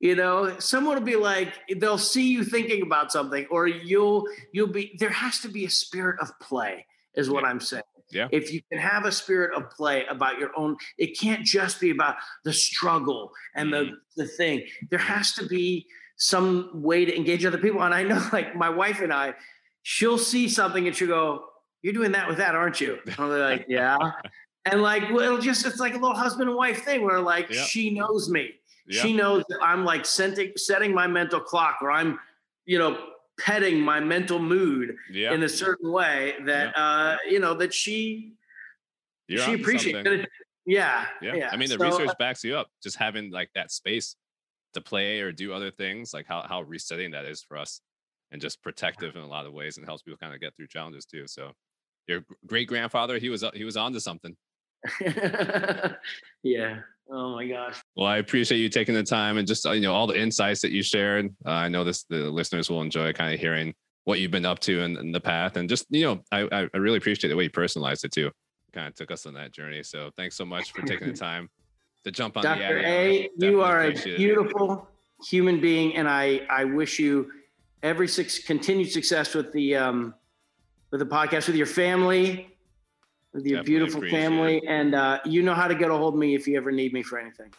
you 0.00 0.14
know 0.14 0.58
someone 0.58 0.96
will 0.96 1.04
be 1.04 1.16
like 1.16 1.52
they'll 1.78 1.98
see 2.12 2.28
you 2.30 2.44
thinking 2.44 2.82
about 2.82 3.10
something 3.12 3.46
or 3.50 3.66
you'll 3.66 4.28
you'll 4.52 4.66
be 4.80 4.94
there 4.98 5.08
has 5.24 5.38
to 5.40 5.48
be 5.48 5.64
a 5.64 5.70
spirit 5.70 6.16
of 6.20 6.28
play 6.40 6.84
is 7.14 7.30
what 7.30 7.44
i'm 7.44 7.60
saying 7.60 7.82
Yeah. 8.14 8.28
if 8.32 8.52
you 8.52 8.60
can 8.70 8.80
have 8.80 9.04
a 9.04 9.12
spirit 9.12 9.54
of 9.56 9.70
play 9.70 10.04
about 10.06 10.38
your 10.38 10.50
own 10.56 10.76
it 10.98 11.18
can't 11.18 11.44
just 11.44 11.80
be 11.80 11.90
about 11.90 12.16
the 12.44 12.52
struggle 12.52 13.32
and 13.54 13.72
the 13.72 13.78
mm. 13.78 13.92
the 14.16 14.26
thing 14.26 14.62
there 14.90 14.98
has 14.98 15.32
to 15.34 15.46
be 15.46 15.86
some 16.16 16.70
way 16.74 17.04
to 17.04 17.14
engage 17.14 17.44
other 17.44 17.58
people 17.58 17.82
and 17.82 17.92
i 17.92 18.02
know 18.02 18.24
like 18.32 18.54
my 18.54 18.70
wife 18.70 19.00
and 19.00 19.12
i 19.12 19.34
she'll 19.82 20.18
see 20.18 20.48
something 20.48 20.86
and 20.86 20.96
she'll 20.96 21.08
go 21.08 21.44
you're 21.82 21.92
doing 21.92 22.12
that 22.12 22.28
with 22.28 22.38
that 22.38 22.54
aren't 22.54 22.80
you 22.80 22.98
and 23.06 23.16
i'm 23.18 23.28
like 23.28 23.66
yeah 23.68 23.96
and 24.66 24.82
like 24.82 25.02
well 25.10 25.20
it'll 25.20 25.38
just 25.38 25.66
it's 25.66 25.78
like 25.78 25.94
a 25.94 25.98
little 25.98 26.16
husband 26.16 26.48
and 26.48 26.56
wife 26.56 26.84
thing 26.84 27.02
where 27.02 27.20
like 27.20 27.50
Yeah. 27.50 27.62
she 27.62 27.90
knows 27.90 28.30
me 28.30 28.52
Yeah. 28.86 29.02
she 29.02 29.12
knows 29.12 29.44
that 29.48 29.58
I'm 29.62 29.84
like 29.84 30.06
setting 30.06 30.52
setting 30.56 30.94
my 30.94 31.06
mental 31.06 31.40
clock 31.40 31.78
or 31.82 31.90
I'm, 31.90 32.18
you 32.66 32.78
know, 32.78 32.98
petting 33.38 33.80
my 33.80 34.00
mental 34.00 34.38
mood 34.38 34.96
yeah. 35.10 35.32
in 35.32 35.42
a 35.42 35.48
certain 35.48 35.90
way 35.90 36.34
that 36.44 36.76
uh, 36.76 37.16
you 37.28 37.40
know, 37.40 37.54
that 37.54 37.72
she 37.74 38.34
You're 39.28 39.40
she 39.40 39.54
appreciates. 39.54 40.06
it. 40.08 40.28
Yeah, 40.66 41.06
Yeah. 41.20 41.34
yeah. 41.34 41.50
I 41.52 41.56
mean, 41.56 41.68
the 41.68 41.76
So, 41.78 41.84
research 41.84 42.08
uh, 42.08 42.14
backs 42.18 42.42
you 42.42 42.56
up. 42.56 42.68
Just 42.82 42.96
having 42.96 43.30
like 43.30 43.50
that 43.54 43.70
space 43.70 44.16
to 44.72 44.80
play 44.80 45.20
or 45.20 45.30
do 45.30 45.52
other 45.52 45.70
things, 45.70 46.14
like 46.14 46.26
how 46.26 46.42
how 46.48 46.62
resetting 46.62 47.10
that 47.12 47.24
is 47.24 47.42
for 47.42 47.56
us, 47.56 47.80
and 48.30 48.40
just 48.40 48.62
protective 48.62 49.14
in 49.16 49.22
a 49.22 49.28
lot 49.28 49.46
of 49.46 49.52
ways, 49.52 49.76
and 49.76 49.86
helps 49.86 50.02
people 50.02 50.18
kind 50.18 50.34
of 50.34 50.40
get 50.40 50.56
through 50.56 50.68
challenges 50.68 51.04
too. 51.04 51.26
So, 51.26 51.52
your 52.06 52.24
great 52.46 52.68
grandfather, 52.68 53.18
he 53.18 53.28
was 53.28 53.44
he 53.54 53.64
was 53.64 53.76
onto 53.76 54.00
something. 54.00 54.36
yeah. 56.42 56.80
Oh 57.10 57.34
my 57.34 57.46
gosh. 57.46 57.82
Well, 57.96 58.06
I 58.06 58.16
appreciate 58.16 58.58
you 58.58 58.68
taking 58.68 58.94
the 58.94 59.02
time 59.02 59.36
and 59.36 59.46
just 59.46 59.66
uh, 59.66 59.72
you 59.72 59.82
know 59.82 59.94
all 59.94 60.06
the 60.06 60.18
insights 60.18 60.62
that 60.62 60.70
you 60.72 60.82
shared. 60.82 61.34
Uh, 61.44 61.50
I 61.50 61.68
know 61.68 61.84
this 61.84 62.04
the 62.04 62.30
listeners 62.30 62.70
will 62.70 62.82
enjoy 62.82 63.12
kind 63.12 63.34
of 63.34 63.40
hearing 63.40 63.74
what 64.04 64.20
you've 64.20 64.30
been 64.30 64.46
up 64.46 64.58
to 64.60 64.80
in, 64.80 64.96
in 64.98 65.12
the 65.12 65.20
path, 65.20 65.56
and 65.56 65.68
just 65.68 65.86
you 65.90 66.04
know 66.04 66.20
I 66.32 66.68
I 66.74 66.76
really 66.76 66.98
appreciate 66.98 67.30
the 67.30 67.36
way 67.36 67.44
you 67.44 67.50
personalized 67.50 68.04
it 68.04 68.12
too. 68.12 68.30
Kind 68.72 68.88
of 68.88 68.94
took 68.94 69.10
us 69.10 69.26
on 69.26 69.34
that 69.34 69.52
journey. 69.52 69.82
So 69.82 70.10
thanks 70.16 70.36
so 70.36 70.44
much 70.44 70.72
for 70.72 70.82
taking 70.82 71.08
the 71.08 71.14
time 71.18 71.48
to 72.04 72.10
jump 72.10 72.36
on 72.36 72.42
the 72.42 72.48
Dr. 72.48 72.78
A, 72.84 73.30
you 73.36 73.62
are 73.62 73.80
a 73.80 73.88
appreciate 73.88 74.14
it. 74.14 74.18
beautiful 74.18 74.88
human 75.28 75.60
being, 75.60 75.96
and 75.96 76.08
I 76.08 76.40
I 76.50 76.64
wish 76.64 76.98
you 76.98 77.30
every 77.82 78.08
six, 78.08 78.38
continued 78.38 78.90
success 78.90 79.34
with 79.34 79.52
the 79.52 79.76
um 79.76 80.14
with 80.90 81.00
the 81.00 81.06
podcast, 81.06 81.46
with 81.46 81.56
your 81.56 81.66
family, 81.66 82.53
with 83.34 83.44
your 83.44 83.62
Definitely 83.62 83.86
beautiful 83.86 84.00
family, 84.10 84.62
and 84.66 84.94
uh, 84.94 85.18
you 85.24 85.42
know 85.42 85.54
how 85.54 85.68
to 85.68 85.74
get 85.74 85.90
a 85.90 85.94
hold 85.94 86.14
of 86.14 86.20
me 86.20 86.34
if 86.34 86.46
you 86.46 86.56
ever 86.56 86.70
need 86.70 86.92
me 86.92 87.02
for 87.02 87.18
anything. 87.18 87.52